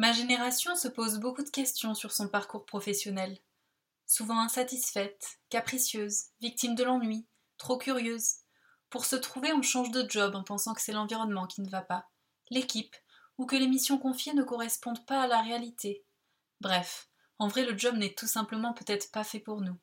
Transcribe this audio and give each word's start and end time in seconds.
Ma 0.00 0.14
génération 0.14 0.76
se 0.76 0.88
pose 0.88 1.18
beaucoup 1.18 1.42
de 1.42 1.50
questions 1.50 1.92
sur 1.92 2.10
son 2.10 2.26
parcours 2.26 2.64
professionnel. 2.64 3.36
Souvent 4.06 4.40
insatisfaite, 4.40 5.38
capricieuse, 5.50 6.28
victime 6.40 6.74
de 6.74 6.84
l'ennui, 6.84 7.26
trop 7.58 7.76
curieuse. 7.76 8.36
Pour 8.88 9.04
se 9.04 9.14
trouver, 9.14 9.52
on 9.52 9.60
change 9.60 9.90
de 9.90 10.10
job 10.10 10.34
en 10.36 10.42
pensant 10.42 10.72
que 10.72 10.80
c'est 10.80 10.94
l'environnement 10.94 11.46
qui 11.46 11.60
ne 11.60 11.68
va 11.68 11.82
pas, 11.82 12.08
l'équipe, 12.48 12.96
ou 13.36 13.44
que 13.44 13.56
les 13.56 13.68
missions 13.68 13.98
confiées 13.98 14.32
ne 14.32 14.42
correspondent 14.42 15.04
pas 15.04 15.20
à 15.20 15.26
la 15.26 15.42
réalité. 15.42 16.02
Bref, 16.62 17.10
en 17.38 17.48
vrai, 17.48 17.66
le 17.66 17.76
job 17.76 17.94
n'est 17.96 18.14
tout 18.14 18.26
simplement 18.26 18.72
peut-être 18.72 19.10
pas 19.10 19.22
fait 19.22 19.38
pour 19.38 19.60
nous. 19.60 19.76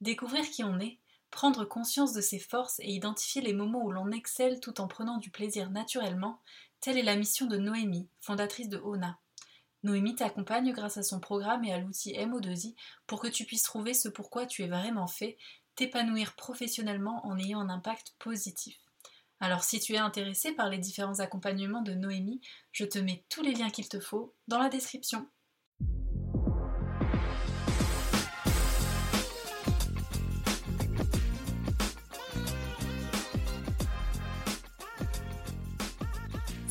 Découvrir 0.00 0.48
qui 0.50 0.62
on 0.62 0.78
est, 0.78 1.00
prendre 1.32 1.64
conscience 1.64 2.12
de 2.12 2.20
ses 2.20 2.38
forces 2.38 2.78
et 2.78 2.92
identifier 2.92 3.42
les 3.42 3.54
moments 3.54 3.82
où 3.82 3.90
l'on 3.90 4.12
excelle 4.12 4.60
tout 4.60 4.80
en 4.80 4.86
prenant 4.86 5.16
du 5.16 5.32
plaisir 5.32 5.68
naturellement, 5.70 6.40
telle 6.78 6.96
est 6.96 7.02
la 7.02 7.16
mission 7.16 7.46
de 7.46 7.56
Noémie, 7.56 8.08
fondatrice 8.20 8.68
de 8.68 8.78
ONA. 8.78 9.18
Noémie 9.82 10.14
t'accompagne 10.14 10.72
grâce 10.72 10.96
à 10.96 11.02
son 11.02 11.20
programme 11.20 11.64
et 11.64 11.72
à 11.72 11.78
l'outil 11.78 12.12
MO2I 12.12 12.74
pour 13.06 13.20
que 13.20 13.28
tu 13.28 13.44
puisses 13.44 13.64
trouver 13.64 13.94
ce 13.94 14.08
pourquoi 14.08 14.46
tu 14.46 14.62
es 14.62 14.68
vraiment 14.68 15.06
fait, 15.06 15.36
t'épanouir 15.74 16.34
professionnellement 16.34 17.26
en 17.26 17.38
ayant 17.38 17.60
un 17.60 17.68
impact 17.68 18.14
positif. 18.18 18.78
Alors 19.40 19.64
si 19.64 19.80
tu 19.80 19.94
es 19.94 19.98
intéressé 19.98 20.52
par 20.52 20.68
les 20.68 20.78
différents 20.78 21.18
accompagnements 21.18 21.82
de 21.82 21.94
Noémie, 21.94 22.40
je 22.70 22.84
te 22.84 22.98
mets 22.98 23.24
tous 23.28 23.42
les 23.42 23.54
liens 23.54 23.70
qu'il 23.70 23.88
te 23.88 23.98
faut 23.98 24.34
dans 24.46 24.58
la 24.58 24.68
description. 24.68 25.28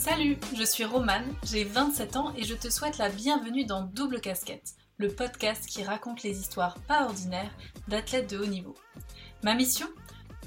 Salut, 0.03 0.39
je 0.57 0.63
suis 0.63 0.83
Romane, 0.83 1.31
j'ai 1.43 1.63
27 1.63 2.15
ans 2.15 2.33
et 2.35 2.41
je 2.41 2.55
te 2.55 2.71
souhaite 2.71 2.97
la 2.97 3.09
bienvenue 3.09 3.65
dans 3.65 3.83
Double 3.83 4.19
Casquette, 4.19 4.73
le 4.97 5.09
podcast 5.09 5.67
qui 5.67 5.83
raconte 5.83 6.23
les 6.23 6.39
histoires 6.39 6.79
pas 6.87 7.05
ordinaires 7.05 7.55
d'athlètes 7.87 8.31
de 8.31 8.39
haut 8.39 8.47
niveau. 8.47 8.75
Ma 9.43 9.53
mission 9.53 9.85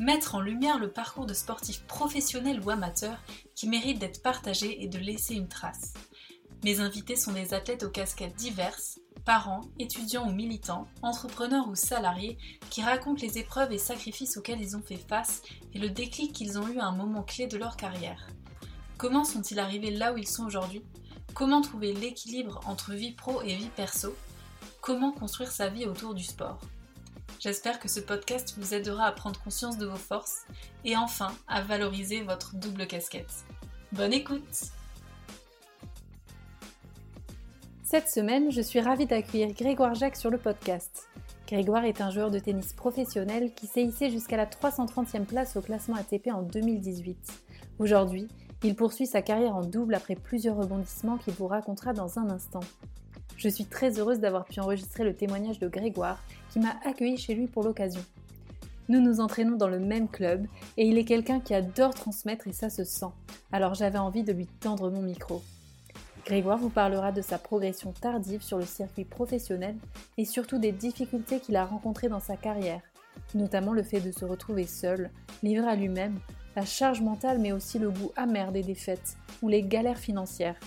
Mettre 0.00 0.34
en 0.34 0.40
lumière 0.40 0.80
le 0.80 0.90
parcours 0.90 1.26
de 1.26 1.34
sportifs 1.34 1.84
professionnels 1.86 2.60
ou 2.64 2.70
amateurs 2.70 3.22
qui 3.54 3.68
méritent 3.68 4.00
d'être 4.00 4.24
partagés 4.24 4.82
et 4.82 4.88
de 4.88 4.98
laisser 4.98 5.34
une 5.36 5.46
trace. 5.46 5.94
Mes 6.64 6.80
invités 6.80 7.14
sont 7.14 7.32
des 7.32 7.54
athlètes 7.54 7.84
aux 7.84 7.90
casquettes 7.90 8.34
diverses, 8.34 8.98
parents, 9.24 9.60
étudiants 9.78 10.28
ou 10.28 10.32
militants, 10.32 10.88
entrepreneurs 11.00 11.68
ou 11.68 11.76
salariés, 11.76 12.38
qui 12.70 12.82
racontent 12.82 13.22
les 13.22 13.38
épreuves 13.38 13.70
et 13.70 13.78
sacrifices 13.78 14.36
auxquels 14.36 14.60
ils 14.60 14.76
ont 14.76 14.82
fait 14.82 14.96
face 14.96 15.42
et 15.74 15.78
le 15.78 15.90
déclic 15.90 16.32
qu'ils 16.32 16.58
ont 16.58 16.66
eu 16.66 16.80
à 16.80 16.86
un 16.86 16.96
moment 16.96 17.22
clé 17.22 17.46
de 17.46 17.56
leur 17.56 17.76
carrière. 17.76 18.26
Comment 18.96 19.24
sont-ils 19.24 19.58
arrivés 19.58 19.90
là 19.90 20.12
où 20.12 20.18
ils 20.18 20.28
sont 20.28 20.44
aujourd'hui? 20.44 20.82
Comment 21.34 21.60
trouver 21.60 21.92
l'équilibre 21.92 22.60
entre 22.66 22.92
vie 22.92 23.10
pro 23.10 23.42
et 23.42 23.56
vie 23.56 23.70
perso? 23.74 24.14
Comment 24.80 25.10
construire 25.10 25.50
sa 25.50 25.68
vie 25.68 25.84
autour 25.84 26.14
du 26.14 26.22
sport? 26.22 26.60
J'espère 27.40 27.80
que 27.80 27.88
ce 27.88 27.98
podcast 27.98 28.54
vous 28.56 28.72
aidera 28.72 29.06
à 29.06 29.12
prendre 29.12 29.40
conscience 29.42 29.78
de 29.78 29.86
vos 29.86 29.96
forces 29.96 30.44
et 30.84 30.96
enfin 30.96 31.34
à 31.48 31.60
valoriser 31.60 32.22
votre 32.22 32.54
double 32.54 32.86
casquette. 32.86 33.44
Bonne 33.90 34.12
écoute 34.12 34.70
Cette 37.82 38.08
semaine, 38.08 38.52
je 38.52 38.60
suis 38.60 38.80
ravie 38.80 39.06
d'accueillir 39.06 39.52
Grégoire 39.54 39.94
Jacques 39.94 40.16
sur 40.16 40.30
le 40.30 40.38
podcast. 40.38 41.08
Grégoire 41.48 41.84
est 41.84 42.00
un 42.00 42.10
joueur 42.10 42.30
de 42.30 42.38
tennis 42.38 42.72
professionnel 42.72 43.52
qui 43.54 43.66
s'est 43.66 43.82
hissé 43.82 44.10
jusqu'à 44.10 44.36
la 44.36 44.46
330e 44.46 45.24
place 45.24 45.56
au 45.56 45.60
classement 45.60 45.96
ATP 45.96 46.28
en 46.32 46.42
2018. 46.42 47.32
Aujourd'hui, 47.78 48.28
il 48.64 48.74
poursuit 48.74 49.06
sa 49.06 49.20
carrière 49.20 49.54
en 49.54 49.60
double 49.60 49.94
après 49.94 50.14
plusieurs 50.14 50.56
rebondissements 50.56 51.18
qu'il 51.18 51.34
vous 51.34 51.46
racontera 51.46 51.92
dans 51.92 52.18
un 52.18 52.30
instant. 52.30 52.60
Je 53.36 53.50
suis 53.50 53.66
très 53.66 53.98
heureuse 54.00 54.20
d'avoir 54.20 54.46
pu 54.46 54.58
enregistrer 54.58 55.04
le 55.04 55.14
témoignage 55.14 55.58
de 55.58 55.68
Grégoire 55.68 56.18
qui 56.50 56.60
m'a 56.60 56.74
accueilli 56.84 57.18
chez 57.18 57.34
lui 57.34 57.46
pour 57.46 57.62
l'occasion. 57.62 58.00
Nous 58.88 59.00
nous 59.00 59.20
entraînons 59.20 59.56
dans 59.56 59.68
le 59.68 59.80
même 59.80 60.08
club 60.08 60.46
et 60.78 60.86
il 60.86 60.96
est 60.96 61.04
quelqu'un 61.04 61.40
qui 61.40 61.52
adore 61.52 61.94
transmettre 61.94 62.48
et 62.48 62.52
ça 62.52 62.70
se 62.70 62.84
sent. 62.84 63.12
Alors 63.52 63.74
j'avais 63.74 63.98
envie 63.98 64.22
de 64.22 64.32
lui 64.32 64.46
tendre 64.46 64.90
mon 64.90 65.02
micro. 65.02 65.42
Grégoire 66.24 66.56
vous 66.56 66.70
parlera 66.70 67.12
de 67.12 67.20
sa 67.20 67.36
progression 67.36 67.92
tardive 67.92 68.42
sur 68.42 68.56
le 68.56 68.64
circuit 68.64 69.04
professionnel 69.04 69.76
et 70.16 70.24
surtout 70.24 70.58
des 70.58 70.72
difficultés 70.72 71.38
qu'il 71.38 71.56
a 71.56 71.66
rencontrées 71.66 72.08
dans 72.08 72.20
sa 72.20 72.38
carrière, 72.38 72.80
notamment 73.34 73.74
le 73.74 73.82
fait 73.82 74.00
de 74.00 74.10
se 74.10 74.24
retrouver 74.24 74.66
seul, 74.66 75.10
livré 75.42 75.66
à 75.66 75.76
lui-même, 75.76 76.18
la 76.56 76.64
charge 76.64 77.00
mentale 77.00 77.38
mais 77.38 77.52
aussi 77.52 77.78
le 77.78 77.90
goût 77.90 78.12
amer 78.16 78.52
des 78.52 78.62
défaites 78.62 79.16
ou 79.42 79.48
les 79.48 79.62
galères 79.62 79.98
financières. 79.98 80.58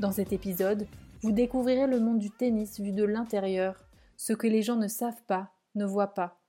Dans 0.00 0.12
cet 0.12 0.32
épisode, 0.32 0.86
vous 1.22 1.32
découvrirez 1.32 1.86
le 1.86 2.00
monde 2.00 2.18
du 2.18 2.30
tennis 2.30 2.78
vu 2.80 2.92
de 2.92 3.04
l'intérieur, 3.04 3.84
ce 4.16 4.32
que 4.32 4.46
les 4.46 4.62
gens 4.62 4.76
ne 4.76 4.88
savent 4.88 5.22
pas, 5.26 5.50
ne 5.74 5.84
voient 5.84 6.14
pas. 6.14 6.40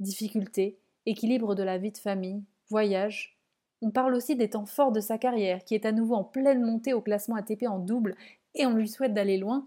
Difficultés, 0.00 0.78
équilibre 1.06 1.54
de 1.54 1.62
la 1.62 1.78
vie 1.78 1.92
de 1.92 1.98
famille, 1.98 2.44
voyage. 2.68 3.38
On 3.82 3.90
parle 3.90 4.14
aussi 4.14 4.36
des 4.36 4.50
temps 4.50 4.66
forts 4.66 4.92
de 4.92 5.00
sa 5.00 5.18
carrière, 5.18 5.64
qui 5.64 5.74
est 5.74 5.86
à 5.86 5.92
nouveau 5.92 6.14
en 6.14 6.24
pleine 6.24 6.62
montée 6.62 6.92
au 6.92 7.00
classement 7.00 7.36
ATP 7.36 7.64
en 7.68 7.78
double, 7.78 8.16
et 8.54 8.66
on 8.66 8.74
lui 8.74 8.88
souhaite 8.88 9.14
d'aller 9.14 9.36
loin. 9.36 9.66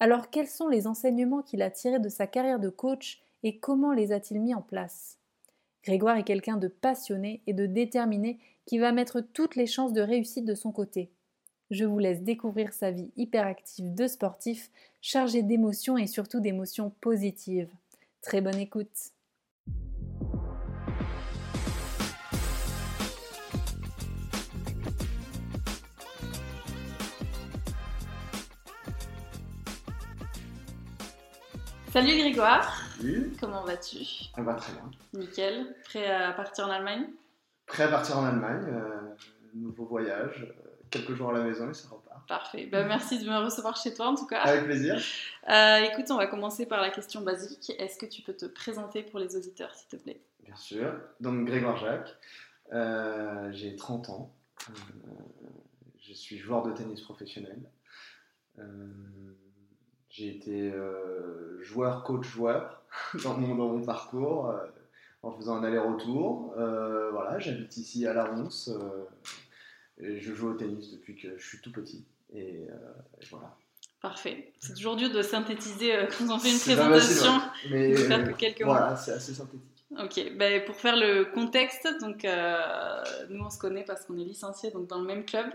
Alors 0.00 0.30
quels 0.30 0.48
sont 0.48 0.68
les 0.68 0.86
enseignements 0.86 1.42
qu'il 1.42 1.62
a 1.62 1.70
tirés 1.70 2.00
de 2.00 2.08
sa 2.08 2.26
carrière 2.26 2.60
de 2.60 2.68
coach 2.68 3.22
et 3.42 3.58
comment 3.58 3.92
les 3.92 4.12
a-t-il 4.12 4.40
mis 4.40 4.54
en 4.54 4.62
place? 4.62 5.21
Grégoire 5.84 6.16
est 6.16 6.22
quelqu'un 6.22 6.56
de 6.56 6.68
passionné 6.68 7.42
et 7.48 7.52
de 7.52 7.66
déterminé 7.66 8.38
qui 8.66 8.78
va 8.78 8.92
mettre 8.92 9.20
toutes 9.20 9.56
les 9.56 9.66
chances 9.66 9.92
de 9.92 10.00
réussite 10.00 10.44
de 10.44 10.54
son 10.54 10.70
côté. 10.70 11.10
Je 11.72 11.84
vous 11.84 11.98
laisse 11.98 12.22
découvrir 12.22 12.72
sa 12.72 12.92
vie 12.92 13.10
hyperactive 13.16 13.92
de 13.92 14.06
sportif, 14.06 14.70
chargée 15.00 15.42
d'émotions 15.42 15.98
et 15.98 16.06
surtout 16.06 16.38
d'émotions 16.38 16.92
positives. 17.00 17.68
Très 18.20 18.40
bonne 18.40 18.58
écoute. 18.58 18.86
Salut 31.92 32.16
Grégoire. 32.16 32.81
Comment 33.40 33.64
vas-tu? 33.64 34.04
Ça 34.34 34.42
va 34.42 34.54
très 34.54 34.72
bien. 34.72 34.90
Nickel. 35.14 35.74
Prêt 35.84 36.06
à 36.10 36.32
partir 36.32 36.66
en 36.66 36.70
Allemagne? 36.70 37.06
Prêt 37.66 37.84
à 37.84 37.88
partir 37.88 38.18
en 38.18 38.24
Allemagne. 38.24 38.64
euh, 38.68 39.14
nouveau 39.54 39.84
voyage. 39.86 40.46
euh, 40.48 40.68
quelques 40.90 41.14
jours 41.14 41.30
à 41.30 41.32
la 41.38 41.44
maison 41.44 41.70
et 41.70 41.74
ça 41.74 41.88
repart. 41.88 42.26
Parfait. 42.28 42.66
Ben, 42.66 42.86
merci 42.86 43.18
de 43.18 43.28
me 43.28 43.36
recevoir 43.44 43.76
chez 43.76 43.94
toi 43.94 44.08
en 44.08 44.14
tout 44.14 44.26
cas. 44.26 44.40
Avec 44.42 44.64
plaisir. 44.64 45.00
Euh, 45.48 45.76
écoute, 45.78 46.10
on 46.10 46.16
va 46.16 46.26
commencer 46.26 46.66
par 46.66 46.80
la 46.80 46.90
question 46.90 47.22
basique. 47.22 47.72
Est-ce 47.78 47.98
que 47.98 48.06
tu 48.06 48.22
peux 48.22 48.34
te 48.34 48.46
présenter 48.46 49.02
pour 49.02 49.18
les 49.18 49.34
auditeurs, 49.36 49.74
s'il 49.74 49.88
te 49.88 49.96
plaît? 49.96 50.20
Bien 50.44 50.56
sûr. 50.56 50.92
Donc 51.20 51.46
Grégoire 51.46 51.76
Jacques. 51.78 52.14
J'ai 53.52 53.74
30 53.76 54.10
ans. 54.10 54.32
Je 56.00 56.12
suis 56.12 56.36
joueur 56.38 56.62
de 56.62 56.72
tennis 56.72 57.00
professionnel. 57.00 57.58
J'ai 60.10 60.28
été 60.36 60.70
euh, 60.70 61.62
joueur, 61.62 62.04
coach, 62.04 62.26
joueur 62.26 62.81
dans 63.24 63.34
mon, 63.36 63.54
dans 63.54 63.68
mon 63.68 63.84
parcours 63.84 64.50
euh, 64.50 64.58
en 65.22 65.32
faisant 65.32 65.56
un 65.56 65.64
aller-retour. 65.64 66.54
Euh, 66.58 67.10
voilà, 67.10 67.38
j'habite 67.38 67.76
ici 67.76 68.06
à 68.06 68.12
La 68.12 68.24
Ronce. 68.24 68.68
euh, 68.68 69.04
et 69.98 70.20
je 70.20 70.34
joue 70.34 70.50
au 70.50 70.54
tennis 70.54 70.90
depuis 70.92 71.14
que 71.16 71.36
je 71.38 71.46
suis 71.46 71.60
tout 71.60 71.70
petit. 71.70 72.04
Et, 72.34 72.64
et 72.64 73.26
voilà. 73.30 73.54
Parfait. 74.00 74.52
C'est 74.58 74.74
toujours 74.74 74.96
dur 74.96 75.10
de 75.10 75.22
synthétiser 75.22 75.92
quand 76.18 76.34
on 76.34 76.38
fait 76.38 76.50
une 76.50 76.56
facile, 76.56 76.76
présentation. 76.76 77.36
ouais. 77.36 77.70
Mais 77.70 77.94
faire 77.94 78.36
quelques 78.36 78.62
mots. 78.62 78.72
voilà, 78.72 78.96
c'est 78.96 79.12
assez 79.12 79.34
synthétique. 79.34 79.84
Ok, 80.02 80.36
ben, 80.36 80.64
pour 80.64 80.74
faire 80.76 80.96
le 80.96 81.26
contexte, 81.26 81.86
donc 82.00 82.26
nous 83.28 83.44
on 83.44 83.50
se 83.50 83.58
connaît 83.58 83.84
parce 83.84 84.06
qu'on 84.06 84.18
est 84.18 84.24
licenciés 84.24 84.70
donc 84.70 84.88
dans 84.88 84.98
le 84.98 85.06
même 85.06 85.24
club 85.24 85.46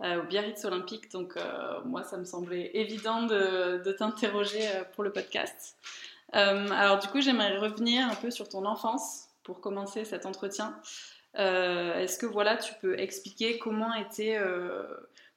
euh, 0.00 0.22
au 0.22 0.26
Biarritz 0.26 0.64
Olympique, 0.64 1.10
donc 1.10 1.36
euh, 1.36 1.80
moi 1.84 2.04
ça 2.04 2.16
me 2.18 2.24
semblait 2.24 2.70
évident 2.74 3.22
de, 3.22 3.82
de 3.82 3.92
t'interroger 3.92 4.64
euh, 4.68 4.84
pour 4.94 5.02
le 5.02 5.10
podcast. 5.10 5.76
Euh, 6.34 6.68
alors 6.70 6.98
du 6.98 7.08
coup 7.08 7.20
j'aimerais 7.20 7.56
revenir 7.56 8.06
un 8.06 8.14
peu 8.14 8.30
sur 8.30 8.48
ton 8.48 8.66
enfance 8.66 9.28
pour 9.44 9.60
commencer 9.60 10.04
cet 10.04 10.26
entretien. 10.26 10.78
Euh, 11.38 11.94
Est-ce 11.94 12.18
que 12.18 12.26
voilà 12.26 12.56
tu 12.56 12.74
peux 12.80 12.98
expliquer 12.98 13.58
comment 13.58 13.94
était, 13.94 14.36
euh, 14.38 14.82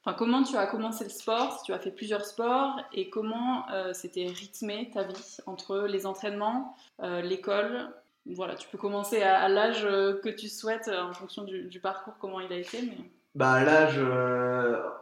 enfin 0.04 0.14
comment 0.16 0.42
tu 0.42 0.56
as 0.56 0.66
commencé 0.66 1.04
le 1.04 1.10
sport, 1.10 1.58
si 1.58 1.64
tu 1.64 1.72
as 1.72 1.78
fait 1.78 1.92
plusieurs 1.92 2.24
sports 2.26 2.80
et 2.92 3.08
comment 3.08 3.64
c'était 3.92 4.26
rythmé 4.26 4.90
ta 4.92 5.04
vie 5.04 5.38
entre 5.46 5.86
les 5.88 6.06
entraînements, 6.06 6.76
l'école? 7.00 7.88
Voilà, 8.26 8.54
tu 8.54 8.68
peux 8.68 8.78
commencer 8.78 9.20
à, 9.22 9.48
l'âge 9.48 9.82
que 9.82 10.28
tu 10.28 10.48
souhaites 10.48 10.88
en 10.88 11.12
fonction 11.12 11.42
du, 11.42 11.80
parcours, 11.80 12.14
comment 12.20 12.40
il 12.40 12.52
a 12.52 12.56
été. 12.56 12.82
Mais... 12.82 13.10
Bah 13.34 13.64
l'âge, 13.64 13.98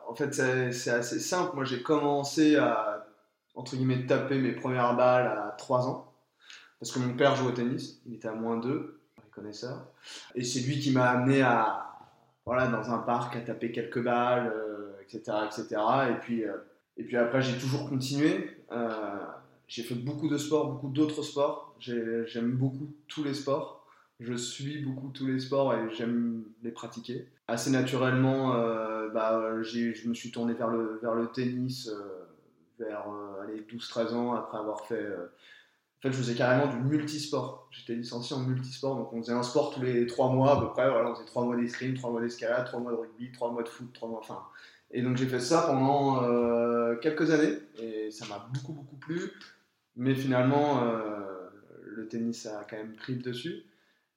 en 0.09 0.15
fait, 0.15 0.33
c'est 0.73 0.91
assez 0.91 1.21
simple. 1.21 1.55
Moi, 1.55 1.65
j'ai 1.65 1.83
commencé 1.83 2.57
à, 2.57 3.00
entre 3.61 3.77
guillemets, 3.77 4.07
taper 4.07 4.39
mes 4.39 4.53
premières 4.53 4.97
balles 4.97 5.27
à 5.27 5.55
3 5.59 5.87
ans. 5.87 6.15
Parce 6.79 6.93
que 6.93 6.99
mon 6.99 7.15
père 7.15 7.37
joue 7.37 7.49
au 7.49 7.53
tennis. 7.53 8.01
Il 8.07 8.15
était 8.15 8.29
à 8.29 8.33
moins 8.33 8.57
2, 8.57 9.01
pour 9.15 9.25
les 9.25 9.31
connaisseurs. 9.31 9.87
Et 10.35 10.45
c'est 10.45 10.61
lui 10.61 10.81
qui 10.81 10.93
m'a 10.93 11.11
amené 11.11 11.43
à, 11.43 11.93
voilà, 12.47 12.69
dans 12.69 12.91
un 12.91 12.99
parc, 12.99 13.37
à 13.37 13.41
taper 13.41 13.71
quelques 13.71 14.03
balles, 14.03 14.51
euh, 14.55 14.93
etc., 15.03 15.37
etc. 15.47 15.83
Et 16.11 16.21
puis, 16.21 16.45
euh, 16.45 16.57
Et 16.97 17.05
puis 17.05 17.19
après, 17.19 17.43
j'ai 17.43 17.59
toujours 17.59 17.89
continué. 17.89 18.57
j'ai 19.69 19.83
fait 19.83 19.95
beaucoup 19.95 20.29
de 20.29 20.39
sports, 20.39 20.73
beaucoup 20.73 20.89
d'autres 20.89 21.23
sports. 21.23 21.75
J'aime 21.79 22.53
beaucoup 22.53 22.95
tous 23.09 23.23
les 23.23 23.35
sports. 23.35 23.87
Je 24.19 24.35
suis 24.35 24.83
beaucoup 24.83 25.11
tous 25.11 25.27
les 25.27 25.39
sports 25.39 25.75
et 25.75 25.95
j'aime 25.95 26.45
les 26.63 26.73
pratiquer. 26.73 27.29
Assez 27.47 27.71
naturellement, 27.71 28.55
bah, 29.13 29.63
je 29.63 30.09
me 30.09 30.15
suis 30.15 30.31
tourné 30.31 30.55
vers 30.55 30.69
le, 30.69 30.99
vers 31.03 31.15
le 31.15 31.27
tennis 31.29 31.91
vers 32.81 33.07
12-13 33.73 34.15
ans 34.15 34.35
après 34.35 34.59
avoir 34.59 34.87
fait 34.87 35.07
en 36.01 36.09
fait, 36.09 36.13
je 36.13 36.17
faisais 36.17 36.35
carrément 36.35 36.67
du 36.67 36.79
multisport. 36.79 37.69
J'étais 37.71 37.93
licencié 37.93 38.35
en 38.35 38.41
multisport, 38.41 38.97
donc 38.97 39.13
on 39.13 39.21
faisait 39.21 39.35
un 39.35 39.43
sport 39.43 39.75
tous 39.75 39.83
les 39.83 40.07
trois 40.07 40.31
mois 40.31 40.57
à 40.57 40.61
peu 40.61 40.71
près. 40.71 40.89
Voilà, 40.89 41.11
on 41.11 41.15
faisait 41.15 41.27
trois 41.27 41.45
mois 41.45 41.57
d'escrime, 41.57 41.93
trois 41.93 42.11
mois 42.11 42.23
d'escalade, 42.23 42.65
trois 42.65 42.81
mois 42.81 42.93
de 42.93 42.97
rugby, 42.97 43.31
trois 43.33 43.51
mois 43.53 43.63
de 43.63 43.69
foot, 43.69 43.93
trois 43.93 44.09
mois. 44.09 44.21
Enfin, 44.21 44.43
et 44.91 45.03
donc 45.03 45.19
j'ai 45.19 45.27
fait 45.27 45.41
ça 45.41 45.65
pendant 45.67 46.25
euh, 46.25 46.97
quelques 46.97 47.31
années 47.31 47.59
et 47.79 48.11
ça 48.11 48.25
m'a 48.29 48.49
beaucoup 48.55 48.73
beaucoup 48.73 48.97
plu. 48.97 49.31
Mais 49.95 50.15
finalement, 50.15 50.85
euh, 50.85 51.51
le 51.85 52.09
tennis 52.09 52.47
a 52.47 52.67
quand 52.69 52.79
même 52.79 52.95
pris 52.95 53.17
le 53.17 53.23
dessus. 53.23 53.65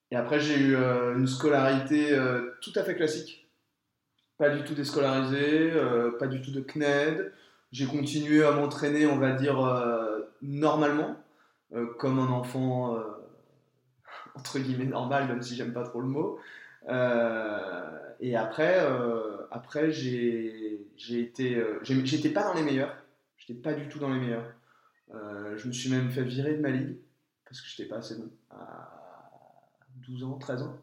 Et 0.09 0.15
après, 0.15 0.39
j'ai 0.39 0.57
eu 0.57 0.77
euh, 0.77 1.17
une 1.17 1.27
scolarité 1.27 2.17
tout 2.61 2.71
à 2.75 2.83
fait 2.83 2.95
classique. 2.95 3.49
Pas 4.37 4.49
du 4.49 4.63
tout 4.63 4.73
déscolarisé, 4.73 5.73
pas 6.17 6.27
du 6.27 6.41
tout 6.41 6.51
de 6.51 6.61
CNED. 6.61 7.33
J'ai 7.73 7.85
continué 7.85 8.45
à 8.45 8.51
m'entraîner, 8.51 9.05
on 9.07 9.17
va 9.17 9.33
dire, 9.33 9.57
normalement 10.41 11.17
euh, 11.73 11.87
comme 11.97 12.19
un 12.19 12.27
enfant 12.27 12.95
euh, 12.95 13.01
entre 14.35 14.59
guillemets 14.59 14.85
normal, 14.85 15.27
même 15.27 15.41
si 15.41 15.55
j'aime 15.55 15.73
pas 15.73 15.83
trop 15.83 16.01
le 16.01 16.07
mot. 16.07 16.39
Euh, 16.87 17.99
et 18.19 18.35
après, 18.35 18.79
après 19.51 19.91
j'ai 19.91 20.79
été, 21.09 21.63
j'étais 21.81 22.29
pas 22.29 22.43
dans 22.43 22.53
les 22.53 22.63
meilleurs. 22.63 22.95
J'étais 23.37 23.59
pas 23.59 23.73
du 23.73 23.87
tout 23.89 23.99
dans 23.99 24.09
les 24.09 24.19
meilleurs. 24.19 24.53
je 25.11 25.67
me 25.67 25.73
suis 25.73 25.89
même 25.89 26.09
fait 26.11 26.23
virer 26.23 26.55
de 26.55 26.61
ma 26.61 26.69
ligue 26.69 26.97
parce 27.45 27.61
que 27.61 27.67
j'étais 27.67 27.89
pas 27.89 27.97
assez 27.97 28.15
bon 28.15 28.29
à 28.51 29.69
12 30.07 30.23
ans, 30.23 30.37
13 30.37 30.63
ans. 30.63 30.77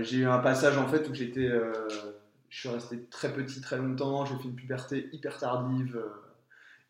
j'ai 0.00 0.18
eu 0.18 0.26
un 0.26 0.38
passage 0.38 0.76
en 0.76 0.86
fait 0.88 1.08
où 1.08 1.14
j'étais, 1.14 1.48
je 2.50 2.60
suis 2.60 2.68
resté 2.68 3.02
très 3.06 3.32
petit 3.32 3.60
très 3.62 3.78
longtemps. 3.78 4.26
J'ai 4.26 4.36
fait 4.36 4.44
une 4.44 4.54
puberté 4.54 5.08
hyper 5.12 5.38
tardive 5.38 5.98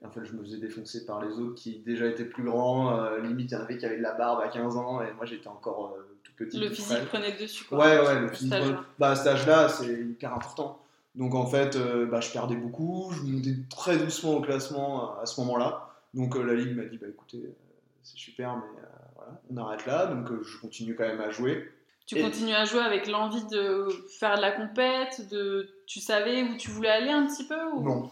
en 0.03 0.11
fait, 0.11 0.25
je 0.25 0.33
me 0.33 0.43
faisais 0.43 0.59
défoncer 0.59 1.05
par 1.05 1.23
les 1.23 1.33
autres 1.35 1.55
qui 1.55 1.81
déjà 1.81 2.07
étaient 2.07 2.25
plus 2.25 2.43
grands. 2.43 2.99
Euh, 2.99 3.21
limite, 3.21 3.51
il 3.51 3.55
y 3.55 3.57
en 3.57 3.61
avait 3.61 3.77
qui 3.77 3.85
avaient 3.85 3.99
de 3.99 4.03
la 4.03 4.15
barbe 4.15 4.41
à 4.41 4.49
15 4.49 4.77
ans 4.77 5.03
et 5.03 5.13
moi 5.13 5.27
j'étais 5.27 5.49
encore 5.49 5.95
euh, 5.97 6.17
tout 6.23 6.33
petit. 6.37 6.59
Le 6.59 6.71
physique 6.71 7.05
prenait 7.07 7.33
le 7.33 7.39
dessus, 7.39 7.65
quoi. 7.65 7.79
Ouais, 7.79 8.01
ouais, 8.01 8.21
le 8.21 8.29
physique. 8.29 8.55
Bah, 8.99 9.11
à 9.11 9.17
cet 9.17 9.27
âge-là, 9.27 9.69
c'est 9.69 9.93
hyper 9.93 10.35
important. 10.35 10.83
Donc 11.15 11.35
en 11.35 11.47
fait, 11.47 11.77
euh, 11.77 12.07
bah, 12.07 12.21
je 12.21 12.31
perdais 12.31 12.57
beaucoup. 12.57 13.13
Je 13.13 13.23
montais 13.23 13.57
très 13.69 13.99
doucement 13.99 14.37
au 14.37 14.41
classement 14.41 15.19
à 15.19 15.27
ce 15.27 15.39
moment-là. 15.43 15.91
Donc 16.15 16.35
la 16.35 16.55
ligue 16.55 16.77
m'a 16.77 16.85
dit 16.85 16.97
bah 16.97 17.07
écoutez, 17.09 17.43
c'est 18.03 18.17
super, 18.17 18.57
mais 18.57 18.83
voilà, 19.15 19.41
on 19.51 19.57
arrête 19.59 19.87
là. 19.87 20.07
Donc 20.07 20.43
je 20.43 20.59
continue 20.59 20.95
quand 20.97 21.07
même 21.07 21.21
à 21.21 21.31
jouer. 21.31 21.71
Tu 22.17 22.21
continues 22.21 22.55
à 22.55 22.65
jouer 22.65 22.81
avec 22.81 23.07
l'envie 23.07 23.45
de 23.47 23.87
faire 24.19 24.37
de 24.37 24.41
la 24.41 24.51
compète, 24.51 25.29
de 25.31 25.69
tu 25.87 26.01
savais 26.01 26.43
où 26.43 26.57
tu 26.57 26.71
voulais 26.71 26.89
aller 26.89 27.11
un 27.11 27.27
petit 27.27 27.47
peu 27.47 27.63
ou... 27.73 27.83
Non, 27.83 28.11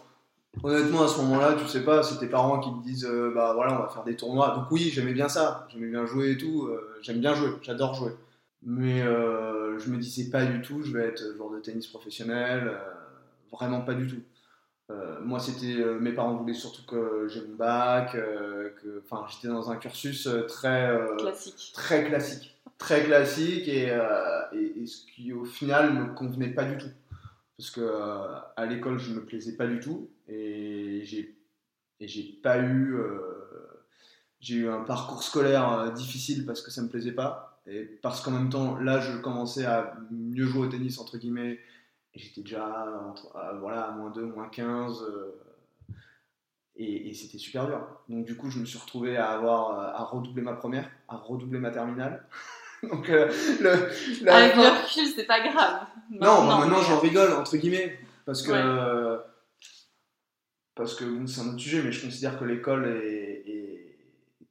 Honnêtement, 0.63 1.05
à 1.05 1.09
ce 1.09 1.19
moment-là, 1.19 1.55
tu 1.55 1.67
sais 1.69 1.85
pas, 1.85 2.03
c'est 2.03 2.19
tes 2.19 2.27
parents 2.27 2.59
qui 2.59 2.71
te 2.71 2.83
disent 2.83 3.05
euh, 3.05 3.33
bah 3.35 3.53
voilà, 3.55 3.79
on 3.79 3.83
va 3.83 3.89
faire 3.89 4.05
des 4.05 4.17
tournois. 4.17 4.55
Donc 4.57 4.71
oui, 4.71 4.91
j'aimais 4.93 5.13
bien 5.13 5.29
ça, 5.29 5.67
j'aimais 5.71 5.89
bien 5.89 6.05
jouer 6.07 6.33
et 6.33 6.37
tout, 6.37 6.67
euh, 6.67 6.97
j'aime 7.03 7.21
bien 7.21 7.35
jouer, 7.35 7.51
j'adore 7.63 7.95
jouer. 7.95 8.13
Mais 8.63 9.03
euh, 9.03 9.79
je 9.79 9.91
me 9.91 9.99
disais 9.99 10.31
pas 10.31 10.45
du 10.45 10.61
tout, 10.63 10.83
je 10.83 10.93
vais 10.93 11.05
être 11.05 11.37
joueur 11.37 11.51
de 11.51 11.61
tennis 11.61 11.87
professionnel, 11.87 12.77
vraiment 13.53 13.83
pas 13.83 13.95
du 13.95 14.09
tout. 14.09 14.23
moi, 15.23 15.39
c'était 15.39 15.77
mes 16.01 16.13
parents 16.13 16.35
voulaient 16.35 16.55
surtout 16.55 16.85
que 16.87 17.29
j'ai 17.29 17.41
mon 17.47 17.55
bac, 17.55 18.13
que, 18.13 19.03
enfin, 19.05 19.27
j'étais 19.29 19.49
dans 19.49 19.71
un 19.71 19.77
cursus 19.77 20.29
très 20.49 20.99
classique, 21.19 21.71
très 21.73 22.05
classique, 22.05 22.58
très 22.79 23.05
classique 23.05 23.69
et, 23.69 23.89
et, 24.53 24.81
et 24.83 24.87
ce 24.87 25.05
qui 25.07 25.33
au 25.33 25.45
final 25.45 25.93
me 25.93 26.15
convenait 26.15 26.55
pas 26.55 26.65
du 26.65 26.79
tout. 26.79 26.91
Parce 27.57 27.71
que 27.71 27.81
à 28.57 28.67
l'école 28.67 28.99
je 28.99 29.13
me 29.13 29.25
plaisais 29.25 29.57
pas 29.57 29.67
du 29.67 29.81
tout 29.81 30.09
et 30.29 31.03
j'ai 31.05 31.39
et 32.01 32.41
pas 32.43 32.59
eu 32.59 32.95
euh, 32.95 33.85
j'ai 34.41 34.57
eu 34.57 34.69
un 34.69 34.85
parcours 34.85 35.23
scolaire 35.23 35.73
euh, 35.73 35.91
difficile 35.91 36.47
parce 36.47 36.63
que 36.63 36.71
ça 36.71 36.83
me 36.83 36.89
plaisait 36.89 37.13
pas. 37.13 37.61
Et 37.67 37.85
parce 37.85 38.21
qu'en 38.21 38.31
même 38.31 38.49
temps 38.49 38.79
là 38.79 39.01
je 39.01 39.19
commençais 39.19 39.65
à 39.65 39.97
mieux 40.11 40.47
jouer 40.47 40.67
au 40.67 40.71
tennis 40.71 40.99
entre 40.99 41.19
guillemets 41.19 41.59
et 42.15 42.19
j'étais 42.19 42.43
déjà 42.43 42.65
à, 43.35 43.55
voilà 43.55 43.91
moins 43.91 44.11
2 44.11 44.25
moins 44.25 44.49
15 44.49 45.03
euh, 45.03 45.95
et, 46.77 47.13
c'était 47.13 47.39
super 47.39 47.67
dur. 47.67 47.85
Donc 48.09 48.25
du 48.25 48.37
coup 48.37 48.51
je 48.51 48.61
me 48.61 48.65
suis 48.65 48.79
retrouvé 48.79 49.17
à 49.17 49.31
avoir 49.31 49.81
à 49.81 50.05
redoubler 50.05 50.43
ma 50.43 50.55
première 50.55 50.89
à 51.09 51.17
redoubler 51.17 51.59
ma 51.59 51.71
terminale 51.71 52.25
donc 52.89 53.09
le, 53.09 54.29
avec 54.29 54.57
le 54.57 54.83
recul 54.83 55.07
c'est 55.15 55.25
pas 55.25 55.41
grave 55.41 55.87
non, 56.11 56.45
maintenant 56.45 56.81
j'en 56.83 57.01
rigole 57.01 57.33
entre 57.33 57.57
guillemets 57.57 57.99
parce 58.25 58.43
que 58.43 59.19
parce 60.79 60.95
que 60.95 61.05
bon, 61.05 61.27
c'est 61.27 61.41
un 61.41 61.49
autre 61.49 61.59
sujet, 61.59 61.83
mais 61.83 61.91
je 61.91 62.05
considère 62.05 62.39
que 62.39 62.45
l'école 62.45 62.87
est, 62.87 63.99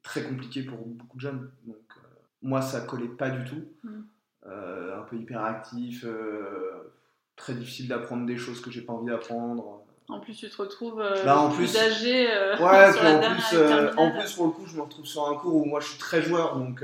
très 0.04 0.24
compliquée 0.24 0.64
pour 0.64 0.78
beaucoup 0.86 1.18
de 1.18 1.22
jeunes. 1.22 1.50
Donc, 1.66 1.76
euh, 1.98 2.08
moi, 2.42 2.62
ça 2.62 2.82
collait 2.82 3.08
pas 3.08 3.30
du 3.30 3.44
tout. 3.50 3.66
Mm. 3.84 4.02
Euh, 4.46 5.00
un 5.00 5.04
peu 5.04 5.18
hyperactif, 5.18 6.06
euh, 6.06 6.94
très 7.36 7.54
difficile 7.54 7.90
d'apprendre 7.90 8.26
des 8.26 8.38
choses 8.38 8.62
que 8.62 8.72
j'ai 8.72 8.82
pas 8.82 8.94
envie 8.94 9.08
d'apprendre. 9.08 9.84
En 10.08 10.20
plus, 10.22 10.36
tu 10.36 10.50
te 10.50 10.62
retrouves 10.62 10.98
bah, 10.98 11.40
en 11.40 11.50
plus, 11.50 11.76
âgé. 11.78 12.28
ouais, 12.28 12.94
sur 12.94 13.06
en, 13.06 13.20
plus, 13.20 13.98
en 13.98 14.12
plus, 14.12 14.34
pour 14.34 14.46
le 14.48 14.52
coup, 14.52 14.66
je 14.66 14.76
me 14.76 14.82
retrouve 14.82 15.06
sur 15.06 15.28
un 15.28 15.36
cours 15.36 15.56
où 15.56 15.66
moi 15.66 15.80
je 15.80 15.88
suis 15.88 15.98
très 15.98 16.22
joueur, 16.22 16.58
donc 16.58 16.84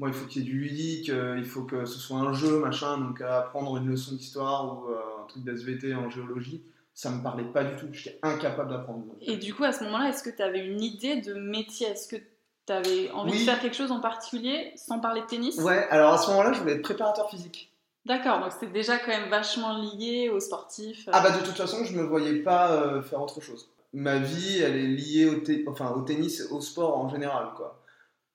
moi 0.00 0.08
il 0.08 0.14
faut 0.14 0.26
qu'il 0.26 0.42
y 0.42 0.44
ait 0.44 0.50
du 0.50 0.58
ludique, 0.58 1.08
il 1.08 1.44
faut 1.44 1.62
que 1.62 1.84
ce 1.84 2.00
soit 2.00 2.18
un 2.18 2.32
jeu, 2.32 2.58
machin, 2.58 2.98
donc 2.98 3.20
apprendre 3.20 3.76
une 3.76 3.86
leçon 3.86 4.16
d'histoire 4.16 4.64
ou 4.66 4.88
un 4.88 5.26
truc 5.28 5.44
d'SVT 5.44 5.94
en 5.94 6.10
géologie 6.10 6.64
ça 7.00 7.10
me 7.10 7.22
parlait 7.22 7.44
pas 7.44 7.64
du 7.64 7.76
tout. 7.76 7.86
J'étais 7.92 8.18
incapable 8.22 8.70
d'apprendre. 8.70 9.04
Et 9.22 9.36
du 9.36 9.54
coup, 9.54 9.64
à 9.64 9.72
ce 9.72 9.84
moment-là, 9.84 10.10
est-ce 10.10 10.22
que 10.22 10.28
tu 10.28 10.42
avais 10.42 10.66
une 10.66 10.82
idée 10.82 11.16
de 11.20 11.32
métier? 11.32 11.88
Est-ce 11.88 12.08
que 12.08 12.16
tu 12.16 12.72
avais 12.72 13.10
envie 13.12 13.38
de 13.38 13.44
faire 13.44 13.60
quelque 13.60 13.76
chose 13.76 13.90
en 13.90 14.00
particulier, 14.00 14.72
sans 14.76 15.00
parler 15.00 15.22
de 15.22 15.26
tennis? 15.26 15.56
Ouais, 15.58 15.86
alors 15.90 16.12
à 16.12 16.18
ce 16.18 16.28
moment-là, 16.30 16.52
je 16.52 16.60
voulais 16.60 16.74
être 16.74 16.82
préparateur 16.82 17.30
physique. 17.30 17.72
D'accord, 18.04 18.40
donc 18.40 18.52
c'était 18.52 18.72
déjà 18.72 18.98
quand 18.98 19.08
même 19.08 19.30
vachement 19.30 19.78
lié 19.78 20.30
aux 20.30 20.40
sportifs. 20.40 21.08
Ah 21.12 21.20
bah 21.20 21.30
de 21.30 21.44
toute 21.44 21.56
façon, 21.56 21.84
je 21.84 21.94
me 21.94 22.02
voyais 22.02 22.36
pas 22.36 22.72
euh, 22.72 23.02
faire 23.02 23.22
autre 23.22 23.40
chose. 23.40 23.70
Ma 23.92 24.18
vie, 24.18 24.60
elle 24.60 24.76
est 24.76 24.86
liée 24.86 25.26
au, 25.26 25.70
enfin, 25.70 25.92
au 25.92 26.02
tennis, 26.02 26.48
au 26.50 26.60
sport 26.60 26.98
en 26.98 27.08
général, 27.08 27.48
quoi. 27.56 27.79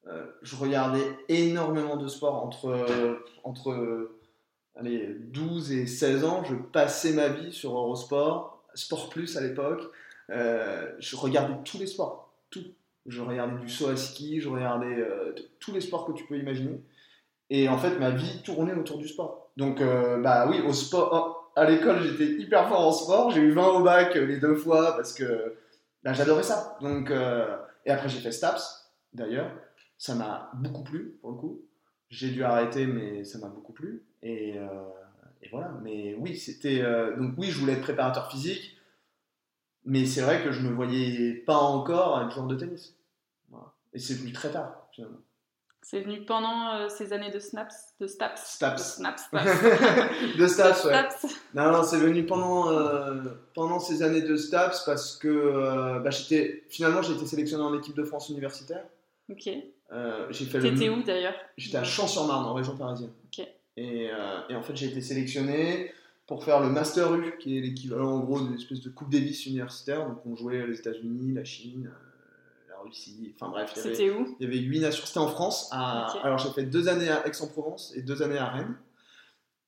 Euh, 0.07 0.25
je 0.41 0.55
regardais 0.55 1.05
énormément 1.29 1.97
de 1.97 2.07
sport 2.07 2.43
entre, 2.43 3.19
entre 3.43 4.11
allez, 4.75 5.15
12 5.31 5.71
et 5.71 5.87
16 5.87 6.23
ans. 6.23 6.43
Je 6.43 6.55
passais 6.55 7.13
ma 7.13 7.29
vie 7.29 7.51
sur 7.51 7.71
Eurosport, 7.77 8.63
Sport 8.73 9.09
Plus 9.09 9.37
à 9.37 9.41
l'époque. 9.41 9.83
Euh, 10.29 10.91
je 10.99 11.15
regardais 11.15 11.55
tous 11.63 11.79
les 11.79 11.87
sports, 11.87 12.33
tout. 12.49 12.63
Je 13.05 13.21
regardais 13.21 13.59
du 13.59 13.69
saut 13.69 13.89
à 13.89 13.95
ski, 13.95 14.41
je 14.41 14.49
regardais 14.49 14.97
euh, 14.97 15.33
tous 15.59 15.71
les 15.71 15.81
sports 15.81 16.05
que 16.05 16.11
tu 16.13 16.25
peux 16.25 16.37
imaginer. 16.37 16.81
Et 17.51 17.69
en 17.69 17.77
fait, 17.77 17.99
ma 17.99 18.09
vie 18.09 18.41
tournait 18.43 18.73
autour 18.73 18.97
du 18.97 19.07
sport. 19.07 19.51
Donc, 19.57 19.79
bah 19.79 20.47
oui, 20.49 20.59
au 20.61 20.73
sport, 20.73 21.09
oh, 21.13 21.59
à 21.59 21.69
l'école, 21.69 22.01
j'étais 22.01 22.41
hyper 22.41 22.67
fort 22.67 22.87
en 22.87 22.91
sport. 22.91 23.29
J'ai 23.29 23.41
eu 23.41 23.51
20 23.51 23.67
au 23.67 23.83
bac 23.83 24.15
les 24.15 24.39
deux 24.39 24.55
fois 24.55 24.95
parce 24.95 25.13
que 25.13 25.55
bah, 26.03 26.13
j'adorais 26.13 26.41
ça. 26.41 26.75
Donc, 26.81 27.11
et 27.85 27.91
après, 27.91 28.09
j'ai 28.09 28.19
fait 28.19 28.31
STAPS, 28.31 28.91
d'ailleurs. 29.13 29.51
Ça 29.97 30.15
m'a 30.15 30.51
beaucoup 30.55 30.83
plu, 30.83 31.17
pour 31.21 31.31
le 31.31 31.37
coup. 31.37 31.61
J'ai 32.09 32.29
dû 32.29 32.43
arrêter, 32.43 32.85
mais 32.85 33.23
ça 33.23 33.39
m'a 33.39 33.47
beaucoup 33.47 33.73
plu. 33.73 34.03
Et, 34.21 34.57
et 35.45 35.49
voilà. 35.49 35.71
Mais 35.83 36.15
oui, 36.15 36.35
c'était. 36.35 36.81
Euh, 36.81 37.15
donc, 37.15 37.33
oui, 37.37 37.51
je 37.51 37.59
voulais 37.59 37.73
être 37.73 37.81
préparateur 37.81 38.29
physique, 38.29 38.77
mais 39.85 40.05
c'est 40.05 40.21
vrai 40.21 40.43
que 40.43 40.51
je 40.51 40.61
ne 40.61 40.69
me 40.69 40.73
voyais 40.75 41.33
pas 41.33 41.57
encore 41.57 42.21
être 42.21 42.31
joueur 42.31 42.47
de 42.47 42.55
tennis. 42.55 42.95
Et 43.93 43.99
c'est 43.99 44.15
venu 44.15 44.33
très 44.33 44.51
tard, 44.51 44.87
finalement. 44.91 45.19
C'est 45.81 46.01
venu 46.01 46.25
pendant 46.25 46.73
euh, 46.73 46.89
ces 46.89 47.13
années 47.13 47.29
de 47.29 47.39
snaps, 47.39 47.93
de 47.99 48.07
staps. 48.07 48.41
Staps. 48.43 48.99
De 48.99 49.03
snaps. 49.03 49.29
de 50.37 50.47
staps, 50.47 50.83
ouais. 50.85 51.07
Non, 51.53 51.71
non, 51.71 51.83
c'est 51.83 51.99
venu 51.99 52.25
pendant, 52.25 52.71
euh, 52.71 53.21
pendant 53.53 53.79
ces 53.79 54.01
années 54.01 54.23
de 54.23 54.35
staps 54.35 54.83
parce 54.83 55.15
que 55.15 55.99
bah, 55.99 56.09
j'étais, 56.09 56.63
finalement 56.69 57.03
j'ai 57.03 57.13
été 57.13 57.27
sélectionné 57.27 57.63
en 57.63 57.77
équipe 57.77 57.95
de 57.95 58.03
France 58.03 58.29
universitaire. 58.29 58.83
Ok. 59.29 59.43
j'ai 59.45 60.45
fait 60.45 60.59
T'étais 60.59 60.89
où 60.89 61.03
d'ailleurs 61.03 61.35
J'étais 61.57 61.77
à 61.77 61.83
Champs-sur-Marne, 61.83 62.45
en 62.45 62.53
région 62.53 62.77
parisienne. 62.77 63.11
Ok. 63.25 63.45
Euh, 63.77 64.39
et, 64.49 64.55
en 64.55 64.61
fait, 64.61 64.75
j'ai 64.75 64.87
été 64.87 65.01
sélectionné 65.01 65.91
pour 66.27 66.43
faire 66.43 66.59
le 66.59 66.69
Master 66.69 67.13
U, 67.13 67.37
qui 67.37 67.57
est 67.57 67.61
l'équivalent 67.61 68.11
en 68.11 68.19
gros 68.19 68.39
d'une 68.39 68.55
espèce 68.55 68.81
de 68.81 68.89
Coupe 68.89 69.09
Davis 69.09 69.45
universitaire. 69.45 70.07
Donc 70.07 70.25
on 70.25 70.35
jouait 70.35 70.65
les 70.65 70.79
États-Unis, 70.79 71.33
la 71.33 71.43
Chine, 71.43 71.91
euh, 71.91 72.69
la 72.69 72.79
Russie, 72.79 73.35
enfin 73.35 73.51
bref. 73.51 73.71
C'était 73.75 74.09
où 74.09 74.35
Il 74.39 74.43
y 74.43 74.47
avait 74.47 74.59
huit 74.59 74.79
nations. 74.79 75.05
C'était 75.05 75.19
en 75.19 75.27
France. 75.27 75.69
Alors 75.71 76.37
j'ai 76.39 76.49
fait 76.49 76.63
deux 76.63 76.87
années 76.87 77.09
à 77.09 77.27
Aix-en-Provence 77.27 77.93
et 77.95 78.01
deux 78.01 78.23
années 78.23 78.39
à 78.39 78.47
Rennes. 78.47 78.75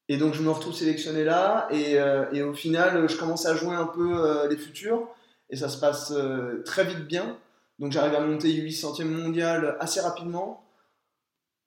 Et 0.09 0.17
donc 0.17 0.33
je 0.33 0.41
me 0.41 0.49
retrouve 0.49 0.73
sélectionné 0.73 1.23
là. 1.23 1.67
Et, 1.69 1.99
euh, 1.99 2.25
et, 2.31 2.41
au 2.41 2.53
final, 2.53 3.07
je 3.07 3.17
commence 3.17 3.45
à 3.45 3.55
jouer 3.55 3.75
un 3.75 3.87
peu 3.87 4.47
les 4.47 4.57
futurs. 4.57 5.07
et 5.49 5.57
ça 5.57 5.69
se 5.69 5.79
passe 5.79 6.11
euh, 6.11 6.63
très 6.63 6.85
vite 6.85 7.05
bien. 7.05 7.37
Donc 7.79 7.91
j'arrive 7.91 8.15
à 8.15 8.21
monter 8.21 8.49
800e 8.49 9.05
mondial 9.05 9.77
assez 9.79 9.99
rapidement. 9.99 10.63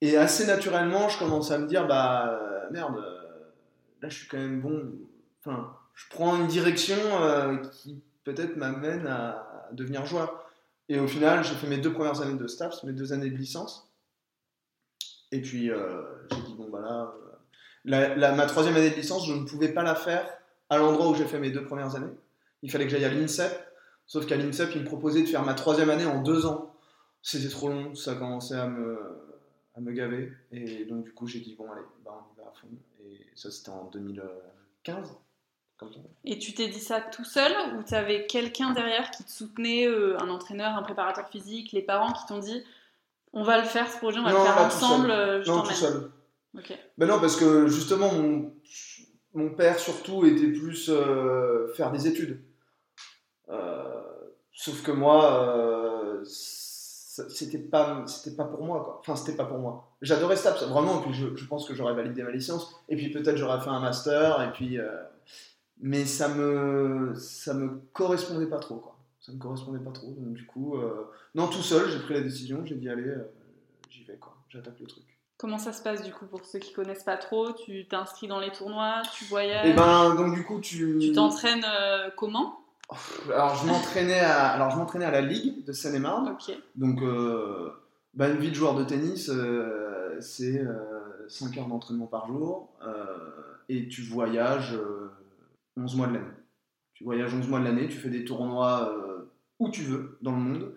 Et 0.00 0.16
assez 0.16 0.46
naturellement, 0.46 1.08
je 1.08 1.18
commence 1.18 1.50
à 1.50 1.58
me 1.58 1.66
dire, 1.66 1.86
bah 1.86 2.68
merde, 2.70 2.96
là 4.00 4.08
je 4.08 4.18
suis 4.18 4.28
quand 4.28 4.38
même 4.38 4.60
bon. 4.60 4.92
Enfin, 5.40 5.76
je 5.94 6.04
prends 6.08 6.36
une 6.36 6.46
direction 6.46 6.96
qui 7.72 8.02
peut-être 8.24 8.56
m'amène 8.56 9.06
à 9.06 9.68
devenir 9.72 10.06
joueur. 10.06 10.50
Et 10.88 10.98
au 10.98 11.06
final, 11.06 11.44
j'ai 11.44 11.54
fait 11.54 11.68
mes 11.68 11.78
deux 11.78 11.92
premières 11.92 12.20
années 12.20 12.36
de 12.36 12.46
STAPS, 12.46 12.82
mes 12.82 12.92
deux 12.92 13.12
années 13.12 13.30
de 13.30 13.36
licence. 13.36 13.88
Et 15.32 15.40
puis, 15.40 15.70
euh, 15.70 16.02
j'ai 16.32 16.42
dit, 16.42 16.54
bon, 16.54 16.66
voilà. 16.68 17.12
Euh, 17.86 18.34
ma 18.34 18.46
troisième 18.46 18.74
année 18.76 18.90
de 18.90 18.96
licence, 18.96 19.26
je 19.26 19.32
ne 19.32 19.44
pouvais 19.46 19.68
pas 19.68 19.84
la 19.84 19.94
faire 19.94 20.28
à 20.68 20.78
l'endroit 20.78 21.08
où 21.08 21.14
j'ai 21.14 21.26
fait 21.26 21.38
mes 21.38 21.50
deux 21.50 21.64
premières 21.64 21.94
années. 21.94 22.12
Il 22.62 22.70
fallait 22.70 22.84
que 22.84 22.90
j'aille 22.90 23.04
à 23.04 23.08
l'INSEP. 23.08 23.69
Sauf 24.10 24.26
qu'à 24.26 24.36
l'INSEP, 24.36 24.70
ils 24.74 24.80
me 24.80 24.86
proposaient 24.86 25.22
de 25.22 25.28
faire 25.28 25.44
ma 25.44 25.54
troisième 25.54 25.88
année 25.88 26.04
en 26.04 26.20
deux 26.20 26.44
ans. 26.44 26.74
C'était 27.22 27.48
trop 27.48 27.68
long, 27.68 27.94
ça 27.94 28.16
commençait 28.16 28.56
à 28.56 28.66
me, 28.66 28.98
à 29.76 29.80
me 29.80 29.92
gaver. 29.92 30.32
Et 30.50 30.84
donc, 30.84 31.04
du 31.04 31.12
coup, 31.12 31.28
j'ai 31.28 31.38
dit, 31.38 31.54
bon, 31.54 31.70
allez, 31.70 31.84
bah, 32.04 32.10
on 32.18 32.34
y 32.34 32.42
va 32.42 32.50
à 32.50 32.52
fond. 32.52 32.66
Et 33.04 33.24
ça, 33.36 33.52
c'était 33.52 33.68
en 33.68 33.84
2015. 33.84 35.16
Et 36.24 36.40
tu 36.40 36.54
t'es 36.54 36.66
dit 36.66 36.80
ça 36.80 37.00
tout 37.00 37.24
seul 37.24 37.52
ou 37.76 37.84
tu 37.84 37.94
avais 37.94 38.26
quelqu'un 38.26 38.72
derrière 38.72 39.12
qui 39.12 39.22
te 39.22 39.30
soutenait, 39.30 39.86
euh, 39.86 40.18
un 40.18 40.28
entraîneur, 40.28 40.74
un 40.74 40.82
préparateur 40.82 41.28
physique, 41.28 41.70
les 41.70 41.80
parents 41.80 42.12
qui 42.12 42.26
t'ont 42.26 42.40
dit 42.40 42.64
on 43.32 43.44
va 43.44 43.58
le 43.58 43.64
faire 43.64 43.88
ce 43.88 43.96
projet, 43.98 44.18
on 44.18 44.24
va 44.24 44.32
le 44.32 44.38
faire 44.38 44.58
ensemble 44.58 45.10
euh, 45.12 45.44
Non, 45.44 45.62
tout 45.62 45.72
seul. 45.72 46.10
Ben 46.98 47.06
non, 47.06 47.20
parce 47.20 47.36
que 47.36 47.68
justement, 47.68 48.12
mon, 48.12 48.52
mon 49.34 49.50
père 49.54 49.78
surtout 49.78 50.26
était 50.26 50.48
plus 50.48 50.90
euh, 50.90 51.72
faire 51.76 51.92
des 51.92 52.08
études. 52.08 52.42
Sauf 54.62 54.82
que 54.82 54.92
moi, 54.92 56.22
c'était 56.24 57.58
pas, 57.58 58.04
c'était 58.06 58.36
pas 58.36 58.44
pour 58.44 58.64
moi. 58.64 58.82
Quoi. 58.84 58.96
Enfin, 59.00 59.16
c'était 59.16 59.36
pas 59.36 59.44
pour 59.44 59.58
moi. 59.58 59.92
J'adorais 60.02 60.36
ça, 60.36 60.52
vraiment. 60.52 61.00
Et 61.00 61.02
puis 61.04 61.14
je, 61.14 61.34
je 61.36 61.46
pense 61.46 61.66
que 61.66 61.74
j'aurais 61.74 61.94
validé 61.94 62.22
ma 62.22 62.30
licence. 62.30 62.74
Et 62.88 62.96
puis 62.96 63.10
peut-être 63.10 63.36
j'aurais 63.36 63.60
fait 63.60 63.70
un 63.70 63.80
master. 63.80 64.42
Et 64.42 64.52
puis 64.52 64.78
mais 65.80 66.04
ça 66.04 66.28
me 66.28 67.14
ça 67.14 67.54
me 67.54 67.80
correspondait 67.92 68.46
pas 68.46 68.58
trop 68.58 68.76
quoi 68.76 68.96
ça 69.20 69.32
me 69.32 69.38
correspondait 69.38 69.82
pas 69.82 69.92
trop 69.92 70.08
donc 70.08 70.34
du 70.34 70.46
coup 70.46 70.76
euh, 70.76 71.10
non 71.34 71.48
tout 71.48 71.62
seul 71.62 71.90
j'ai 71.90 71.98
pris 72.00 72.14
la 72.14 72.20
décision 72.20 72.64
j'ai 72.64 72.76
dit 72.76 72.88
allez 72.88 73.08
euh, 73.08 73.32
j'y 73.88 74.04
vais 74.04 74.16
quoi 74.16 74.36
j'attaque 74.48 74.78
le 74.80 74.86
truc 74.86 75.04
comment 75.38 75.58
ça 75.58 75.72
se 75.72 75.82
passe 75.82 76.02
du 76.02 76.12
coup 76.12 76.26
pour 76.26 76.44
ceux 76.44 76.58
qui 76.58 76.74
connaissent 76.74 77.04
pas 77.04 77.16
trop? 77.16 77.52
Tu 77.52 77.88
t'inscris 77.88 78.28
dans 78.28 78.40
les 78.40 78.50
tournois 78.50 79.00
tu 79.14 79.24
voyages? 79.24 79.66
Et 79.66 79.70
eh 79.70 79.72
ben 79.72 80.14
donc 80.14 80.34
du 80.34 80.44
coup 80.44 80.60
tu 80.60 80.98
tu 81.00 81.12
t'entraînes 81.12 81.64
euh, 81.64 82.10
comment? 82.14 82.59
Alors 83.28 83.56
je 83.56 83.66
m'entraînais 83.66 84.20
à 84.20 84.48
alors 84.48 84.70
je 84.70 84.76
m'entraînais 84.76 85.04
à 85.04 85.10
la 85.10 85.20
ligue 85.20 85.64
de 85.64 85.72
Seine-et-Marne 85.72 86.36
donc 86.74 87.00
bah, 88.14 88.28
une 88.28 88.38
vie 88.38 88.50
de 88.50 88.54
joueur 88.54 88.74
de 88.74 88.84
tennis 88.84 89.30
c'est 90.20 90.64
5 91.28 91.58
heures 91.58 91.68
d'entraînement 91.68 92.06
par 92.06 92.26
jour 92.26 92.68
et 93.68 93.88
tu 93.88 94.02
voyages 94.02 94.76
11 95.76 95.96
mois 95.96 96.06
de 96.08 96.14
l'année. 96.14 96.26
Tu 96.94 97.04
voyages 97.04 97.34
11 97.34 97.48
mois 97.48 97.60
de 97.60 97.64
l'année, 97.64 97.88
tu 97.88 97.96
fais 97.96 98.10
des 98.10 98.24
tournois 98.24 98.92
euh, 98.94 99.30
où 99.58 99.70
tu 99.70 99.82
veux 99.82 100.18
dans 100.22 100.32
le 100.32 100.38
monde. 100.38 100.72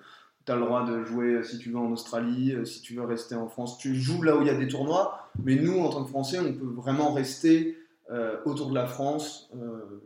Tu 0.46 0.51
as 0.51 0.55
le 0.55 0.62
droit 0.62 0.86
de 0.86 1.03
jouer 1.03 1.34
euh, 1.34 1.43
si 1.43 1.58
tu 1.58 1.72
veux 1.72 1.77
en 1.77 1.91
Australie, 1.91 2.53
euh, 2.53 2.65
si 2.65 2.82
tu 2.82 2.96
veux 2.96 3.03
rester 3.03 3.36
en 3.36 3.48
France. 3.48 3.77
Tu 3.77 3.96
joues 3.96 4.22
là 4.22 4.38
où 4.38 4.41
il 4.41 4.48
y 4.48 4.50
a 4.50 4.58
des 4.58 4.67
tournois, 4.67 5.29
mais 5.43 5.55
nous, 5.55 5.79
en 5.79 5.89
tant 5.89 6.03
que 6.03 6.10
Français, 6.10 6.39
on 6.39 6.53
peut 6.53 6.74
vraiment 6.82 7.13
rester 7.13 7.77
autour 8.46 8.70
de 8.70 8.75
la 8.75 8.86
France 8.86 9.50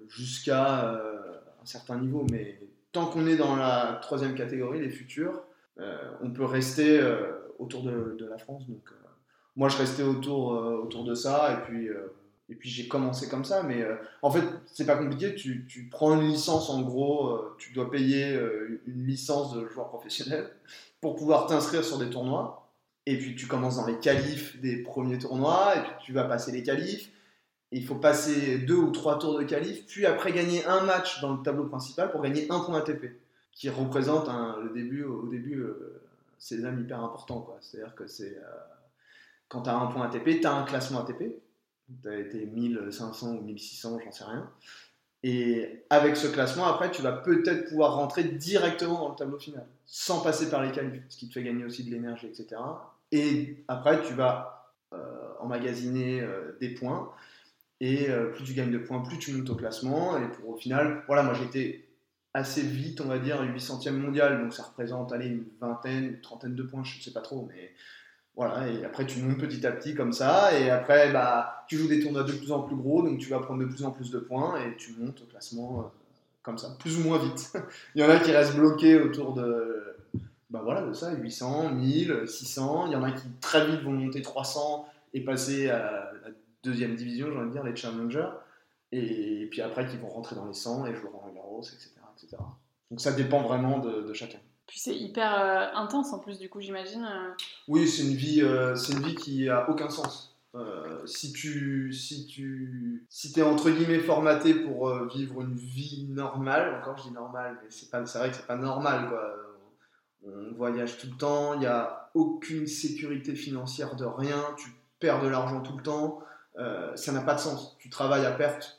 jusqu'à 0.07 0.97
certain 1.67 1.99
niveau. 1.99 2.25
Mais 2.31 2.59
tant 2.91 3.05
qu'on 3.05 3.27
est 3.27 3.37
dans 3.37 3.55
la 3.55 3.99
troisième 4.01 4.35
catégorie, 4.35 4.79
les 4.79 4.89
futurs, 4.89 5.41
on 6.21 6.31
peut 6.31 6.45
rester 6.45 6.99
autour 7.59 7.83
de, 7.83 8.15
de, 8.17 8.25
la 8.25 8.37
France. 8.37 8.67
Donc, 8.67 8.89
moi, 9.55 9.69
je 9.69 9.77
restais 9.77 10.03
autour, 10.03 10.51
autour 10.83 11.03
de 11.03 11.13
ça, 11.13 11.53
et 11.53 11.69
puis 11.69 11.89
puis 12.55 12.69
j'ai 12.69 12.87
commencé 12.87 13.27
comme 13.27 13.43
ça, 13.43 13.63
mais 13.63 13.81
euh, 13.81 13.95
en 14.21 14.31
fait, 14.31 14.43
c'est 14.67 14.85
pas 14.85 14.95
compliqué. 14.95 15.35
Tu, 15.35 15.65
tu, 15.67 15.89
prends 15.89 16.19
une 16.19 16.27
licence, 16.27 16.69
en 16.69 16.81
gros, 16.81 17.27
euh, 17.27 17.55
tu 17.57 17.73
dois 17.73 17.91
payer 17.91 18.33
euh, 18.33 18.81
une 18.87 19.05
licence 19.05 19.53
de 19.53 19.67
joueur 19.67 19.89
professionnel 19.89 20.49
pour 21.01 21.15
pouvoir 21.15 21.47
t'inscrire 21.47 21.83
sur 21.83 21.97
des 21.97 22.09
tournois. 22.09 22.69
Et 23.05 23.17
puis 23.17 23.35
tu 23.35 23.47
commences 23.47 23.77
dans 23.77 23.87
les 23.87 23.99
qualifs 23.99 24.59
des 24.59 24.83
premiers 24.83 25.17
tournois, 25.17 25.75
et 25.77 25.81
puis 25.81 25.91
tu 26.05 26.13
vas 26.13 26.23
passer 26.23 26.51
les 26.51 26.63
qualifs. 26.63 27.09
Il 27.71 27.85
faut 27.85 27.95
passer 27.95 28.59
deux 28.59 28.75
ou 28.75 28.91
trois 28.91 29.19
tours 29.19 29.37
de 29.37 29.43
qualif, 29.43 29.85
puis 29.87 30.05
après 30.05 30.31
gagner 30.31 30.65
un 30.65 30.81
match 30.81 31.21
dans 31.21 31.33
le 31.33 31.43
tableau 31.43 31.65
principal 31.65 32.11
pour 32.11 32.21
gagner 32.21 32.47
un 32.49 32.59
point 32.59 32.79
ATP, 32.79 33.19
qui 33.51 33.69
représente 33.69 34.29
le 34.63 34.69
début, 34.69 35.03
au 35.03 35.27
début, 35.27 35.65
c'est 36.37 36.63
un 36.63 36.79
hyper 36.79 37.03
important. 37.03 37.57
C'est-à-dire 37.59 37.95
que 37.95 38.07
c'est 38.07 38.37
quand 39.49 39.63
tu 39.63 39.69
as 39.69 39.75
un 39.75 39.87
point 39.87 40.05
ATP, 40.05 40.41
tu 40.41 40.45
as 40.45 40.53
un 40.53 40.63
classement 40.63 41.01
ATP 41.01 41.41
tu 42.01 42.09
as 42.09 42.17
été 42.17 42.45
1500 42.45 43.35
ou 43.35 43.41
1600, 43.41 43.99
j'en 44.03 44.11
sais 44.11 44.23
rien. 44.23 44.49
Et 45.23 45.83
avec 45.89 46.15
ce 46.15 46.27
classement, 46.27 46.65
après, 46.65 46.91
tu 46.91 47.01
vas 47.01 47.11
peut-être 47.11 47.69
pouvoir 47.69 47.95
rentrer 47.95 48.23
directement 48.23 48.99
dans 48.99 49.09
le 49.09 49.15
tableau 49.15 49.39
final, 49.39 49.65
sans 49.85 50.21
passer 50.21 50.49
par 50.49 50.63
les 50.63 50.71
qualifs, 50.71 51.01
ce 51.09 51.17
qui 51.17 51.27
te 51.27 51.33
fait 51.33 51.43
gagner 51.43 51.65
aussi 51.65 51.83
de 51.83 51.91
l'énergie, 51.91 52.27
etc. 52.27 52.61
Et 53.11 53.63
après, 53.67 54.01
tu 54.03 54.13
vas 54.13 54.73
euh, 54.93 54.97
emmagasiner 55.39 56.21
euh, 56.21 56.57
des 56.59 56.69
points. 56.69 57.11
Et 57.79 58.09
euh, 58.09 58.31
plus 58.31 58.43
tu 58.43 58.53
gagnes 58.53 58.71
de 58.71 58.79
points, 58.79 59.01
plus 59.01 59.19
tu 59.19 59.33
montes 59.33 59.49
au 59.49 59.55
classement. 59.55 60.17
Et 60.17 60.27
pour 60.29 60.49
au 60.49 60.57
final, 60.57 61.03
voilà, 61.07 61.23
moi 61.23 61.33
j'étais 61.33 61.87
assez 62.37 62.61
vite, 62.61 63.01
on 63.01 63.07
va 63.07 63.19
dire, 63.19 63.41
800e 63.43 63.91
mondial, 63.91 64.41
donc 64.41 64.53
ça 64.53 64.63
représente 64.63 65.11
allez, 65.11 65.27
une 65.27 65.45
vingtaine, 65.59 66.05
une 66.05 66.21
trentaine 66.21 66.55
de 66.55 66.63
points, 66.63 66.83
je 66.83 66.97
ne 66.97 67.01
sais 67.01 67.11
pas 67.11 67.21
trop, 67.21 67.47
mais 67.49 67.73
voilà, 68.35 68.67
et 68.67 68.85
après 68.85 69.05
tu 69.07 69.19
montes 69.21 69.39
petit 69.39 69.65
à 69.65 69.71
petit 69.71 69.95
comme 69.95 70.13
ça, 70.13 70.57
et 70.57 70.69
après 70.69 71.11
bah, 71.11 71.65
tu 71.67 71.77
joues 71.77 71.87
des 71.87 71.99
tournois 71.99 72.23
de 72.23 72.33
plus 72.33 72.51
en 72.51 72.61
plus 72.61 72.75
gros, 72.75 73.01
donc 73.01 73.17
tu 73.17 73.29
vas 73.29 73.39
prendre 73.39 73.61
de 73.61 73.65
plus 73.65 73.83
en 73.83 73.91
plus 73.91 74.11
de 74.11 74.19
points, 74.19 74.61
et 74.61 74.75
tu 74.77 74.93
montes 74.99 75.21
au 75.21 75.25
classement 75.25 75.79
euh, 75.79 75.83
comme 76.43 76.57
ça, 76.57 76.75
plus 76.79 76.99
ou 76.99 77.03
moins 77.03 77.17
vite. 77.17 77.53
il 77.95 78.01
y 78.01 78.05
en 78.05 78.09
a 78.09 78.19
qui 78.19 78.31
restent 78.31 78.55
bloqués 78.55 78.99
autour 79.01 79.33
de, 79.33 79.95
bah 80.51 80.61
voilà, 80.63 80.83
de 80.83 80.93
ça, 80.93 81.13
800, 81.13 81.73
1000, 81.73 82.23
600, 82.27 82.87
il 82.87 82.93
y 82.93 82.95
en 82.95 83.03
a 83.03 83.11
qui 83.11 83.27
très 83.41 83.65
vite 83.65 83.81
vont 83.81 83.93
monter 83.93 84.21
300 84.21 84.87
et 85.15 85.21
passer 85.21 85.69
à 85.69 86.11
deuxième 86.67 86.95
division, 86.95 87.27
j'ai 87.31 87.37
envie 87.37 87.47
de 87.47 87.51
dire, 87.51 87.63
les 87.63 87.75
challengers, 87.75 88.29
et 88.91 89.47
puis 89.51 89.61
après 89.61 89.87
qui 89.87 89.97
vont 89.97 90.09
rentrer 90.09 90.35
dans 90.35 90.45
les 90.45 90.53
100 90.53 90.85
et 90.87 90.95
jouer 90.95 91.09
en 91.13 91.29
Garros, 91.31 91.61
etc., 91.61 91.91
etc. 92.15 92.37
Donc 92.89 93.01
ça 93.01 93.11
dépend 93.11 93.41
vraiment 93.41 93.79
de 93.79 94.13
chacun. 94.13 94.39
Puis 94.67 94.79
c'est 94.79 94.95
hyper 94.95 95.39
euh, 95.39 95.65
intense 95.73 96.11
en 96.11 96.19
plus, 96.19 96.37
du 96.37 96.49
coup, 96.49 96.59
j'imagine. 96.59 97.05
Euh. 97.05 97.31
Oui, 97.69 97.87
c'est 97.87 98.03
une 98.03 98.15
vie, 98.15 98.41
euh, 98.41 98.75
c'est 98.75 98.93
une 98.93 99.01
vie 99.01 99.15
qui 99.15 99.49
a 99.49 99.69
aucun 99.69 99.89
sens. 99.89 100.35
si 101.05 101.31
tu, 101.31 101.93
si 101.93 102.25
tu, 102.25 103.05
si 103.09 103.39
es 103.39 103.43
entre 103.43 103.69
guillemets 103.69 103.99
formaté 103.99 104.55
pour 104.55 104.91
vivre 105.05 105.41
une 105.41 105.55
vie 105.55 106.07
normale, 106.09 106.81
encore 106.81 106.97
je 106.97 107.03
dis 107.03 107.11
normale, 107.11 107.59
mais 107.61 107.69
c'est 107.69 107.89
pas, 107.89 108.05
c'est 108.05 108.17
vrai 108.17 108.31
que 108.31 108.35
c'est 108.35 108.47
pas 108.47 108.57
normal 108.57 109.07
quoi. 109.07 109.33
On 110.25 110.55
voyage 110.55 110.97
tout 110.97 111.07
le 111.11 111.15
temps, 111.15 111.53
il 111.53 111.59
n'y 111.59 111.67
a 111.67 112.09
aucune 112.15 112.65
sécurité 112.65 113.35
financière 113.35 113.95
de 113.95 114.03
rien, 114.03 114.43
tu 114.57 114.71
perds 114.99 115.21
de 115.21 115.27
l'argent 115.27 115.61
tout 115.61 115.77
le 115.77 115.83
temps, 115.83 116.23
ça 116.95 117.11
n'a 117.11 117.21
pas 117.21 117.35
de 117.35 117.39
sens. 117.39 117.75
Tu 117.79 117.89
travailles 117.89 118.25
à 118.25 118.31
perte 118.31 118.77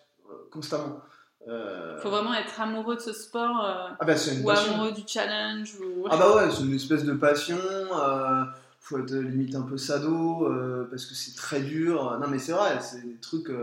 constamment. 0.50 1.00
Il 1.46 1.52
euh, 1.52 1.98
faut 2.00 2.10
vraiment 2.10 2.34
être 2.34 2.60
amoureux 2.60 2.96
de 2.96 3.00
ce 3.00 3.14
sport 3.14 3.64
euh, 3.64 3.88
ah 3.98 4.04
bah, 4.04 4.14
ou 4.42 4.50
amoureux 4.50 4.92
du 4.92 5.02
challenge. 5.06 5.76
Ah 6.10 6.16
bah 6.18 6.36
ouais, 6.36 6.50
c'est 6.50 6.62
une 6.62 6.74
espèce 6.74 7.04
de 7.04 7.14
passion. 7.14 7.56
Euh, 7.56 8.44
faut 8.80 8.98
être 8.98 9.14
limite 9.14 9.54
un 9.54 9.62
peu 9.62 9.78
sado 9.78 10.46
parce 10.90 11.06
que 11.06 11.14
c'est 11.14 11.34
très 11.34 11.60
dur. 11.60 12.18
Non 12.20 12.28
mais 12.28 12.38
c'est 12.38 12.52
vrai, 12.52 12.78
c'est 12.82 13.02
des 13.02 13.18
trucs. 13.18 13.46
tu 13.46 13.54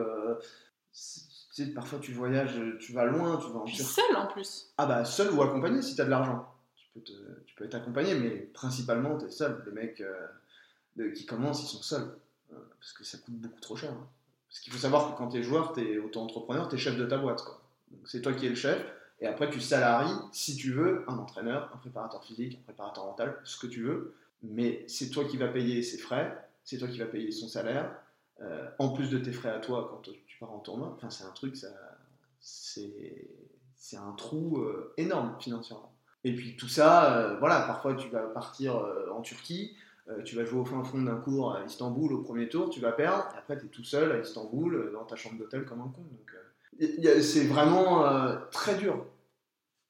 sais, 0.94 1.68
parfois 1.68 2.00
tu 2.00 2.12
voyages, 2.12 2.60
tu 2.80 2.94
vas 2.94 3.06
loin, 3.06 3.38
tu 3.38 3.52
vas 3.52 3.60
en 3.60 3.66
Puis 3.66 3.78
seul 3.78 4.16
en 4.16 4.26
plus. 4.28 4.68
Ah 4.80 4.88
bah 4.88 5.06
seul 5.06 5.32
ou 5.32 5.44
accompagné 5.44 5.84
si 5.84 5.96
tu 5.96 6.02
as 6.02 6.06
de 6.06 6.10
l'argent. 6.10 6.52
Tu 6.76 6.88
peux, 6.96 7.02
tu 7.46 7.56
peux 7.56 7.66
être 7.66 7.76
accompagné, 7.76 8.16
mais 8.16 8.30
principalement 8.54 9.16
tu 9.18 9.26
es 9.26 9.32
seul. 9.32 9.64
Les 9.68 9.72
mecs 9.72 10.04
qui 11.14 11.26
commencent, 11.28 11.62
ils 11.62 11.68
sont 11.68 11.84
seuls. 11.84 12.08
Parce 12.80 12.94
que 12.94 13.04
ça 13.04 13.18
coûte 13.18 13.36
beaucoup 13.36 13.62
trop 13.62 13.76
cher. 13.76 13.92
Hein. 13.92 14.08
Parce 14.50 14.60
qu'il 14.62 14.72
faut 14.72 14.80
savoir 14.80 15.12
que 15.12 15.18
quand 15.18 15.30
tu 15.30 15.38
es 15.38 15.44
joueur, 15.44 15.74
tu 15.74 15.82
es 15.82 15.98
auto-entrepreneur, 15.98 16.68
tu 16.70 16.76
es 16.76 16.78
chef 16.78 16.98
de 16.98 17.06
ta 17.06 17.18
boîte. 17.18 17.44
Quoi 17.44 17.62
c'est 18.06 18.22
toi 18.22 18.34
qui 18.34 18.46
es 18.46 18.50
le 18.50 18.56
chef. 18.56 18.84
Et 19.22 19.28
après, 19.28 19.50
tu 19.50 19.62
salaries, 19.62 20.14
si 20.32 20.56
tu 20.58 20.74
veux, 20.74 21.06
un 21.08 21.18
entraîneur, 21.18 21.72
un 21.74 21.78
préparateur 21.78 22.24
physique, 22.24 22.60
un 22.60 22.64
préparateur 22.64 23.06
mental, 23.06 23.40
ce 23.44 23.58
que 23.58 23.68
tu 23.68 23.84
veux. 23.84 24.16
Mais 24.44 24.84
c'est 24.88 25.10
toi 25.10 25.26
qui 25.26 25.38
vas 25.38 25.48
payer 25.48 25.82
ses 25.82 25.98
frais, 25.98 26.38
c'est 26.64 26.78
toi 26.78 26.88
qui 26.88 27.00
vas 27.00 27.06
payer 27.06 27.32
son 27.32 27.48
salaire, 27.48 27.96
euh, 28.42 28.70
en 28.78 28.90
plus 28.90 29.10
de 29.10 29.18
tes 29.18 29.32
frais 29.32 29.50
à 29.50 29.60
toi 29.60 29.88
quand 29.90 30.02
tu 30.12 30.38
pars 30.40 30.52
en 30.52 30.60
tournoi. 30.60 30.92
Enfin, 30.96 31.10
c'est 31.10 31.24
un 31.24 31.32
truc, 31.32 31.56
c'est, 32.42 33.30
c'est 33.76 33.98
un 33.98 34.12
trou 34.12 34.60
euh, 34.60 34.94
énorme 34.98 35.36
financièrement. 35.40 35.94
Et 36.26 36.36
puis 36.36 36.58
tout 36.58 36.68
ça, 36.68 37.18
euh, 37.18 37.38
voilà, 37.40 37.62
parfois 37.62 37.96
tu 37.96 38.10
vas 38.10 38.28
partir 38.28 38.76
en 39.14 39.22
Turquie, 39.22 39.76
tu 40.24 40.36
vas 40.36 40.46
jouer 40.46 40.60
au 40.60 40.66
fin 40.66 40.84
fond 40.84 41.02
d'un 41.02 41.16
cours 41.16 41.56
à 41.56 41.64
Istanbul 41.66 42.14
au 42.14 42.22
premier 42.22 42.48
tour, 42.50 42.70
tu 42.70 42.80
vas 42.80 42.92
perdre, 42.92 43.28
et 43.34 43.38
après 43.40 43.58
tu 43.58 43.66
es 43.66 43.70
tout 43.70 43.84
seul 43.84 44.12
à 44.12 44.20
Istanbul 44.20 44.92
dans 44.94 45.04
ta 45.06 45.16
chambre 45.16 45.38
d'hôtel 45.38 45.66
comme 45.66 45.82
un 45.82 45.88
con. 45.88 46.02
Donc, 46.04 46.32
c'est 47.22 47.46
vraiment 47.46 48.06
euh, 48.06 48.36
très 48.52 48.76
dur. 48.76 49.06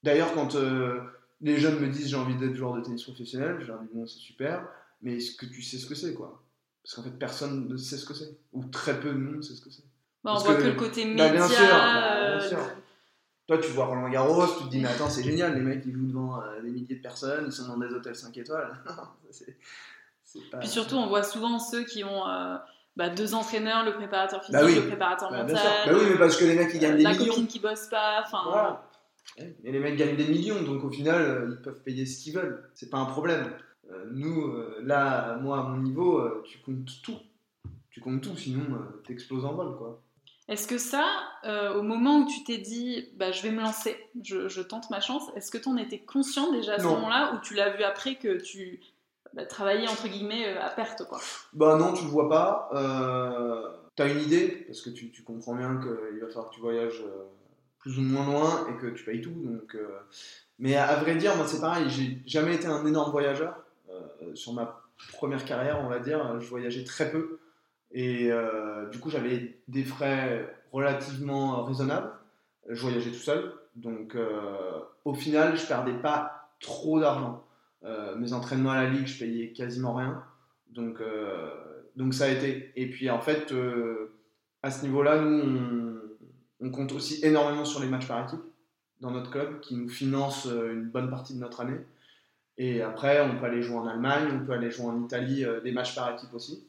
D'ailleurs, 0.03 0.33
quand 0.33 0.55
euh, 0.55 0.99
les 1.41 1.57
jeunes 1.57 1.79
me 1.79 1.87
disent 1.87 2.07
j'ai 2.09 2.15
envie 2.15 2.35
d'être 2.35 2.55
joueur 2.55 2.73
de 2.75 2.81
tennis 2.81 3.03
professionnel, 3.03 3.57
je 3.59 3.67
leur 3.67 3.79
dis 3.81 3.89
bon, 3.93 4.05
c'est 4.05 4.19
super, 4.19 4.67
mais 5.01 5.17
est-ce 5.17 5.35
que 5.35 5.45
tu 5.45 5.61
sais 5.61 5.77
ce 5.77 5.85
que 5.87 5.95
c'est, 5.95 6.13
quoi? 6.13 6.41
Parce 6.83 6.95
qu'en 6.95 7.01
fait, 7.03 7.17
personne 7.17 7.67
ne 7.67 7.75
sait 7.77 7.97
ce 7.97 8.05
que 8.05 8.13
c'est, 8.13 8.37
ou 8.53 8.63
très 8.65 8.99
peu 8.99 9.09
de 9.09 9.17
monde 9.17 9.43
sait 9.43 9.55
ce 9.55 9.61
que 9.61 9.71
c'est. 9.71 9.81
Bah, 10.23 10.31
on 10.31 10.33
Parce 10.35 10.45
voit 10.45 10.55
que- 10.55 10.61
que, 10.61 10.67
le 10.67 10.73
côté 10.75 11.03
Bah, 11.05 11.09
média. 11.09 11.31
bien 11.31 11.47
sûr, 11.47 11.67
bah, 11.67 12.15
euh, 12.15 12.37
bien 12.39 12.47
sûr. 12.47 12.59
Toi, 13.47 13.57
tu 13.59 13.69
vois 13.71 13.85
Roland 13.85 14.09
Garros, 14.09 14.45
tu 14.59 14.63
te 14.65 14.69
dis, 14.69 14.79
mais 14.79 14.87
attends, 14.89 15.09
c'est 15.09 15.23
génial, 15.23 15.53
les 15.55 15.61
mecs, 15.61 15.83
ils 15.85 15.93
jouent 15.93 16.07
devant 16.07 16.41
euh, 16.41 16.61
des 16.61 16.69
milliers 16.69 16.95
de 16.95 17.01
personnes, 17.01 17.45
ils 17.47 17.51
sont 17.51 17.67
dans 17.67 17.77
des 17.77 17.87
hôtels 17.93 18.15
5 18.15 18.35
étoiles. 18.37 18.73
pas. 20.51 20.57
Puis 20.59 20.67
surtout, 20.67 20.95
on 20.95 21.07
voit 21.07 21.23
souvent 21.23 21.59
ceux 21.59 21.83
qui 21.83 22.03
ont 22.03 22.27
euh, 22.27 22.55
bah, 22.95 23.09
deux 23.09 23.33
entraîneurs, 23.33 23.83
le 23.83 23.93
préparateur 23.93 24.41
physique, 24.43 24.59
Bah 24.59 24.65
oui. 24.65 24.75
le 24.75 24.87
préparateur 24.87 25.29
Bah, 25.31 25.43
mental. 25.43 25.57
Bah 25.85 25.91
oui, 25.93 26.05
mais 26.11 26.17
parce 26.17 26.37
que 26.37 26.45
les 26.45 26.55
mecs, 26.55 26.71
ils 26.73 26.79
gagnent 26.79 26.97
des 26.97 27.03
la 27.03 27.11
millions. 27.13 27.25
copine 27.27 27.47
qui 27.47 27.59
bosse 27.59 27.87
pas. 27.87 28.21
Enfin, 28.25 28.41
Voilà. 28.45 28.89
Et 29.63 29.71
les 29.71 29.79
mecs 29.79 29.97
gagnent 29.97 30.15
des 30.15 30.27
millions, 30.27 30.61
donc 30.61 30.83
au 30.83 30.89
final, 30.91 31.21
euh, 31.21 31.55
ils 31.57 31.61
peuvent 31.61 31.81
payer 31.83 32.05
ce 32.05 32.23
qu'ils 32.23 32.33
veulent. 32.35 32.69
C'est 32.73 32.89
pas 32.89 32.97
un 32.99 33.05
problème. 33.05 33.51
Euh, 33.91 34.05
nous, 34.13 34.47
euh, 34.47 34.79
là, 34.83 35.37
moi, 35.41 35.59
à 35.59 35.63
mon 35.63 35.77
niveau, 35.77 36.19
euh, 36.19 36.43
tu 36.45 36.59
comptes 36.59 37.01
tout. 37.03 37.17
Tu 37.89 38.01
comptes 38.01 38.21
tout, 38.21 38.35
sinon 38.37 38.63
euh, 38.75 39.01
t'exploses 39.05 39.45
en 39.45 39.53
vol, 39.53 39.75
quoi. 39.77 40.01
Est-ce 40.47 40.67
que 40.67 40.77
ça, 40.77 41.05
euh, 41.45 41.73
au 41.73 41.81
moment 41.81 42.19
où 42.19 42.27
tu 42.27 42.43
t'es 42.43 42.59
dit, 42.59 43.09
bah, 43.15 43.31
je 43.31 43.41
vais 43.41 43.49
me 43.51 43.61
lancer, 43.61 43.97
je, 44.23 44.47
je 44.47 44.61
tente 44.61 44.91
ma 44.91 44.99
chance, 45.01 45.23
est-ce 45.35 45.49
que 45.49 45.57
tu 45.57 45.67
en 45.69 45.75
étais 45.77 45.99
conscient 45.99 46.51
déjà 46.51 46.73
à 46.75 46.79
ce 46.79 46.83
moment-là 46.85 47.33
ou 47.33 47.39
tu 47.41 47.55
l'as 47.55 47.71
vu 47.71 47.83
après 47.83 48.15
que 48.15 48.37
tu 48.39 48.79
bah, 49.35 49.45
travaillais 49.45 49.87
entre 49.87 50.07
guillemets 50.07 50.47
euh, 50.47 50.61
à 50.61 50.69
perte 50.69 51.03
quoi 51.09 51.19
Bah 51.51 51.75
non, 51.75 51.91
tu 51.91 52.05
le 52.05 52.09
vois 52.09 52.29
pas. 52.29 52.69
Euh, 52.73 53.69
T'as 53.97 54.09
une 54.09 54.21
idée, 54.21 54.65
parce 54.67 54.81
que 54.81 54.89
tu, 54.89 55.09
tu 55.11 55.23
comprends 55.23 55.55
bien 55.55 55.79
qu'il 55.79 56.19
va 56.19 56.27
falloir 56.27 56.49
que 56.49 56.55
tu 56.55 56.61
voyages 56.61 57.01
euh, 57.01 57.23
plus 57.79 57.97
ou 57.97 58.01
moins 58.01 58.25
loin 58.25 58.67
et 58.69 58.81
que 58.81 58.87
tu 58.87 59.03
payes 59.05 59.21
tout. 59.21 59.31
Donc, 59.31 59.75
euh, 59.75 59.87
Mais 60.59 60.75
à, 60.75 60.95
vrai 60.95 61.15
dire, 61.15 61.35
moi 61.35 61.45
c'est 61.47 61.61
pareil, 61.61 61.89
j'ai 61.89 62.21
jamais 62.25 62.55
été 62.55 62.67
un 62.67 62.85
énorme 62.85 63.11
voyageur. 63.11 63.57
Sur 64.33 64.53
ma 64.53 64.81
première 65.13 65.45
carrière, 65.45 65.79
on 65.81 65.87
va 65.87 65.99
dire, 65.99 66.41
je 66.41 66.47
voyageais 66.49 66.83
très 66.83 67.09
peu. 67.09 67.39
Et 67.93 68.29
du 68.91 68.99
coup, 68.99 69.09
j'avais 69.09 69.57
des 69.69 69.85
frais 69.85 70.53
relativement 70.73 71.63
raisonnables. 71.63 72.11
Je 72.67 72.81
voyageais 72.81 73.11
tout 73.11 73.17
seul. 73.17 73.53
Donc 73.75 74.17
au 75.05 75.13
final, 75.13 75.55
je 75.55 75.65
perdais 75.65 75.93
pas 75.93 76.49
trop 76.59 76.99
d'argent. 76.99 77.44
Euh, 77.85 78.15
mes 78.15 78.33
entraînements 78.33 78.71
à 78.71 78.83
la 78.83 78.89
ligue, 78.89 79.05
je 79.05 79.19
payais 79.19 79.49
quasiment 79.49 79.93
rien. 79.93 80.23
Donc, 80.73 80.99
euh, 81.01 81.49
donc 81.95 82.13
ça 82.13 82.25
a 82.25 82.29
été. 82.29 82.71
Et 82.75 82.89
puis 82.89 83.09
en 83.09 83.21
fait, 83.21 83.51
euh, 83.51 84.11
à 84.63 84.71
ce 84.71 84.83
niveau-là, 84.83 85.21
nous, 85.21 85.99
on, 86.59 86.71
compte 86.71 86.91
aussi 86.93 87.23
énormément 87.23 87.65
sur 87.65 87.81
les 87.81 87.87
matchs 87.87 88.07
par 88.07 88.25
équipe 88.25 88.41
dans 89.01 89.11
notre 89.11 89.29
club 89.29 89.59
qui 89.59 89.75
nous 89.75 89.89
finance 89.89 90.45
une 90.45 90.85
bonne 90.85 91.09
partie 91.09 91.35
de 91.35 91.39
notre 91.39 91.61
année. 91.61 91.79
Et 92.57 92.81
après, 92.81 93.21
on 93.21 93.37
peut 93.37 93.45
aller 93.45 93.61
jouer 93.61 93.75
en 93.75 93.87
Allemagne, 93.87 94.29
on 94.33 94.45
peut 94.45 94.53
aller 94.53 94.71
jouer 94.71 94.85
en 94.87 95.03
Italie, 95.03 95.45
des 95.63 95.71
matchs 95.71 95.93
par 95.93 96.13
équipe 96.13 96.33
aussi. 96.33 96.65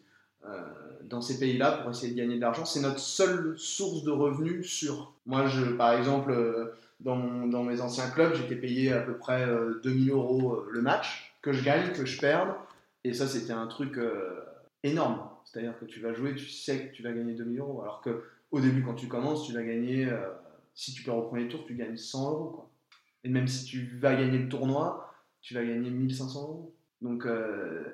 Dans 1.05 1.23
ces 1.23 1.39
pays-là 1.39 1.73
pour 1.73 1.93
essayer 1.93 2.13
de 2.13 2.19
gagner 2.19 2.37
de 2.37 2.41
l'argent. 2.41 2.65
C'est 2.65 2.81
notre 2.81 2.99
seule 2.99 3.55
source 3.57 4.03
de 4.03 4.11
revenus 4.11 4.67
sûre. 4.67 5.13
Moi, 5.25 5.47
je, 5.47 5.65
par 5.65 5.93
exemple, 5.93 6.35
dans, 7.01 7.47
dans 7.47 7.63
mes 7.63 7.81
anciens 7.81 8.11
clubs, 8.11 8.35
j'étais 8.35 8.57
payé 8.57 8.93
à 8.93 9.01
peu 9.01 9.17
près 9.17 9.47
euh, 9.47 9.81
2000 9.83 10.11
euros 10.11 10.55
euh, 10.55 10.69
le 10.71 10.83
match, 10.83 11.35
que 11.43 11.53
je 11.53 11.63
gagne, 11.65 11.93
que 11.93 12.05
je 12.05 12.21
perde. 12.21 12.55
Et 13.05 13.13
ça, 13.13 13.27
c'était 13.27 13.53
un 13.53 13.67
truc 13.67 13.99
euh, 13.99 14.41
énorme. 14.83 15.21
C'est-à-dire 15.45 15.79
que 15.79 15.85
tu 15.85 16.01
vas 16.01 16.13
jouer, 16.13 16.35
tu 16.35 16.49
sais 16.49 16.89
que 16.89 16.95
tu 16.95 17.03
vas 17.03 17.13
gagner 17.13 17.35
2000 17.35 17.61
euros. 17.61 17.83
Alors 17.83 18.01
que 18.01 18.25
au 18.51 18.61
début, 18.61 18.83
quand 18.83 18.95
tu 18.95 19.09
commences, 19.09 19.47
tu 19.47 19.53
vas 19.53 19.63
gagner, 19.63 20.07
euh, 20.07 20.29
si 20.75 20.93
tu 20.93 21.03
perds 21.03 21.17
au 21.17 21.23
premier 21.23 21.49
tour, 21.49 21.65
tu 21.67 21.75
gagnes 21.75 21.97
100 21.97 22.31
euros. 22.31 22.51
Quoi. 22.51 22.71
Et 23.25 23.29
même 23.29 23.49
si 23.49 23.65
tu 23.65 23.99
vas 23.99 24.15
gagner 24.15 24.39
le 24.39 24.49
tournoi, 24.49 25.13
tu 25.41 25.55
vas 25.55 25.65
gagner 25.65 25.91
1500 25.91 26.43
euros. 26.43 26.75
Donc, 27.03 27.27
euh, 27.27 27.85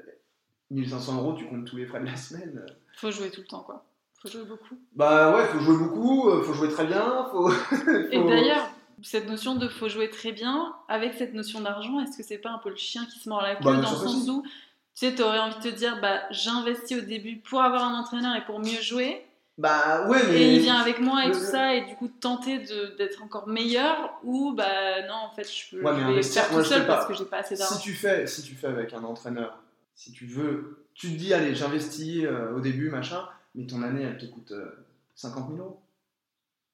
1500 0.70 1.18
euros, 1.18 1.34
tu 1.34 1.46
comptes 1.46 1.66
tous 1.66 1.76
les 1.76 1.86
frais 1.86 2.00
de 2.00 2.06
la 2.06 2.16
semaine. 2.16 2.64
Faut 2.96 3.10
jouer 3.10 3.30
tout 3.30 3.40
le 3.40 3.46
temps 3.46 3.62
quoi. 3.62 3.84
Faut 4.20 4.28
jouer 4.28 4.44
beaucoup. 4.44 4.78
Bah 4.94 5.34
ouais, 5.34 5.46
faut 5.46 5.58
jouer 5.58 5.76
beaucoup, 5.76 6.30
euh, 6.30 6.42
faut 6.42 6.54
jouer 6.54 6.68
très 6.68 6.86
bien, 6.86 7.26
faut. 7.30 7.50
Et 8.10 8.22
d'ailleurs, 8.22 8.70
cette 9.02 9.28
notion 9.28 9.54
de 9.56 9.68
faut 9.68 9.88
jouer 9.88 10.10
très 10.10 10.32
bien, 10.32 10.74
avec 10.88 11.14
cette 11.14 11.34
notion 11.34 11.60
d'argent, 11.60 12.00
est-ce 12.00 12.16
que 12.16 12.22
c'est 12.22 12.38
pas 12.38 12.50
un 12.50 12.58
peu 12.58 12.70
le 12.70 12.76
chien 12.76 13.04
qui 13.06 13.18
se 13.18 13.28
mord 13.28 13.42
la 13.42 13.56
queue 13.56 13.64
Bah, 13.64 13.72
bien 13.72 13.82
dans 13.82 13.90
le 13.90 13.96
sens 13.96 14.28
où 14.28 14.42
tu 14.42 14.50
sais, 14.94 15.14
t'aurais 15.14 15.38
envie 15.38 15.56
de 15.56 15.62
te 15.70 15.74
dire, 15.74 15.98
bah 16.02 16.20
j'investis 16.30 16.98
au 16.98 17.00
début 17.00 17.38
pour 17.38 17.62
avoir 17.62 17.84
un 17.84 17.98
entraîneur 17.98 18.36
et 18.36 18.44
pour 18.44 18.58
mieux 18.60 18.80
jouer, 18.82 19.24
Bah 19.56 20.06
ouais, 20.08 20.18
mais. 20.28 20.34
et 20.42 20.54
il 20.56 20.60
vient 20.60 20.76
avec 20.76 21.00
moi 21.00 21.24
et 21.26 21.30
tout 21.32 21.38
ça, 21.38 21.74
et 21.74 21.86
du 21.86 21.94
coup 21.96 22.08
tenter 22.08 22.58
d'être 22.98 23.22
encore 23.22 23.48
meilleur, 23.48 24.12
ou 24.22 24.52
bah 24.52 25.06
non, 25.08 25.14
en 25.14 25.30
fait, 25.30 25.44
je 25.50 25.70
peux 25.76 25.82
Ouais, 25.82 25.92
mais 25.92 25.98
je 26.00 26.04
vais 26.04 26.12
investir, 26.12 26.42
faire 26.42 26.58
tout 26.58 26.64
seul 26.64 26.86
parce 26.86 27.06
que 27.06 27.14
j'ai 27.14 27.24
pas 27.24 27.38
assez 27.38 27.56
d'argent. 27.56 27.74
Si 27.76 27.82
tu 27.82 27.92
fais, 27.94 28.26
si 28.26 28.42
tu 28.42 28.54
fais 28.54 28.66
avec 28.66 28.92
un 28.92 29.02
entraîneur, 29.02 29.58
si 29.94 30.12
tu 30.12 30.26
veux, 30.26 30.84
tu 30.94 31.08
te 31.08 31.16
dis 31.16 31.32
allez, 31.32 31.54
j'investis 31.54 32.24
euh, 32.24 32.54
au 32.54 32.60
début, 32.60 32.90
machin, 32.90 33.26
mais 33.54 33.66
ton 33.66 33.82
année 33.82 34.02
elle 34.02 34.18
te 34.18 34.26
coûte 34.26 34.52
euh, 34.52 34.84
50 35.14 35.48
000 35.52 35.58
euros. 35.58 35.80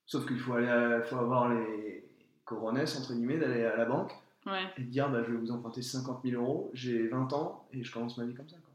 Sauf 0.06 0.26
qu'il 0.26 0.38
faut 0.40 0.54
aller, 0.54 0.68
à- 0.68 1.02
faut 1.02 1.16
avoir 1.18 1.48
les 1.50 2.07
coronesses 2.48 2.98
entre 2.98 3.12
guillemets 3.14 3.38
d'aller 3.38 3.64
à 3.64 3.76
la 3.76 3.84
banque 3.84 4.12
Ouais. 4.46 4.62
et 4.78 4.82
de 4.82 4.88
dire 4.88 5.10
bah, 5.10 5.22
je 5.26 5.30
vais 5.32 5.36
vous 5.36 5.50
emprunter 5.50 5.82
50 5.82 6.20
000 6.24 6.42
euros, 6.42 6.70
j'ai 6.72 7.08
20 7.08 7.32
ans 7.34 7.66
et 7.72 7.82
je 7.84 7.92
commence 7.92 8.16
ma 8.16 8.24
vie 8.24 8.34
comme 8.34 8.48
ça. 8.48 8.56
Quoi. 8.56 8.72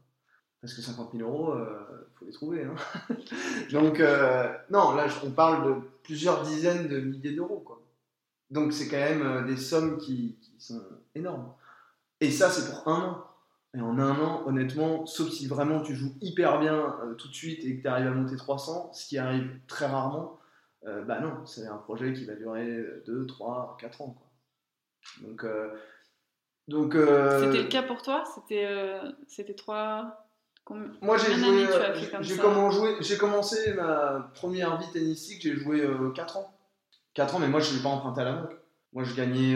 Parce 0.60 0.72
que 0.74 0.82
50 0.82 1.12
000 1.16 1.28
euros, 1.28 1.54
il 1.58 2.18
faut 2.18 2.24
les 2.26 2.32
trouver. 2.32 2.64
hein. 2.64 2.74
Donc, 3.72 3.98
euh, 4.00 4.52
non, 4.70 4.94
là, 4.94 5.06
on 5.24 5.30
parle 5.30 5.66
de 5.66 5.80
plusieurs 6.04 6.42
dizaines 6.42 6.88
de 6.88 7.00
milliers 7.00 7.32
d'euros. 7.34 7.60
quoi. 7.66 7.82
Donc, 8.50 8.72
c'est 8.72 8.88
quand 8.88 8.96
même 8.96 9.22
euh, 9.22 9.42
des 9.44 9.56
sommes 9.56 9.98
qui, 9.98 10.36
qui 10.40 10.54
sont 10.58 10.80
énormes. 11.14 11.52
Et 12.20 12.30
ça, 12.30 12.50
c'est 12.50 12.70
pour 12.70 12.86
un 12.88 13.02
an. 13.08 13.24
Et 13.76 13.80
en 13.80 13.98
un 13.98 14.18
an, 14.20 14.42
honnêtement, 14.46 15.04
sauf 15.06 15.30
si 15.30 15.48
vraiment 15.48 15.80
tu 15.82 15.94
joues 15.96 16.14
hyper 16.22 16.60
bien 16.60 16.94
euh, 17.02 17.14
tout 17.14 17.28
de 17.28 17.34
suite 17.34 17.64
et 17.64 17.76
que 17.76 17.82
tu 17.82 17.88
arrives 17.88 18.06
à 18.06 18.10
monter 18.12 18.36
300, 18.36 18.92
ce 18.94 19.08
qui 19.08 19.18
arrive 19.18 19.50
très 19.66 19.86
rarement, 19.86 20.38
euh, 20.86 21.02
bah 21.04 21.20
non, 21.20 21.44
c'est 21.46 21.66
un 21.66 21.76
projet 21.76 22.12
qui 22.12 22.24
va 22.24 22.34
durer 22.34 22.84
2, 23.06 23.26
3, 23.26 23.76
4 23.80 24.02
ans. 24.02 24.16
Quoi. 24.18 25.26
Donc, 25.28 25.44
euh, 25.44 25.70
donc 26.68 26.94
euh, 26.94 27.40
C'était 27.44 27.62
le 27.62 27.68
cas 27.68 27.82
pour 27.82 28.02
toi? 28.02 28.24
C'était 28.34 28.64
euh, 28.66 29.00
c'était 29.28 29.54
trois. 29.54 30.26
combien- 30.64 30.90
moi 31.02 31.16
j'ai 31.18 31.34
joué, 31.34 31.66
j'ai 32.22 32.36
j'ai 33.00 33.16
commencé 33.18 33.74
ma 33.74 34.30
première 34.34 34.78
vie 34.78 34.90
tennistique, 34.92 35.42
j'ai 35.42 35.56
joué 35.56 35.86
4 36.14 36.38
ans. 36.38 36.50
4 37.14 37.34
ans, 37.36 37.38
mais 37.38 37.48
moi 37.48 37.60
je 37.60 37.70
ne 37.72 37.76
l'ai 37.76 37.82
pas 37.82 37.90
emprunté 37.90 38.20
à 38.22 38.24
la 38.24 38.32
banque. 38.32 38.56
Moi 38.94 39.04
je 39.04 39.14
gagnais 39.14 39.54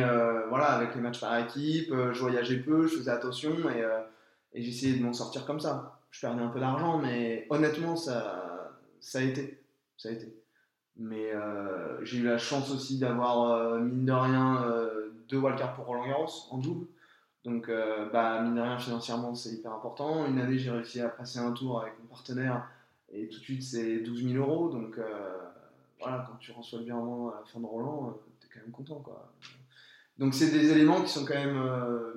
voilà, 0.48 0.66
avec 0.66 0.94
les 0.94 1.00
matchs 1.00 1.20
par 1.20 1.36
équipe, 1.38 1.90
je 1.90 2.18
voyageais 2.20 2.58
peu, 2.58 2.86
je 2.86 2.96
faisais 2.98 3.10
attention 3.10 3.54
et, 3.70 3.82
et 4.52 4.62
j'essayais 4.62 4.98
de 4.98 5.02
m'en 5.02 5.12
sortir 5.14 5.46
comme 5.46 5.60
ça. 5.60 6.00
Je 6.10 6.20
perdais 6.20 6.42
un 6.42 6.48
peu 6.48 6.60
d'argent, 6.60 6.98
mais 6.98 7.46
honnêtement 7.50 7.96
ça, 7.96 8.78
ça 9.00 9.18
a 9.18 9.22
été. 9.22 9.62
Ça 9.96 10.10
a 10.10 10.12
été. 10.12 10.34
Mais 10.98 11.32
euh, 11.32 12.04
j'ai 12.04 12.18
eu 12.18 12.24
la 12.24 12.38
chance 12.38 12.70
aussi 12.72 12.98
d'avoir, 12.98 13.52
euh, 13.52 13.78
mine 13.78 14.04
de 14.04 14.12
rien, 14.12 14.64
euh, 14.64 15.10
deux 15.28 15.38
wildcards 15.38 15.74
pour 15.74 15.86
Roland 15.86 16.08
Garros 16.08 16.48
en 16.50 16.58
double. 16.58 16.86
Donc, 17.44 17.70
bah, 18.12 18.42
mine 18.42 18.56
de 18.56 18.60
rien, 18.60 18.78
financièrement, 18.78 19.34
c'est 19.34 19.50
hyper 19.50 19.72
important. 19.72 20.26
Une 20.26 20.38
année, 20.38 20.58
j'ai 20.58 20.70
réussi 20.70 21.00
à 21.00 21.08
passer 21.08 21.38
un 21.38 21.52
tour 21.52 21.80
avec 21.80 21.94
mon 21.98 22.06
partenaire 22.06 22.68
et 23.10 23.26
tout 23.28 23.38
de 23.38 23.44
suite, 23.44 23.62
c'est 23.62 24.00
12 24.00 24.24
000 24.32 24.44
euros. 24.44 24.68
Donc, 24.68 25.00
voilà, 25.98 26.26
quand 26.28 26.36
tu 26.40 26.52
reçois 26.52 26.80
le 26.80 26.84
virement 26.84 27.30
à 27.30 27.36
la 27.40 27.46
fin 27.46 27.60
de 27.60 27.64
Roland, 27.64 28.18
t'es 28.40 28.48
quand 28.52 28.60
même 28.60 28.72
content. 28.72 28.96
Quoi. 28.96 29.32
Donc, 30.18 30.34
c'est 30.34 30.50
des 30.50 30.72
éléments 30.72 31.00
qui 31.00 31.08
sont 31.08 31.24
quand 31.24 31.36
même, 31.36 31.62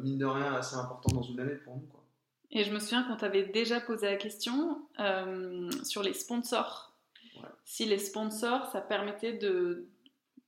mine 0.02 0.17
de 0.17 0.26
rien, 0.26 0.54
assez 0.56 0.76
importants 0.76 1.15
dans 1.15 1.22
une 1.22 1.39
année 1.39 1.56
pour 1.63 1.76
nous. 1.76 1.88
Quoi. 1.89 2.04
Et 2.50 2.65
je 2.65 2.74
me 2.74 2.80
souviens 2.80 3.04
qu'on 3.04 3.15
t'avait 3.15 3.46
déjà 3.46 3.80
posé 3.80 4.08
la 4.08 4.17
question 4.17 4.82
sur 5.84 6.04
les 6.04 6.13
sponsors. 6.13 6.90
Ouais. 7.41 7.49
Si 7.65 7.86
les 7.86 7.97
sponsors, 7.97 8.67
ça 8.67 8.82
permettait 8.82 9.34
de. 9.34 9.88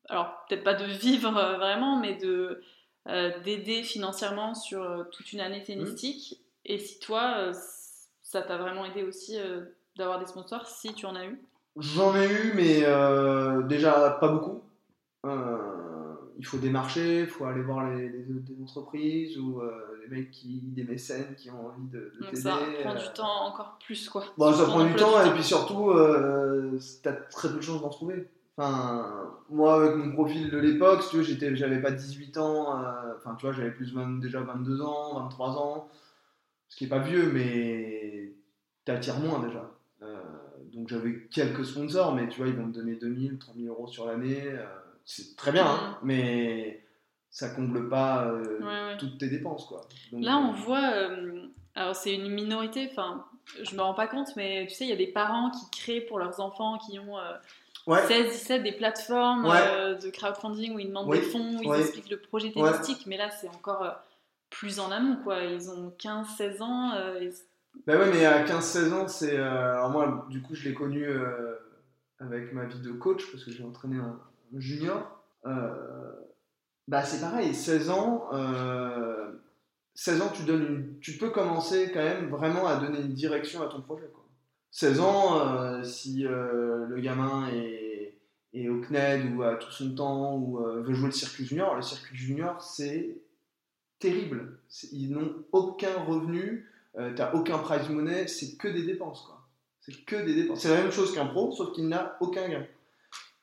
Alors, 0.10 0.46
peut-être 0.48 0.64
pas 0.64 0.74
de 0.74 0.86
vivre 0.86 1.36
euh, 1.38 1.58
vraiment, 1.58 1.98
mais 1.98 2.16
de 2.16 2.62
euh, 3.08 3.40
d'aider 3.42 3.84
financièrement 3.84 4.54
sur 4.54 4.82
euh, 4.82 5.04
toute 5.12 5.34
une 5.34 5.40
année 5.40 5.64
tennistique. 5.64 6.42
Et 6.66 6.78
si 6.80 7.00
toi, 7.00 7.52
ça 8.22 8.42
t'a 8.42 8.58
vraiment 8.58 8.86
aidé 8.86 9.04
aussi 9.04 9.38
d'avoir 9.98 10.20
des 10.20 10.26
sponsors, 10.26 10.66
si 10.66 10.94
tu 10.94 11.06
en 11.06 11.16
as 11.16 11.26
eu? 11.26 11.42
J'en 11.78 12.16
ai 12.16 12.26
eu, 12.26 12.54
mais 12.56 12.84
déjà 13.68 14.12
pas 14.12 14.30
beaucoup. 14.30 14.64
Euh, 15.26 15.93
il 16.38 16.46
faut 16.46 16.58
démarcher, 16.58 17.22
il 17.22 17.28
faut 17.28 17.46
aller 17.46 17.62
voir 17.62 17.90
les, 17.90 18.26
entreprises 18.62 19.38
ou 19.38 19.62
euh, 19.62 19.72
les 20.02 20.16
mecs 20.16 20.32
qui, 20.32 20.62
des 20.62 20.84
mécènes 20.84 21.36
qui 21.36 21.50
ont 21.50 21.68
envie 21.68 21.88
de, 21.88 22.12
de 22.20 22.26
t'aider. 22.26 22.42
ça 22.42 22.58
prend 22.82 22.96
euh. 22.96 23.00
du 23.00 23.14
temps 23.14 23.46
encore 23.48 23.78
plus, 23.86 24.10
quoi. 24.10 24.24
Bon, 24.38 24.54
ça 24.54 24.66
prend 24.66 24.86
du 24.86 24.96
temps 24.96 25.24
et 25.24 25.32
puis 25.32 25.44
surtout, 25.44 25.92
euh, 25.92 26.80
t'as 27.02 27.14
très 27.14 27.50
peu 27.50 27.56
de 27.56 27.62
chances 27.62 27.82
d'en 27.82 27.90
trouver. 27.90 28.30
Enfin, 28.58 29.32
moi, 29.50 29.76
avec 29.76 29.96
mon 29.96 30.12
profil 30.12 30.50
de 30.50 30.58
l'époque, 30.58 31.02
si 31.02 31.10
tu 31.10 31.18
veux, 31.18 31.24
j'étais, 31.24 31.56
j'avais 31.56 31.82
pas 31.82 31.92
18 31.92 32.38
ans, 32.38 32.80
euh, 32.80 33.14
enfin, 33.18 33.36
tu 33.36 33.46
vois, 33.46 33.54
j'avais 33.54 33.72
plus 33.72 33.94
20 33.94 34.20
déjà 34.20 34.42
22 34.42 34.82
ans, 34.82 35.20
23 35.22 35.58
ans, 35.58 35.90
ce 36.70 36.76
qui 36.76 36.86
est 36.86 36.90
pas 36.90 37.00
vieux, 37.00 37.32
mais 37.34 38.34
t'attires 38.86 39.20
moins 39.20 39.40
déjà. 39.40 39.70
Donc 40.74 40.88
j'avais 40.88 41.28
quelques 41.32 41.66
sponsors, 41.66 42.16
mais 42.16 42.28
tu 42.28 42.40
vois, 42.40 42.48
ils 42.48 42.56
vont 42.56 42.66
me 42.66 42.74
donner 42.74 42.96
2000, 42.96 43.38
3000 43.38 43.68
euros 43.68 43.88
sur 43.88 44.08
l'année, 44.08 44.42
euh, 44.44 44.66
c'est 45.06 45.36
très 45.36 45.52
bien, 45.52 45.66
hein, 45.66 45.98
mais 46.04 46.84
ça 47.30 47.50
comble 47.50 47.90
pas 47.90 48.26
euh, 48.26 48.60
Ouais, 48.60 48.66
ouais. 48.92 48.98
toutes 48.98 49.18
tes 49.18 49.28
dépenses, 49.28 49.66
quoi. 49.66 49.82
Donc, 50.12 50.24
Là, 50.24 50.38
on 50.38 50.52
euh, 50.54 50.56
voit. 50.56 50.92
euh, 50.94 51.48
alors, 51.76 51.96
c'est 51.96 52.14
une 52.14 52.30
minorité, 52.30 52.88
enfin, 52.92 53.26
je 53.62 53.76
me 53.76 53.82
rends 53.82 53.94
pas 53.96 54.08
compte, 54.08 54.36
mais 54.36 54.68
tu 54.68 54.76
sais, 54.76 54.86
il 54.86 54.90
y 54.90 54.94
a 54.94 54.98
des 54.98 55.08
parents 55.08 55.50
qui 55.52 55.70
créent 55.72 56.02
pour 56.02 56.20
leurs 56.20 56.40
enfants 56.40 56.78
qui 56.78 57.00
ont 57.00 57.16
Ouais. 57.86 58.06
16, 58.08 58.32
17 58.32 58.64
des 58.64 58.72
plateformes 58.72 59.44
de 59.44 60.10
crowdfunding 60.10 60.74
où 60.76 60.80
ils 60.80 60.88
demandent 60.88 61.12
des 61.12 61.22
fonds, 61.22 61.58
où 61.58 61.64
ils 61.74 61.80
expliquent 61.82 62.12
le 62.12 62.18
projet 62.20 62.50
tennistique, 62.52 63.06
mais 63.08 63.18
là, 63.18 63.30
c'est 63.30 63.50
encore 63.50 63.86
plus 64.50 64.80
en 64.80 64.90
amont, 64.92 65.18
quoi. 65.24 65.42
Ils 65.44 65.70
ont 65.70 65.92
15, 65.98 66.28
16 66.38 66.62
ans. 66.62 66.94
et- 67.20 67.34
Bah 67.86 67.98
ouais, 67.98 68.10
mais 68.10 68.24
à 68.26 68.44
15-16 68.46 68.94
ans, 68.94 69.08
c'est. 69.10 69.36
alors 69.36 69.90
moi, 69.90 70.28
du 70.30 70.42
coup, 70.42 70.56
je 70.56 70.70
l'ai 70.70 70.74
connu 70.74 71.06
avec 72.20 72.54
ma 72.54 72.66
vie 72.66 72.80
de 72.80 72.92
coach, 72.92 73.30
parce 73.32 73.44
que 73.44 73.52
j'ai 73.52 73.64
entraîné 73.66 73.98
un 73.98 74.18
junior. 74.60 75.24
Euh, 75.46 76.12
bah 76.88 77.04
c'est 77.04 77.22
pareil, 77.22 77.54
16 77.54 77.90
ans. 77.90 78.30
euh, 78.34 79.32
16 79.96 80.22
ans, 80.22 80.32
tu, 81.02 81.18
peux 81.18 81.30
commencer 81.30 81.92
quand 81.94 82.04
même 82.04 82.30
vraiment 82.30 82.66
à 82.66 82.78
donner 82.78 83.00
une 83.00 83.14
direction 83.14 83.62
à 83.62 83.68
ton 83.68 83.82
projet. 83.82 84.10
Quoi. 84.14 84.24
16 84.72 85.00
ans, 85.02 85.40
euh, 85.40 85.84
si 85.84 86.26
euh, 86.26 86.88
le 86.88 87.00
gamin 87.00 87.48
est, 87.50 88.70
au 88.70 88.82
CNED 88.82 89.36
ou 89.36 89.44
a 89.44 89.56
tout 89.56 89.72
son 89.72 89.94
temps 89.94 90.36
ou 90.36 90.60
euh, 90.60 90.82
veut 90.82 90.94
jouer 90.94 91.08
le 91.08 91.12
circuit 91.12 91.46
junior, 91.46 91.76
le 91.76 91.82
circuit 91.82 92.16
junior, 92.16 92.62
c'est 92.62 93.18
terrible. 94.00 94.60
Ils 94.92 95.12
n'ont 95.12 95.34
aucun 95.52 96.04
revenu, 96.04 96.70
euh, 96.98 97.14
t'as 97.16 97.34
aucun 97.34 97.60
prize 97.60 97.90
money, 97.90 98.28
c'est 98.28 98.58
que 98.58 98.68
des 98.68 98.84
dépenses. 98.84 99.28
C'est 99.82 100.06
que 100.06 100.16
des 100.16 100.34
dépenses. 100.34 100.62
C'est 100.62 100.70
la 100.70 100.82
même 100.82 100.92
chose 100.92 101.14
qu'un 101.14 101.26
pro, 101.26 101.52
sauf 101.52 101.74
qu'il 101.74 101.88
n'a 101.88 102.18
aucun 102.20 102.48
gain. 102.48 102.66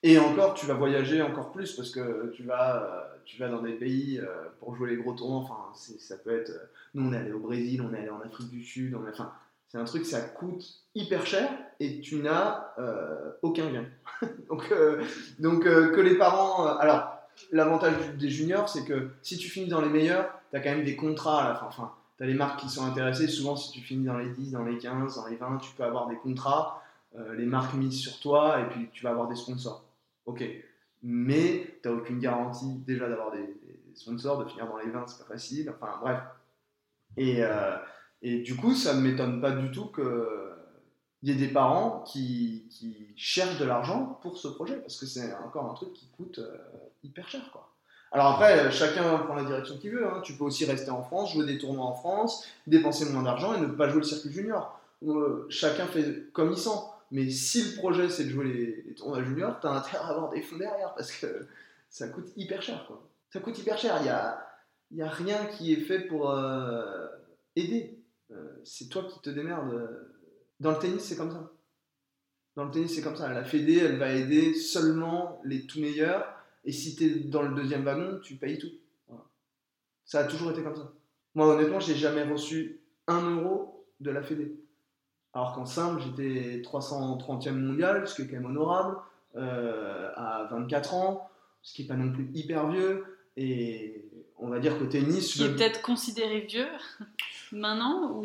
Et 0.03 0.19
encore, 0.19 0.55
tu 0.55 0.65
vas 0.65 0.75
voyager 0.75 1.21
encore 1.21 1.53
plus 1.53 1.73
parce 1.73 1.91
que 1.91 2.33
tu 2.35 2.43
vas, 2.43 2.83
euh, 2.83 3.03
tu 3.27 3.39
vas 3.39 3.49
dans 3.49 3.61
des 3.61 3.75
pays 3.75 4.19
euh, 4.19 4.27
pour 4.59 4.75
jouer 4.75 4.91
les 4.91 4.97
gros 4.97 5.13
tournois. 5.13 5.41
Enfin, 5.41 5.59
ça 5.75 6.17
peut 6.17 6.41
être. 6.41 6.51
euh, 6.51 6.71
nous, 6.95 7.09
on 7.09 7.13
est 7.13 7.19
allé 7.19 7.33
au 7.33 7.39
Brésil, 7.39 7.83
on 7.83 7.93
est 7.95 7.99
allé 7.99 8.09
en 8.09 8.21
Afrique 8.21 8.49
du 8.49 8.65
Sud. 8.65 8.97
Enfin, 9.11 9.31
c'est 9.69 9.77
un 9.77 9.85
truc, 9.85 10.07
ça 10.07 10.23
coûte 10.23 10.65
hyper 10.95 11.27
cher 11.27 11.51
et 11.79 12.01
tu 12.01 12.17
n'as 12.17 12.73
aucun 13.43 13.71
gain. 13.71 13.85
donc, 14.49 14.73
donc 15.39 15.63
que 15.65 16.01
les 16.01 16.17
parents. 16.17 16.67
alors, 16.79 17.19
l'avantage 17.53 17.95
des 18.19 18.31
juniors, 18.31 18.69
c'est 18.69 18.85
que 18.85 19.11
si 19.23 19.37
tu 19.37 19.49
finis 19.49 19.69
dans 19.69 19.81
les 19.81 19.89
meilleurs, 19.89 20.31
tu 20.51 20.57
as 20.57 20.61
quand 20.61 20.71
même 20.71 20.85
des 20.85 20.97
contrats 20.97 21.45
à 21.45 21.49
la 21.51 21.55
fin. 21.55 21.67
Enfin, 21.67 21.93
tu 22.17 22.25
as 22.25 22.27
les 22.27 22.35
marques 22.35 22.59
qui 22.59 22.69
sont 22.69 22.85
intéressées. 22.85 23.29
Souvent, 23.29 23.55
si 23.55 23.71
tu 23.71 23.81
finis 23.81 24.07
dans 24.07 24.19
les 24.19 24.31
10, 24.31 24.53
dans 24.53 24.65
les 24.65 24.79
15, 24.79 25.15
dans 25.15 25.27
les 25.27 25.37
20, 25.37 25.59
tu 25.59 25.71
peux 25.77 25.85
avoir 25.85 26.09
des 26.09 26.17
contrats. 26.17 26.83
les 27.37 27.47
marques 27.47 27.75
misent 27.75 28.01
sur 28.01 28.19
toi 28.19 28.61
et 28.61 28.65
puis 28.71 28.89
tu 28.93 29.05
vas 29.05 29.11
avoir 29.11 29.29
des 29.29 29.37
sponsors. 29.37 29.85
Ok. 30.31 30.45
Mais 31.03 31.79
tu 31.83 31.89
n'as 31.89 31.95
aucune 31.95 32.21
garantie 32.21 32.77
déjà 32.87 33.09
d'avoir 33.09 33.33
des, 33.33 33.57
sponsors, 33.95 34.45
de 34.45 34.49
finir 34.49 34.67
dans 34.67 34.77
les 34.79 34.91
20, 34.91 35.07
c'est 35.07 35.19
pas 35.27 35.35
facile. 35.35 35.71
Enfin, 35.75 35.99
bref. 36.01 36.21
Et, 37.17 37.43
euh, 37.43 37.77
et 38.23 38.41
du 38.41 38.55
coup, 38.57 38.75
ça 38.75 38.95
ne 38.95 39.01
m'étonne 39.01 39.41
pas 39.41 39.51
du 39.51 39.71
tout 39.71 39.87
qu'il 39.87 41.29
y 41.29 41.33
ait 41.33 41.35
des 41.47 41.49
parents 41.49 42.05
qui, 42.07 42.67
qui 42.71 43.09
cherchent 43.17 43.59
de 43.59 43.65
l'argent 43.65 44.19
pour 44.23 44.39
ce 44.39 44.49
projet 44.49 44.77
parce 44.77 44.97
que 44.99 45.07
c'est 45.07 45.35
encore 45.35 45.71
un 45.71 45.75
truc 45.75 45.93
qui 45.93 46.07
coûte 46.17 46.39
euh, 46.39 46.57
hyper 47.03 47.29
cher. 47.29 47.43
Quoi. 47.53 47.69
Alors 48.13 48.27
après, 48.35 48.71
chacun 48.71 49.19
prend 49.19 49.35
la 49.35 49.45
direction 49.45 49.79
qu'il 49.79 49.91
veut. 49.91 50.07
hein. 50.07 50.21
Tu 50.23 50.35
peux 50.35 50.45
aussi 50.45 50.65
rester 50.65 50.91
en 50.91 51.03
France, 51.03 51.33
jouer 51.33 51.47
des 51.47 51.59
tournois 51.59 51.87
en 51.87 51.95
France, 51.95 52.47
dépenser 52.67 53.11
moins 53.11 53.23
d'argent 53.23 53.55
et 53.55 53.61
ne 53.61 53.67
pas 53.67 53.89
jouer 53.89 54.01
le 54.01 54.07
circuit 54.07 54.33
junior. 54.33 54.81
Euh, 55.07 55.47
chacun 55.49 55.87
fait 55.87 56.31
comme 56.33 56.53
il 56.53 56.59
sent. 56.59 56.79
Mais 57.11 57.29
si 57.31 57.71
le 57.71 57.77
projet 57.77 58.09
c'est 58.09 58.25
de 58.25 58.31
jouer 58.31 58.45
les, 58.87 58.95
tournois 58.95 59.23
juniors, 59.23 59.59
tu 59.61 59.67
as 59.67 59.73
intérêt 59.73 59.99
à 59.99 60.09
avoir 60.09 60.31
des 60.31 60.43
fonds 60.43 60.59
derrière 60.59 60.95
parce 60.95 61.13
que 61.13 61.47
ça 61.89 62.09
coûte 62.09 62.31
hyper 62.37 62.63
cher. 62.63 62.85
Quoi. 62.87 63.09
Ça 63.33 63.41
coûte 63.41 63.59
hyper 63.59 63.79
cher. 63.79 63.97
Il 64.01 64.05
n'y 64.05 64.11
a, 64.11 64.47
y 64.93 65.03
a 65.03 65.09
rien 65.09 65.47
qui 65.47 65.73
est 65.73 65.81
fait 65.81 66.01
pour 66.01 66.31
euh, 66.31 67.07
aider. 67.57 67.99
Euh, 68.31 68.61
c'est 68.65 68.89
toi 68.89 69.09
qui 69.11 69.21
te 69.21 69.31
démerdes. 69.31 69.91
Dans 70.61 70.73
le 70.73 70.79
tennis, 70.79 71.03
c'est 71.03 71.17
comme 71.17 71.33
ça. 71.33 71.51
Dans 72.55 72.65
le 72.65 72.71
tennis, 72.71 72.95
c'est 72.95 73.03
comme 73.03 73.17
ça. 73.17 73.33
La 73.33 73.45
Fédé, 73.45 73.79
elle 73.79 73.99
va 73.99 74.13
aider 74.13 74.55
seulement 74.55 75.41
les 75.45 75.67
tout 75.67 75.81
meilleurs. 75.81 76.27
Et 76.65 76.73
si 76.73 76.95
tu 76.95 77.05
es 77.05 77.15
dans 77.21 77.43
le 77.43 77.55
deuxième 77.55 77.85
wagon, 77.85 78.21
tu 78.23 78.37
payes 78.37 78.59
tout. 78.59 78.71
Ça 80.05 80.21
a 80.21 80.25
toujours 80.25 80.51
été 80.51 80.63
comme 80.63 80.77
ça. 80.77 80.93
Moi, 81.35 81.47
honnêtement, 81.55 81.81
j'ai 81.81 81.95
jamais 81.95 82.25
reçu 82.25 82.81
un 83.07 83.37
euro 83.37 83.87
de 84.01 84.11
la 84.11 84.23
Fédé. 84.23 84.60
Alors 85.35 85.55
qu'en 85.55 85.67
simple, 85.67 86.01
j'étais 86.03 86.61
330e 86.63 87.53
mondial, 87.53 88.07
ce 88.09 88.17
qui 88.17 88.23
est 88.23 88.27
quand 88.27 88.37
même 88.41 88.47
honorable, 88.47 88.97
euh, 89.37 90.11
à 90.17 90.49
24 90.51 90.95
ans, 90.95 91.29
ce 91.63 91.75
qui 91.75 91.83
n'est 91.83 91.89
pas 91.89 91.95
non 91.95 92.11
plus 92.13 92.29
hyper 92.35 92.69
vieux. 92.69 93.05
Et 93.37 94.05
on 94.39 94.49
va 94.49 94.59
dire 94.59 94.79
qu'au 94.79 94.87
tennis, 94.87 95.33
qui 95.35 95.43
est 95.45 95.47
je- 95.47 95.53
peut-être 95.53 95.83
considéré 95.83 96.41
vieux 96.41 96.67
maintenant 97.53 98.11
ou 98.13 98.25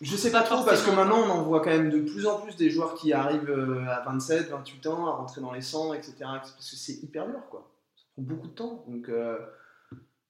je 0.00 0.16
sais 0.16 0.30
Pas 0.30 0.42
pas 0.42 0.46
trop 0.46 0.64
parce 0.64 0.82
que 0.82 0.90
maintenant 0.90 1.18
on 1.26 1.30
en 1.30 1.42
voit 1.42 1.60
quand 1.60 1.70
même 1.70 1.90
de 1.90 2.00
plus 2.00 2.26
en 2.26 2.38
plus 2.40 2.56
des 2.56 2.68
joueurs 2.70 2.94
qui 2.94 3.12
arrivent 3.12 3.48
euh, 3.50 3.84
à 3.88 4.02
27, 4.04 4.50
28 4.50 4.86
ans 4.88 5.06
à 5.06 5.12
rentrer 5.12 5.40
dans 5.40 5.52
les 5.52 5.62
100, 5.62 5.94
etc. 5.94 6.14
Parce 6.20 6.52
que 6.52 6.62
c'est 6.62 7.02
hyper 7.02 7.26
dur 7.26 7.40
quoi. 7.50 7.68
Ça 7.96 8.04
prend 8.14 8.22
beaucoup 8.22 8.48
de 8.48 8.52
temps. 8.52 8.84
Donc 8.88 9.08
euh, 9.08 9.38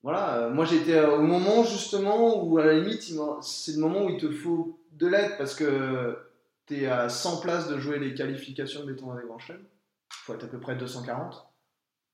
voilà, 0.02 0.48
moi 0.50 0.64
j'étais 0.64 1.04
au 1.04 1.20
moment 1.22 1.64
justement 1.64 2.44
où 2.44 2.58
à 2.58 2.64
la 2.64 2.74
limite 2.74 3.02
c'est 3.42 3.72
le 3.72 3.78
moment 3.78 4.04
où 4.04 4.10
il 4.10 4.18
te 4.18 4.30
faut 4.30 4.78
de 4.96 5.06
l'aide 5.06 5.36
parce 5.38 5.54
que 5.54 6.18
tu 6.66 6.82
es 6.82 6.86
à 6.86 7.08
100 7.08 7.40
places 7.40 7.68
de 7.68 7.78
jouer 7.78 7.98
les 7.98 8.14
qualifications 8.14 8.84
des 8.84 8.96
tournois 8.96 9.20
des 9.20 9.26
grands. 9.26 9.38
Il 9.48 9.56
faut 10.08 10.34
être 10.34 10.44
à 10.44 10.48
peu 10.48 10.58
près 10.58 10.76
240. 10.76 11.46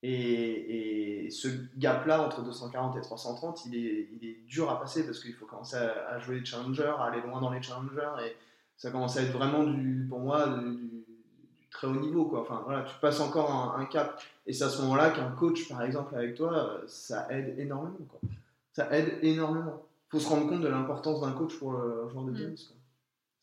Et, 0.04 1.28
ce 1.30 1.48
gap-là 1.78 2.20
entre 2.20 2.42
240 2.42 2.96
et 2.96 3.00
330, 3.00 3.66
il 3.66 3.76
est, 3.76 4.42
dur 4.46 4.68
à 4.70 4.78
passer 4.78 5.06
parce 5.06 5.20
qu'il 5.20 5.32
faut 5.32 5.46
commencer 5.46 5.76
à, 5.76 6.18
jouer 6.18 6.40
les 6.40 6.44
challengers, 6.44 6.92
à 6.98 7.04
aller 7.04 7.22
loin 7.22 7.40
dans 7.40 7.50
les 7.50 7.62
challengers. 7.62 8.10
Et 8.26 8.36
ça 8.76 8.90
commence 8.90 9.16
à 9.16 9.22
être 9.22 9.32
vraiment, 9.32 9.62
du, 9.62 10.06
pour 10.08 10.18
moi, 10.18 10.46
du, 10.48 11.04
très 11.70 11.86
haut 11.86 11.94
niveau. 11.94 12.26
Quoi. 12.26 12.42
Enfin, 12.42 12.62
voilà, 12.64 12.82
tu 12.82 12.94
passes 13.00 13.20
encore 13.20 13.50
un, 13.50 13.80
un 13.80 13.86
cap. 13.86 14.20
Et 14.46 14.52
c'est 14.52 14.64
à 14.64 14.68
ce 14.68 14.82
moment-là 14.82 15.10
qu'un 15.10 15.30
coach, 15.30 15.68
par 15.68 15.82
exemple, 15.82 16.14
avec 16.14 16.34
toi, 16.34 16.52
euh, 16.52 16.84
ça 16.86 17.28
aide 17.30 17.58
énormément. 17.58 17.96
Ça 18.74 18.88
aide 18.90 19.18
énormément. 19.22 19.82
Faut 20.12 20.20
se 20.20 20.28
rendre 20.28 20.48
compte 20.48 20.60
de 20.60 20.68
l'importance 20.68 21.20
d'un 21.22 21.32
coach 21.32 21.58
pour 21.58 21.72
le 21.72 22.08
joueur 22.08 22.24
de 22.26 22.30
Mm. 22.32 22.36
tennis. 22.36 22.66
quoi. 22.68 22.76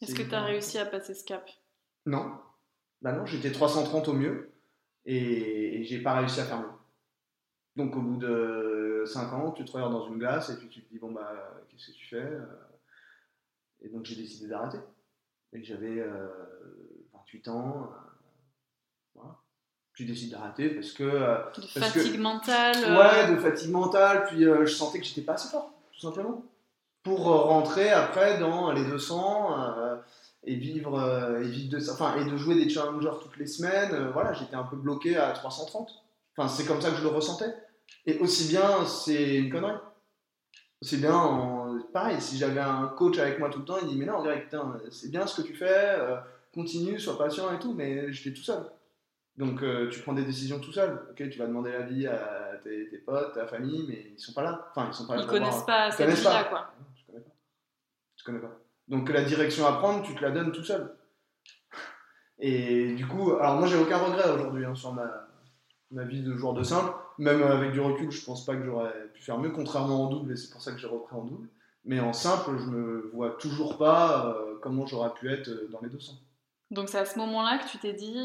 est-ce 0.02 0.16
que 0.16 0.22
tu 0.24 0.34
as 0.34 0.44
réussi 0.44 0.78
à 0.78 0.86
passer 0.86 1.14
ce 1.14 1.26
cap? 1.26 1.50
Non. 2.06 2.32
Bah 3.02 3.12
non, 3.12 3.26
j'étais 3.26 3.52
330 3.52 4.08
au 4.08 4.14
mieux 4.14 4.52
et, 5.06 5.80
et 5.80 5.84
j'ai 5.84 6.02
pas 6.02 6.14
réussi 6.20 6.40
à 6.40 6.46
faire 6.46 6.60
mieux. 6.60 6.70
Donc 7.76 7.96
au 7.96 8.02
bout 8.02 8.18
de 8.18 9.04
5 9.06 9.34
ans, 9.34 9.52
tu 9.52 9.66
te 9.66 9.72
regardes 9.72 9.92
dans 9.94 10.08
une 10.08 10.18
glace 10.20 10.50
et 10.50 10.58
puis 10.58 10.70
tu 10.70 10.82
te 10.84 10.90
dis 10.90 11.00
bon 11.00 11.12
bah 11.12 11.62
qu'est-ce 11.70 11.88
que 11.88 11.98
tu 11.98 12.08
fais? 12.08 12.18
Euh 12.22 12.46
Et 13.82 13.90
donc 13.90 14.06
j'ai 14.06 14.16
décidé 14.16 14.48
d'arrêter. 14.48 14.78
Et 15.54 15.64
j'avais 15.64 16.00
euh, 16.00 16.28
28 17.14 17.48
ans. 17.48 17.84
euh, 17.92 17.96
voilà. 19.16 19.36
Tu 19.96 20.06
décides 20.06 20.32
d'arrêter 20.32 20.70
parce 20.70 20.92
que 20.92 21.04
euh, 21.04 21.38
De 21.38 21.62
Parce 21.80 21.92
que- 21.94 22.00
fatigue 22.02 22.20
mentale 22.20 22.76
euh, 22.78 22.98
Ouais, 23.00 23.32
de 23.36 23.40
fatigue 23.40 23.72
mentale, 23.72 24.26
puis 24.28 24.46
euh, 24.46 24.66
je 24.66 24.74
sentais 24.74 25.00
que 25.00 25.06
j'étais 25.06 25.22
pas 25.24 25.34
assez 25.34 25.50
fort, 25.50 25.74
tout 25.92 26.00
simplement. 26.02 26.44
Pour 27.04 27.24
rentrer 27.24 27.90
après 27.92 28.38
dans 28.40 28.72
les 28.72 28.84
200 28.84 29.58
euh, 29.78 29.96
et 30.44 30.56
vivre 30.56 31.00
euh, 31.00 31.42
et 31.42 31.48
vivre 31.48 31.72
de 31.72 31.80
ça, 31.80 31.94
enfin 31.94 32.16
et 32.18 32.26
de 32.30 32.36
jouer 32.38 32.56
des 32.56 32.70
challengers 32.70 33.18
toutes 33.22 33.38
les 33.38 33.48
semaines, 33.48 33.94
euh, 33.94 34.12
voilà, 34.12 34.34
j'étais 34.34 34.56
un 34.56 34.64
peu 34.64 34.76
bloqué 34.76 35.16
à 35.18 35.32
330. 35.32 35.90
Enfin, 36.36 36.50
c'est 36.50 36.66
comme 36.66 36.82
ça 36.82 36.90
que 36.92 36.98
je 36.98 37.02
le 37.04 37.08
ressentais. 37.10 37.54
Et 38.06 38.18
aussi 38.20 38.50
bien, 38.50 38.86
c'est 38.86 39.36
une 39.36 39.52
connerie. 39.52 39.78
Aussi 40.82 40.98
bien, 40.98 41.14
en- 41.16 41.80
pareil, 41.94 42.22
si 42.22 42.38
j'avais 42.38 42.60
un 42.62 42.88
coach 42.88 43.18
avec 43.18 43.40
moi 43.40 43.50
tout 43.50 43.60
le 43.60 43.66
temps, 43.66 43.78
il 43.82 43.88
dit 43.90 43.98
mais 43.98 44.06
non, 44.06 44.22
Greg, 44.24 44.44
putain, 44.44 44.74
c'est 44.92 45.10
bien 45.10 45.26
ce 45.26 45.42
que 45.42 45.48
tu 45.48 45.56
fais, 45.56 45.98
continue, 46.54 47.00
sois 47.00 47.18
patient 47.18 47.52
et 47.54 47.60
tout, 47.60 47.74
mais 47.74 48.12
j'étais 48.14 48.34
tout 48.38 48.44
seul. 48.44 48.64
Donc 49.38 49.62
tu 49.92 50.00
prends 50.02 50.14
des 50.14 50.24
décisions 50.26 50.60
tout 50.60 50.72
seul. 50.74 51.02
Ok, 51.12 51.30
tu 51.30 51.40
vas 51.40 51.48
demander 51.48 51.72
l'avis 51.72 52.08
à 52.08 52.58
tes, 52.64 52.90
tes 52.90 52.98
potes, 52.98 53.34
ta 53.34 53.48
famille, 53.48 53.86
mais 53.88 54.12
ils 54.16 54.20
sont 54.20 54.34
pas 54.34 54.44
là. 54.44 54.68
Enfin, 54.72 54.88
ils 54.90 54.94
sont 54.94 55.08
pas 55.08 55.16
là. 55.16 55.22
ils 55.22 55.28
voir- 55.28 55.40
connaissent 55.40 55.64
pas 55.66 55.92
cette 55.92 56.10
vie-là 56.10 56.44
pas. 56.44 56.50
quoi 56.50 56.74
Tu 56.96 57.04
connais 57.06 57.20
pas. 57.24 57.32
Tu 58.16 58.19
connais 58.30 58.42
pas. 58.42 58.60
Donc 58.88 59.10
la 59.10 59.24
direction 59.24 59.66
à 59.66 59.74
prendre, 59.74 60.04
tu 60.04 60.16
te 60.16 60.22
la 60.22 60.32
donnes 60.32 60.52
tout 60.52 60.64
seul. 60.64 60.96
Et 62.40 62.94
du 62.96 63.06
coup, 63.08 63.34
alors 63.34 63.56
moi 63.56 63.68
j'ai 63.68 63.78
aucun 63.78 63.98
regret 63.98 64.30
aujourd'hui 64.32 64.66
hein, 64.66 64.74
sur 64.76 64.94
ma, 64.94 65.28
ma 65.92 66.04
vie 66.06 66.22
de 66.24 66.36
joueur 66.36 66.54
de 66.54 66.64
simple. 66.64 66.94
Même 67.18 67.44
avec 67.44 67.72
du 67.72 67.82
recul, 67.82 68.12
je 68.12 68.24
pense 68.24 68.46
pas 68.46 68.56
que 68.56 68.64
j'aurais 68.64 68.94
pu 69.14 69.22
faire 69.22 69.38
mieux, 69.38 69.50
contrairement 69.50 70.06
en 70.06 70.10
double, 70.10 70.32
et 70.32 70.36
c'est 70.38 70.50
pour 70.50 70.62
ça 70.62 70.72
que 70.72 70.78
j'ai 70.78 70.88
repris 70.88 71.16
en 71.16 71.26
double. 71.26 71.50
Mais 71.84 72.00
en 72.00 72.14
simple, 72.14 72.52
je 72.58 72.66
me 72.66 73.10
vois 73.14 73.32
toujours 73.32 73.78
pas 73.78 74.28
euh, 74.28 74.58
comment 74.62 74.86
j'aurais 74.86 75.14
pu 75.14 75.30
être 75.30 75.50
euh, 75.50 75.68
dans 75.72 75.80
les 75.82 75.90
200. 75.90 76.14
donc 76.72 76.88
c'est 76.90 77.00
à 77.00 77.06
ce 77.06 77.18
moment-là 77.20 77.58
que 77.58 77.70
tu 77.70 77.78
t'es 77.78 77.94
dit 77.94 78.18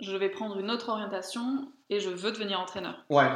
je 0.00 0.16
vais 0.16 0.28
prendre 0.28 0.58
une 0.58 0.70
autre 0.70 0.88
orientation 0.90 1.68
et 1.88 2.00
je 2.00 2.10
veux 2.10 2.32
devenir 2.32 2.58
entraîneur 2.60 3.04
Ouais, 3.08 3.28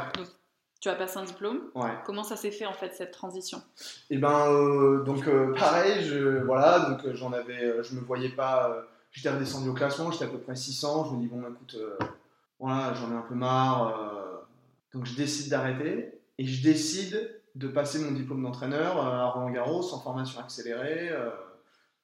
tu 0.79 0.89
as 0.89 0.95
passé 0.95 1.17
un 1.17 1.23
diplôme 1.23 1.61
ouais. 1.75 1.91
comment 2.05 2.23
ça 2.23 2.35
s'est 2.35 2.51
fait 2.51 2.65
en 2.65 2.73
fait 2.73 2.93
cette 2.93 3.11
transition? 3.11 3.61
Et 4.09 4.17
ben 4.17 4.51
euh, 4.51 5.03
donc 5.03 5.27
euh, 5.27 5.53
pareil, 5.55 6.03
je 6.03 6.43
voilà, 6.43 6.89
donc 6.89 7.05
euh, 7.05 7.15
j'en 7.15 7.33
avais, 7.33 7.83
je 7.83 7.95
me 7.95 8.01
voyais 8.01 8.29
pas, 8.29 8.85
j'étais 9.11 9.29
redescendu 9.29 9.69
au 9.69 9.73
classement, 9.73 10.11
j'étais 10.11 10.25
à 10.25 10.29
peu 10.29 10.39
près 10.39 10.55
600, 10.55 11.05
je 11.05 11.15
me 11.15 11.21
dis 11.21 11.27
bon 11.27 11.41
écoute, 11.41 11.75
euh, 11.79 11.97
voilà, 12.59 12.93
j'en 12.93 13.11
ai 13.11 13.15
un 13.15 13.21
peu 13.21 13.35
marre, 13.35 14.45
donc 14.93 15.05
je 15.05 15.15
décide 15.15 15.49
d'arrêter 15.49 16.19
et 16.37 16.45
je 16.45 16.63
décide 16.63 17.41
de 17.55 17.67
passer 17.67 17.99
mon 17.99 18.11
diplôme 18.11 18.43
d'entraîneur 18.43 18.97
à 18.97 19.29
Roland 19.31 19.49
Garros 19.49 19.93
en 19.93 19.99
formation 19.99 20.39
accélérée 20.39 21.09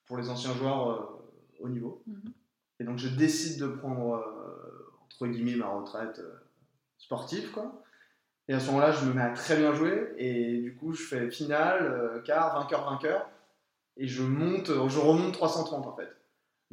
pour 0.05 0.17
les 0.17 0.29
anciens 0.29 0.53
joueurs 0.53 1.19
au 1.59 1.69
niveau. 1.69 2.01
Mhm. 2.07 2.33
Et 2.79 2.83
donc 2.83 2.97
je 2.97 3.07
décide 3.07 3.59
de 3.59 3.67
prendre 3.67 4.23
entre 5.05 5.27
guillemets 5.27 5.55
ma 5.55 5.67
retraite 5.67 6.21
sportive 6.97 7.51
quoi. 7.51 7.83
Et 8.47 8.53
à 8.53 8.59
ce 8.59 8.67
moment-là, 8.67 8.91
je 8.91 9.05
me 9.05 9.13
mets 9.13 9.21
à 9.21 9.29
très 9.29 9.55
bien 9.55 9.73
jouer 9.73 10.13
et 10.17 10.57
du 10.57 10.75
coup, 10.75 10.93
je 10.93 11.03
fais 11.03 11.31
finale, 11.31 12.21
quart, 12.25 12.59
vainqueur, 12.59 12.89
vainqueur 12.89 13.29
et 13.97 14.07
je 14.07 14.23
monte, 14.23 14.67
je 14.67 14.99
remonte 14.99 15.33
330 15.33 15.85
en 15.85 15.95
fait. 15.95 16.09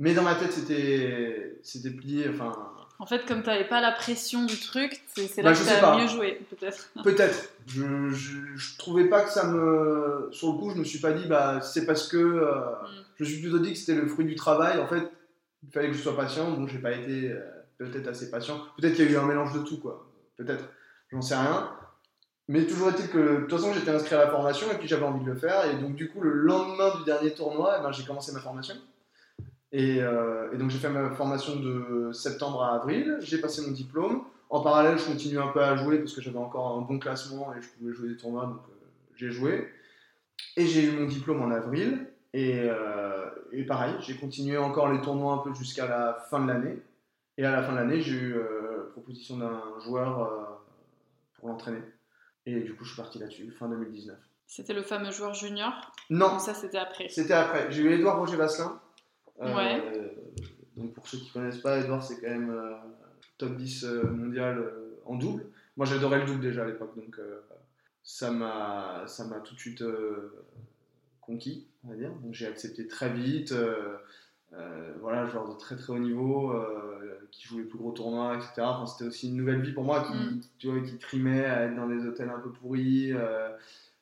Mais 0.01 0.15
dans 0.15 0.23
ma 0.23 0.35
tête, 0.35 0.51
c'était, 0.51 1.59
c'était 1.63 1.91
plié. 1.91 2.31
Enfin. 2.31 2.53
En 2.99 3.05
fait, 3.05 3.27
comme 3.27 3.43
tu 3.43 3.51
n'avais 3.51 3.69
pas 3.69 3.83
la 3.83 3.93
pression 3.93 4.47
du 4.47 4.59
truc, 4.59 5.03
c'est, 5.15 5.43
là 5.43 5.53
bah, 5.53 5.59
que 5.59 5.63
tu 5.63 5.71
as 5.71 5.97
mieux 5.97 6.09
joué, 6.09 6.41
peut-être. 6.49 6.91
Peut-être. 7.05 7.51
Je, 7.67 8.09
je, 8.11 8.79
trouvais 8.79 9.09
pas 9.09 9.23
que 9.23 9.31
ça 9.31 9.47
me. 9.47 10.31
Sur 10.33 10.53
le 10.53 10.59
coup, 10.59 10.71
je 10.71 10.77
me 10.77 10.85
suis 10.85 11.01
pas 11.01 11.13
dit, 11.13 11.27
bah, 11.27 11.61
c'est 11.61 11.85
parce 11.85 12.09
que. 12.09 12.17
Euh, 12.17 12.71
mm. 12.71 13.05
Je 13.17 13.25
me 13.25 13.29
suis 13.29 13.41
plutôt 13.43 13.59
dit 13.59 13.73
que 13.73 13.79
c'était 13.79 13.95
le 13.95 14.07
fruit 14.07 14.25
du 14.25 14.35
travail. 14.35 14.79
En 14.79 14.87
fait, 14.87 15.03
il 15.63 15.71
fallait 15.71 15.89
que 15.89 15.95
je 15.95 16.03
sois 16.03 16.17
patient. 16.17 16.51
Donc, 16.51 16.69
j'ai 16.71 16.79
pas 16.79 16.93
été 16.93 17.31
euh, 17.31 17.41
peut-être 17.77 18.09
assez 18.09 18.31
patient. 18.31 18.59
Peut-être 18.79 18.95
qu'il 18.95 19.05
y 19.05 19.09
a 19.09 19.11
eu 19.11 19.17
un 19.17 19.27
mélange 19.27 19.53
de 19.53 19.61
tout, 19.61 19.81
quoi. 19.81 20.11
Peut-être. 20.39 20.65
J'en 21.12 21.23
sais 21.23 21.37
rien. 21.37 21.70
Mais 22.49 22.66
toujours 22.66 22.88
est-il 22.88 23.09
que, 23.09 23.18
de 23.18 23.40
toute 23.42 23.61
façon, 23.61 23.73
j'étais 23.73 23.92
inscrit 23.92 24.16
à 24.16 24.25
la 24.25 24.29
formation 24.29 24.66
et 24.73 24.75
puis 24.75 24.88
j'avais 24.88 25.05
envie 25.05 25.25
de 25.25 25.31
le 25.31 25.37
faire. 25.37 25.66
Et 25.66 25.77
donc, 25.81 25.94
du 25.94 26.09
coup, 26.11 26.20
le 26.20 26.33
lendemain 26.33 26.96
du 26.99 27.05
dernier 27.05 27.33
tournoi, 27.33 27.77
eh 27.79 27.83
ben, 27.83 27.92
j'ai 27.92 28.05
commencé 28.05 28.33
ma 28.33 28.40
formation. 28.40 28.75
Euh, 29.73 30.51
et, 30.53 30.57
donc, 30.57 30.70
j'ai 30.70 30.79
fait 30.79 30.88
ma 30.88 31.11
formation 31.11 31.55
de 31.57 32.11
septembre 32.12 32.64
à 32.64 32.75
avril. 32.75 33.18
J'ai 33.20 33.40
passé 33.40 33.62
mon 33.64 33.73
diplôme. 33.73 34.25
En 34.49 34.62
parallèle, 34.62 34.99
je 34.99 35.05
continue 35.05 35.38
un 35.38 35.46
peu 35.46 35.62
à 35.62 35.77
jouer 35.77 35.99
parce 35.99 36.12
que 36.12 36.20
j'avais 36.20 36.38
encore 36.38 36.77
un 36.77 36.81
bon 36.81 36.99
classement 36.99 37.55
et 37.55 37.62
je 37.62 37.68
pouvais 37.68 37.92
jouer 37.92 38.09
des 38.09 38.16
tournois. 38.16 38.46
Donc, 38.46 38.62
euh, 38.68 38.87
j'ai 39.14 39.31
joué. 39.31 39.68
Et 40.57 40.66
j'ai 40.66 40.87
eu 40.87 40.90
mon 40.99 41.07
diplôme 41.07 41.42
en 41.42 41.53
avril. 41.53 42.09
Et, 42.33 42.64
euh, 42.64 43.27
et 43.53 43.62
pareil, 43.64 43.94
j'ai 44.01 44.16
continué 44.16 44.59
encore 44.59 44.92
les 44.92 45.01
tournois 45.01 45.35
un 45.35 45.38
peu 45.38 45.55
jusqu'à 45.55 45.87
la 45.87 46.14
fin 46.29 46.40
de 46.40 46.49
l'année. 46.49 46.83
Et 47.38 47.44
à 47.44 47.53
la 47.53 47.62
fin 47.62 47.73
de 47.73 47.77
l'année, 47.77 48.01
j'ai 48.01 48.16
eu 48.16 48.35
proposition 48.92 49.38
d'un 49.38 49.62
joueur 49.85 50.50
pour 51.40 51.48
l'entraîner. 51.48 51.83
Et 52.46 52.61
du 52.61 52.74
coup, 52.74 52.85
je 52.85 52.92
suis 52.92 53.00
parti 53.00 53.18
là-dessus, 53.18 53.50
fin 53.50 53.68
2019. 53.68 54.16
C'était 54.46 54.74
le 54.74 54.83
fameux 54.83 55.12
joueur 55.12 55.35
junior 55.35 55.92
Non. 56.11 56.38
ça, 56.38 56.55
c'était 56.55 56.79
après 56.79 57.09
C'était 57.09 57.35
après. 57.35 57.70
J'ai 57.70 57.83
eu 57.83 57.92
Edouard 57.92 58.18
Roger 58.18 58.37
Vasselin. 58.37 58.81
Euh, 59.40 59.55
ouais. 59.55 60.14
Donc, 60.76 60.92
pour 60.92 61.07
ceux 61.07 61.18
qui 61.18 61.29
ne 61.29 61.33
connaissent 61.33 61.61
pas, 61.61 61.79
Edouard, 61.79 62.03
c'est 62.03 62.20
quand 62.20 62.29
même 62.29 62.50
euh, 62.50 62.74
top 63.38 63.57
10 63.57 63.85
euh, 63.85 64.03
mondial 64.11 64.72
en 65.07 65.14
double. 65.14 65.46
Moi, 65.76 65.87
j'adorais 65.87 66.18
le 66.18 66.26
double 66.26 66.40
déjà 66.40 66.62
à 66.62 66.66
l'époque. 66.66 66.96
Donc, 66.96 67.20
ça 68.03 68.31
m'a 68.31 69.07
tout 69.44 69.55
de 69.55 69.61
suite 69.61 69.85
conquis, 71.20 71.68
on 71.85 71.90
va 71.90 71.94
dire. 71.94 72.11
Donc, 72.11 72.35
j'ai 72.35 72.46
accepté 72.46 72.88
très 72.88 73.11
vite. 73.11 73.55
Euh, 74.55 74.95
voilà, 75.01 75.27
joueur 75.27 75.49
de 75.49 75.55
très 75.57 75.77
très 75.77 75.93
haut 75.93 75.99
niveau, 75.99 76.51
euh, 76.51 77.29
qui 77.31 77.47
joue 77.47 77.59
les 77.59 77.65
plus 77.65 77.79
gros 77.79 77.93
tournois, 77.93 78.35
etc. 78.35 78.63
Enfin, 78.63 78.87
c'était 78.87 79.09
aussi 79.09 79.29
une 79.29 79.37
nouvelle 79.37 79.61
vie 79.63 79.73
pour 79.73 79.85
moi 79.85 80.03
qui, 80.03 80.13
mm. 80.13 80.41
tu 80.59 80.67
vois, 80.71 80.81
qui 80.81 80.99
trimait 80.99 81.45
à 81.45 81.63
être 81.63 81.77
dans 81.77 81.87
des 81.87 82.05
hôtels 82.05 82.31
un 82.31 82.41
peu 82.41 82.51
pourris. 82.51 83.13
Euh, 83.13 83.49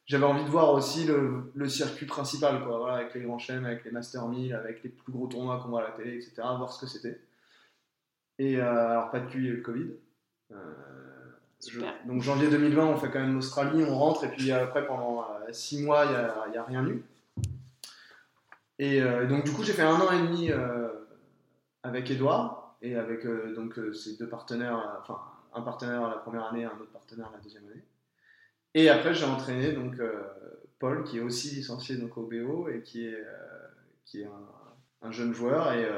j'avais 0.07 0.25
envie 0.25 0.45
de 0.45 0.49
voir 0.49 0.73
aussi 0.73 1.05
le, 1.05 1.53
le 1.55 1.69
circuit 1.69 2.07
principal, 2.07 2.65
quoi, 2.65 2.79
voilà, 2.79 2.95
avec 2.95 3.15
les 3.15 3.21
grands 3.21 3.39
chaînes, 3.39 3.67
avec 3.67 3.85
les 3.85 3.91
Master 3.91 4.27
1000, 4.27 4.55
avec 4.55 4.83
les 4.83 4.89
plus 4.89 5.13
gros 5.13 5.27
tournois 5.27 5.61
qu'on 5.61 5.69
voit 5.69 5.83
à 5.83 5.91
la 5.91 5.91
télé, 5.91 6.15
etc. 6.15 6.33
Voir 6.37 6.73
ce 6.73 6.81
que 6.81 6.87
c'était. 6.87 7.21
Et 8.39 8.59
alors, 8.59 9.11
pas 9.11 9.21
de 9.21 9.27
QI, 9.27 9.39
il 9.39 9.45
y 9.45 9.49
a 9.49 9.51
eu 9.51 9.57
le 9.57 9.63
Covid. 9.63 9.91
donc 12.07 12.23
janvier 12.23 12.49
2020, 12.49 12.87
on 12.87 12.97
fait 12.97 13.11
quand 13.11 13.21
même 13.21 13.35
l'Australie, 13.35 13.85
on 13.85 13.99
rentre, 13.99 14.25
et 14.25 14.29
puis 14.29 14.51
après, 14.51 14.87
pendant 14.87 15.27
6 15.51 15.83
mois, 15.85 16.07
il 16.07 16.11
n'y 16.11 16.57
a, 16.57 16.63
a, 16.63 16.65
rien 16.65 16.87
eu. 16.87 17.05
Et 18.79 19.03
euh, 19.03 19.27
donc, 19.27 19.45
du 19.45 19.53
coup, 19.53 19.64
j'ai 19.64 19.73
fait 19.73 19.83
un 19.83 19.97
an 20.01 20.12
et 20.12 20.19
demi 20.19 20.51
euh, 20.51 20.88
avec 21.83 22.11
Edouard 22.11 22.77
et 22.81 22.97
avec 22.97 23.27
euh, 23.27 23.55
donc, 23.55 23.79
ses 23.95 24.17
deux 24.17 24.29
partenaires, 24.29 24.99
enfin, 25.01 25.21
un 25.53 25.62
partenaire 25.62 26.09
la 26.09 26.17
première 26.17 26.45
année, 26.45 26.64
un 26.64 26.79
autre 26.81 26.93
partenaire 26.93 27.31
la 27.33 27.41
deuxième 27.41 27.64
année. 27.67 27.85
Et 28.75 28.88
après, 28.88 29.14
j'ai 29.14 29.25
entraîné 29.25 29.73
donc, 29.73 29.97
Paul, 30.79 31.03
qui 31.03 31.19
est 31.19 31.21
aussi 31.21 31.57
licencié 31.57 31.97
donc, 31.97 32.17
au 32.17 32.23
BO 32.23 32.69
et 32.69 32.83
qui 32.83 33.07
est, 33.07 33.25
qui 34.05 34.21
est 34.21 34.27
un, 34.27 35.09
un, 35.09 35.11
jeune 35.11 35.33
joueur. 35.33 35.73
Et, 35.73 35.88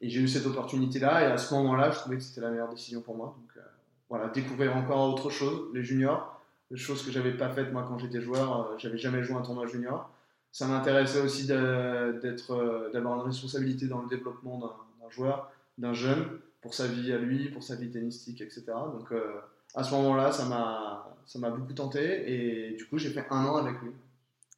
et 0.00 0.08
j'ai 0.08 0.22
eu 0.22 0.26
cette 0.26 0.46
opportunité-là. 0.46 1.22
Et 1.22 1.26
à 1.26 1.36
ce 1.36 1.54
moment-là, 1.54 1.90
je 1.90 1.98
trouvais 1.98 2.16
que 2.16 2.22
c'était 2.22 2.40
la 2.40 2.50
meilleure 2.50 2.70
décision 2.70 3.02
pour 3.02 3.16
moi. 3.16 3.36
Donc, 3.38 3.62
voilà, 4.08 4.28
découvrir 4.28 4.76
encore 4.76 5.12
autre 5.12 5.30
chose, 5.30 5.68
les 5.74 5.84
juniors, 5.84 6.40
des 6.70 6.78
choses 6.78 7.04
que 7.04 7.12
j'avais 7.12 7.36
pas 7.36 7.50
faites 7.50 7.70
moi 7.70 7.84
quand 7.86 7.98
j'étais 7.98 8.20
joueur. 8.20 8.74
j'avais 8.78 8.98
jamais 8.98 9.22
joué 9.22 9.36
un 9.36 9.42
tournoi 9.42 9.66
junior 9.66 10.10
ça 10.56 10.66
m'intéressait 10.66 11.20
aussi 11.20 11.46
d'être, 11.46 12.50
euh, 12.52 12.90
d'avoir 12.90 13.16
une 13.16 13.26
responsabilité 13.26 13.88
dans 13.88 14.00
le 14.00 14.08
développement 14.08 14.58
d'un, 14.58 15.10
joueur, 15.10 15.52
d'un 15.76 15.92
jeune, 15.92 16.40
pour 16.62 16.72
sa 16.72 16.86
vie 16.86 17.12
à 17.12 17.18
lui, 17.18 17.50
pour 17.50 17.62
sa 17.62 17.74
vie 17.74 17.90
tennistique, 17.90 18.40
etc. 18.40 18.64
Donc 18.90 19.12
euh, 19.12 19.38
à 19.74 19.84
ce 19.84 19.90
moment-là, 19.90 20.32
ça 20.32 20.46
m'a, 20.46 21.14
ça 21.26 21.38
m'a 21.40 21.50
beaucoup 21.50 21.74
tenté 21.74 22.32
et 22.32 22.70
du 22.70 22.86
coup 22.86 22.96
j'ai 22.96 23.10
fait 23.10 23.26
un 23.28 23.44
an 23.44 23.56
avec 23.56 23.82
lui. 23.82 23.90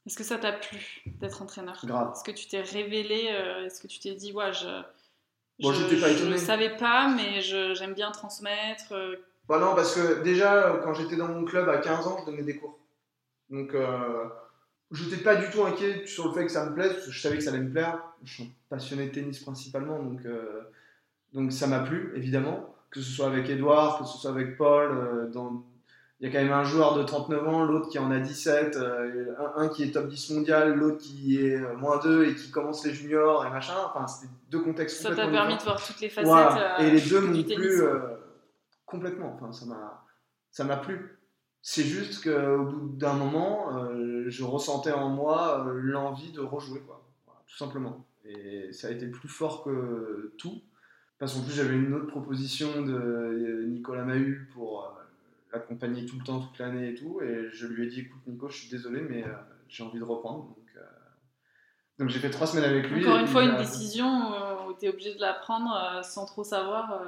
Est-ce 0.07 0.17
que 0.17 0.23
ça 0.23 0.39
t'a 0.39 0.53
plu 0.53 1.03
d'être 1.19 1.43
entraîneur? 1.43 1.81
Grave. 1.85 2.13
Est-ce 2.15 2.23
que 2.23 2.31
tu 2.31 2.47
t'es 2.47 2.61
révélé 2.61 3.31
euh, 3.33 3.67
Est-ce 3.67 3.83
que 3.83 3.89
tu 3.89 3.99
t'es 3.99 4.15
dit, 4.15 4.33
ouais, 4.33 4.53
je. 4.53 4.83
Bon, 5.59 5.73
je, 5.73 6.25
ne 6.27 6.37
savais 6.37 6.77
pas, 6.77 7.09
mais 7.09 7.41
j'aime 7.41 7.95
bien 7.95 8.13
transmettre. 8.13 8.95
Bah 9.49 9.59
non, 9.59 9.75
parce 9.75 9.97
que 9.97 10.23
déjà, 10.23 10.81
quand 10.85 10.95
j'étais 10.95 11.17
dans 11.17 11.27
mon 11.27 11.45
club 11.45 11.69
à 11.69 11.79
15 11.79 12.07
ans, 12.07 12.19
je 12.21 12.31
donnais 12.31 12.45
des 12.45 12.57
cours. 12.57 12.79
Donc, 13.51 13.75
je 14.91 15.05
n'étais 15.05 15.23
pas 15.23 15.37
du 15.37 15.51
tout 15.51 15.65
inquiet 15.65 16.07
sur 16.07 16.29
le 16.29 16.35
fait 16.35 16.47
que 16.47 16.53
ça 16.53 16.65
me 16.65 16.75
plaise, 16.75 16.93
parce 16.93 17.07
que 17.07 17.13
je 17.13 17.21
savais 17.21 17.37
que 17.37 17.45
ça 17.45 17.51
allait 17.51 17.61
me 17.61 17.71
plaire. 17.71 18.03
Je 18.25 18.33
suis 18.33 18.53
passionné 18.71 19.07
de 19.07 19.11
tennis 19.13 19.39
principalement, 19.41 20.03
donc, 20.03 20.25
euh, 20.25 20.63
donc 21.35 21.53
ça 21.53 21.67
m'a 21.67 21.81
plu, 21.81 22.13
évidemment. 22.17 22.75
Que 22.91 23.01
ce 23.01 23.11
soit 23.11 23.27
avec 23.27 23.51
Edouard, 23.51 23.99
que 23.99 24.07
ce 24.07 24.17
soit 24.17 24.31
avec 24.31 24.57
Paul. 24.57 24.97
Euh, 24.97 25.31
dans... 25.31 25.63
Il 26.21 26.27
y 26.27 26.31
a 26.31 26.33
quand 26.33 26.43
même 26.43 26.53
un 26.53 26.65
joueur 26.65 26.97
de 26.97 27.05
39 27.05 27.49
ans, 27.49 27.65
l'autre 27.65 27.91
qui 27.91 27.99
en 27.99 28.11
a 28.11 28.19
17, 28.19 28.77
euh, 28.77 29.35
un, 29.55 29.69
qui 29.69 29.85
est 29.85 29.93
top 29.93 30.09
10 30.09 30.31
mondial, 30.31 30.75
l'autre 30.75 30.99
qui 30.99 31.39
est 31.39 31.59
moins 31.77 31.99
2 31.99 32.25
et 32.25 32.35
qui 32.35 32.51
commence 32.51 32.85
les 32.85 32.93
juniors 32.93 33.47
et 33.47 33.51
machin. 33.51 33.75
Enfin, 33.87 34.07
c'était 34.09 34.33
deux 34.51 34.59
contextes 34.59 35.01
Ça 35.03 35.15
t'a 35.15 35.29
permis 35.29 35.57
de 35.57 35.63
voir 35.63 35.81
toutes 35.81 36.01
les 36.01 36.09
facettes. 36.09 36.63
et 36.81 36.91
les 36.91 37.01
deux 37.03 37.21
m'ont 37.21 37.43
plu 37.45 37.83
complètement. 38.85 39.39
Enfin, 39.41 39.53
ça 40.51 40.65
m'a 40.65 40.77
plu. 40.79 41.18
C'est 41.63 41.85
juste 41.85 42.25
qu'au 42.25 42.65
bout 42.65 42.89
d'un 42.97 43.15
moment, 43.15 43.77
euh, 43.77 44.25
je 44.29 44.45
ressentais 44.45 44.93
en 44.93 45.09
moi 45.09 45.67
euh, 45.67 45.73
l'envie 45.75 46.33
de 46.33 46.41
rejouer, 46.41 46.81
quoi. 46.81 47.05
tout 47.47 47.57
simplement. 47.57 48.07
Et 48.25 48.73
ça 48.73 48.89
a 48.89 48.91
été 48.91 49.07
plus 49.07 49.29
fort 49.29 49.65
que 49.65 50.35
tout. 50.39 50.63
Parce 51.19 51.35
qu'en 51.35 51.43
plus, 51.43 51.53
j'avais 51.53 51.75
une 51.75 51.95
autre 51.95 52.07
proposition 52.07 52.83
de 52.83 52.93
euh, 52.93 53.67
Nicolas 53.67 54.05
Mahut 54.05 54.49
pour 54.53 54.97
l'accompagner 55.53 56.07
tout 56.07 56.17
le 56.19 56.25
temps, 56.25 56.41
toute 56.41 56.59
l'année 56.59 56.91
et 56.91 56.95
tout. 56.95 57.21
Et 57.23 57.49
je 57.53 57.67
lui 57.67 57.87
ai 57.87 57.89
dit 57.89 58.01
écoute, 58.01 58.21
Nico, 58.27 58.49
je 58.49 58.57
suis 58.57 58.71
désolé, 58.71 59.01
mais 59.01 59.25
j'ai 59.69 59.83
envie 59.83 59.99
de 59.99 60.05
reprendre. 60.05 60.45
Donc, 60.45 60.57
donc 61.99 62.09
j'ai 62.11 62.21
fait 62.21 62.31
trois 62.31 62.47
semaines 62.47 62.71
avec 62.71 62.89
lui. 62.89 63.05
Encore 63.05 63.19
une 63.19 63.27
fois, 63.27 63.43
une 63.43 63.57
décision 63.57 64.31
où 64.69 64.75
tu 64.79 64.87
es 64.87 64.89
obligé 64.91 65.15
de 65.15 65.21
la 65.21 65.33
prendre 65.33 66.01
sans 66.05 66.27
trop 66.27 66.45
savoir 66.45 67.03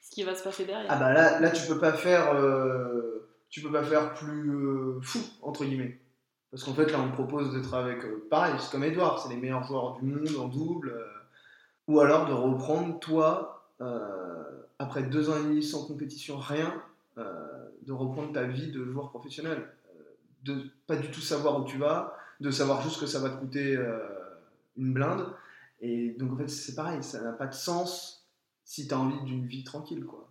ce 0.00 0.10
qui 0.10 0.22
va 0.22 0.34
se 0.34 0.44
passer 0.44 0.64
derrière. 0.64 0.86
Ah 0.90 0.96
bah 0.96 1.12
là, 1.12 1.40
là 1.40 1.50
tu 1.50 1.66
peux 1.66 1.78
pas 1.78 1.94
faire 1.94 2.32
tu 3.50 3.60
peux 3.60 3.72
pas 3.72 3.82
faire 3.82 4.14
plus 4.14 4.50
euh, 4.54 5.00
fou, 5.02 5.18
entre 5.42 5.64
guillemets. 5.64 5.98
Parce 6.50 6.64
qu'en 6.64 6.74
fait, 6.74 6.90
là, 6.90 7.00
on 7.00 7.06
me 7.06 7.12
propose 7.12 7.52
d'être 7.52 7.74
avec, 7.74 8.04
euh, 8.04 8.26
pareil, 8.30 8.54
c'est 8.58 8.70
comme 8.70 8.84
Edouard, 8.84 9.20
c'est 9.20 9.28
les 9.28 9.40
meilleurs 9.40 9.64
joueurs 9.64 9.98
du 9.98 10.04
monde 10.04 10.36
en 10.38 10.48
double. 10.48 10.90
Euh, 10.90 11.06
ou 11.88 12.00
alors 12.00 12.26
de 12.26 12.32
reprendre, 12.32 13.00
toi, 13.00 13.68
après 14.78 15.02
deux 15.02 15.28
ans 15.28 15.36
et 15.36 15.42
demi 15.42 15.62
sans 15.62 15.86
compétition, 15.86 16.38
rien, 16.38 16.72
de 17.16 17.92
reprendre 17.92 18.32
ta 18.32 18.44
vie 18.44 18.70
de 18.70 18.84
joueur 18.84 19.10
professionnel. 19.10 19.66
de 20.44 20.70
pas 20.86 20.94
du 20.94 21.10
tout 21.10 21.20
savoir 21.20 21.60
où 21.60 21.64
tu 21.64 21.78
vas, 21.78 22.16
de 22.38 22.52
savoir 22.52 22.80
juste 22.82 23.00
que 23.00 23.06
ça 23.06 23.18
va 23.18 23.30
te 23.30 23.40
coûter 23.40 23.76
une 24.76 24.92
blinde. 24.92 25.26
Et 25.80 26.10
donc, 26.10 26.34
en 26.34 26.36
fait, 26.36 26.46
c'est 26.48 26.76
pareil, 26.76 27.02
ça 27.02 27.22
n'a 27.22 27.32
pas 27.32 27.48
de 27.48 27.54
sens 27.54 28.28
si 28.62 28.86
tu 28.86 28.94
as 28.94 28.98
envie 29.00 29.20
d'une 29.24 29.46
vie 29.46 29.64
tranquille, 29.64 30.04
quoi. 30.04 30.30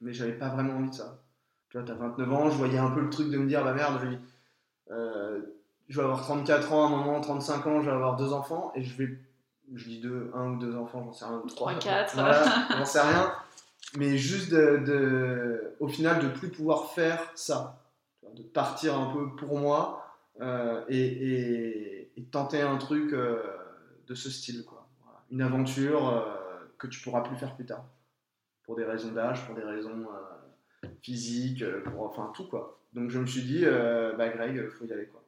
Mais 0.00 0.12
j'avais 0.12 0.36
pas 0.36 0.48
vraiment 0.48 0.78
envie 0.78 0.90
de 0.90 0.94
ça. 0.94 1.22
Tu 1.70 1.78
vois, 1.78 1.86
tu 1.86 1.92
as 1.92 1.96
29 1.96 2.32
ans, 2.32 2.50
je 2.50 2.56
voyais 2.56 2.78
un 2.78 2.90
peu 2.90 3.00
le 3.00 3.10
truc 3.10 3.30
de 3.30 3.38
me 3.38 3.46
dire, 3.46 3.64
bah 3.64 3.74
merde, 3.74 4.00
je, 4.02 4.94
euh, 4.94 5.40
je 5.88 5.96
vais 5.96 6.04
avoir 6.04 6.22
34 6.22 6.72
ans 6.72 6.84
à 6.84 6.86
un 6.86 6.90
moment, 6.90 7.20
35 7.20 7.66
ans, 7.66 7.80
je 7.80 7.86
vais 7.86 7.94
avoir 7.94 8.16
deux 8.16 8.32
enfants, 8.32 8.72
et 8.74 8.82
je 8.82 8.96
vais, 8.96 9.18
je 9.74 9.84
dis 9.84 10.00
deux, 10.00 10.30
un 10.34 10.52
ou 10.52 10.58
deux 10.58 10.76
enfants, 10.76 11.02
j'en 11.04 11.12
sais 11.12 11.24
rien, 11.24 11.42
trois, 11.48 11.74
quatre, 11.74 12.14
voilà, 12.14 12.44
j'en 12.76 12.84
sais 12.84 13.00
rien, 13.00 13.32
mais 13.96 14.16
juste 14.16 14.50
de, 14.50 14.82
de, 14.84 15.76
au 15.80 15.88
final 15.88 16.20
de 16.20 16.28
plus 16.28 16.50
pouvoir 16.50 16.90
faire 16.92 17.30
ça, 17.34 17.82
de 18.34 18.42
partir 18.42 18.98
un 18.98 19.12
peu 19.12 19.34
pour 19.36 19.58
moi 19.58 20.06
euh, 20.40 20.84
et, 20.88 22.10
et, 22.16 22.24
tenter 22.30 22.60
un 22.60 22.76
truc 22.76 23.12
euh, 23.12 23.42
de 24.06 24.14
ce 24.14 24.30
style, 24.30 24.64
quoi. 24.64 24.86
Une 25.30 25.40
aventure 25.40 26.08
euh, 26.08 26.20
que 26.78 26.86
tu 26.86 27.00
pourras 27.00 27.22
plus 27.22 27.36
faire 27.36 27.54
plus 27.54 27.64
tard, 27.64 27.84
pour 28.64 28.76
des 28.76 28.84
raisons 28.84 29.12
d'âge, 29.12 29.44
pour 29.46 29.54
des 29.54 29.62
raisons 29.62 30.06
physique, 31.02 31.62
euh, 31.62 31.82
pour, 31.82 32.02
enfin 32.04 32.32
tout 32.34 32.46
quoi. 32.48 32.78
Donc 32.92 33.10
je 33.10 33.18
me 33.18 33.26
suis 33.26 33.42
dit, 33.42 33.62
euh, 33.64 34.12
bah 34.14 34.28
Greg, 34.28 34.68
faut 34.70 34.84
y 34.86 34.92
aller 34.92 35.06
quoi. 35.06 35.22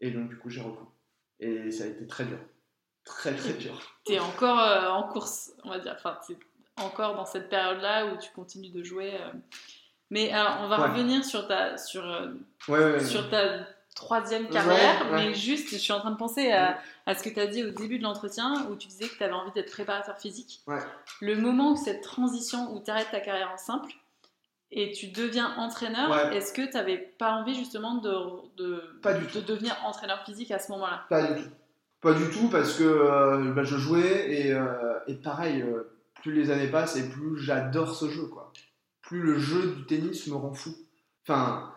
Et 0.00 0.10
donc 0.10 0.28
du 0.28 0.36
coup 0.38 0.50
j'ai 0.50 0.60
repris. 0.60 0.84
Et 1.40 1.70
ça 1.70 1.84
a 1.84 1.86
été 1.88 2.06
très 2.06 2.24
dur. 2.24 2.38
Très 3.04 3.34
très 3.34 3.52
dur. 3.54 3.80
Tu 4.04 4.12
es 4.14 4.18
encore 4.18 4.58
euh, 4.58 4.88
en 4.90 5.04
course, 5.04 5.52
on 5.64 5.70
va 5.70 5.78
dire. 5.78 5.94
Enfin, 5.96 6.18
tu 6.26 6.36
encore 6.78 7.14
dans 7.14 7.24
cette 7.24 7.48
période-là 7.48 8.06
où 8.06 8.18
tu 8.18 8.30
continues 8.32 8.70
de 8.70 8.82
jouer. 8.82 9.14
euh. 9.14 9.30
Mais 10.10 10.30
alors, 10.32 10.58
on 10.62 10.68
va 10.68 10.80
Ouais. 10.80 10.88
revenir 10.90 11.24
sur 11.24 11.46
ta, 11.48 11.76
sur, 11.78 12.04
Ouais, 12.68 12.78
ouais, 12.78 12.92
ouais. 12.92 13.04
sur 13.04 13.28
ta 13.30 13.66
troisième 13.94 14.48
carrière, 14.50 15.06
mais 15.12 15.32
juste, 15.34 15.70
je 15.70 15.76
suis 15.78 15.92
en 15.92 16.00
train 16.00 16.10
de 16.10 16.16
penser 16.18 16.52
à, 16.52 16.78
à 17.06 17.14
ce 17.14 17.22
que 17.22 17.30
tu 17.30 17.40
as 17.40 17.46
dit 17.46 17.64
au 17.64 17.70
début 17.70 17.98
de 17.98 18.02
l'entretien, 18.04 18.66
où 18.70 18.76
tu 18.76 18.88
disais 18.88 19.08
que 19.08 19.16
tu 19.16 19.22
avais 19.24 19.32
envie 19.32 19.52
d'être 19.52 19.70
préparateur 19.72 20.18
physique. 20.18 20.60
Le 21.22 21.34
moment 21.36 21.72
où 21.72 21.76
cette 21.76 22.02
transition, 22.02 22.74
où 22.76 22.80
tu 22.84 22.90
arrêtes 22.90 23.10
ta 23.10 23.20
carrière 23.20 23.50
en 23.52 23.56
simple, 23.56 23.90
et 24.72 24.92
tu 24.92 25.08
deviens 25.08 25.54
entraîneur, 25.56 26.10
Ouais. 26.10 26.36
est-ce 26.36 26.52
que 26.52 26.62
tu 26.62 26.72
n'avais 26.74 26.98
pas 27.18 27.32
envie 27.32 27.54
justement 27.54 27.96
de, 27.96 28.12
de, 28.56 28.82
Pas 29.02 29.14
du 29.14 29.24
de 29.26 29.30
tout. 29.30 29.40
devenir 29.42 29.76
entraîneur 29.84 30.22
physique 30.24 30.50
à 30.50 30.58
ce 30.58 30.70
moment-là? 30.72 31.04
Pas 31.08 31.22
du 31.32 31.42
tout. 31.42 31.48
Pas 32.00 32.12
du 32.12 32.30
tout 32.30 32.48
parce 32.48 32.74
que 32.76 32.84
euh, 32.84 33.52
bah, 33.52 33.62
je 33.64 33.76
jouais 33.76 34.30
et, 34.30 34.52
euh, 34.52 34.98
et 35.06 35.14
pareil, 35.14 35.62
euh, 35.62 35.92
plus 36.22 36.32
les 36.32 36.50
années 36.50 36.68
passent 36.68 36.96
et 36.96 37.08
plus 37.08 37.38
j'adore 37.38 37.94
ce 37.94 38.08
jeu 38.10 38.26
quoi. 38.26 38.52
Plus 39.02 39.22
le 39.22 39.38
jeu 39.38 39.72
du 39.76 39.86
tennis 39.86 40.26
me 40.26 40.34
rend 40.34 40.52
fou. 40.52 40.70
Enfin, 41.22 41.72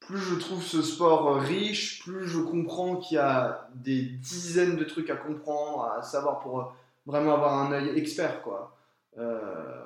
plus 0.00 0.18
je 0.18 0.36
trouve 0.36 0.62
ce 0.62 0.80
sport 0.80 1.36
riche, 1.40 2.02
plus 2.04 2.26
je 2.28 2.38
comprends 2.38 2.96
qu'il 2.96 3.16
y 3.16 3.18
a 3.18 3.68
des 3.74 4.02
dizaines 4.02 4.76
de 4.76 4.84
trucs 4.84 5.10
à 5.10 5.16
comprendre, 5.16 5.84
à 5.98 6.02
savoir 6.02 6.38
pour 6.40 6.72
vraiment 7.06 7.34
avoir 7.34 7.54
un 7.58 7.72
œil 7.72 7.90
expert 7.98 8.42
quoi. 8.42 8.76
Euh, 9.18 9.82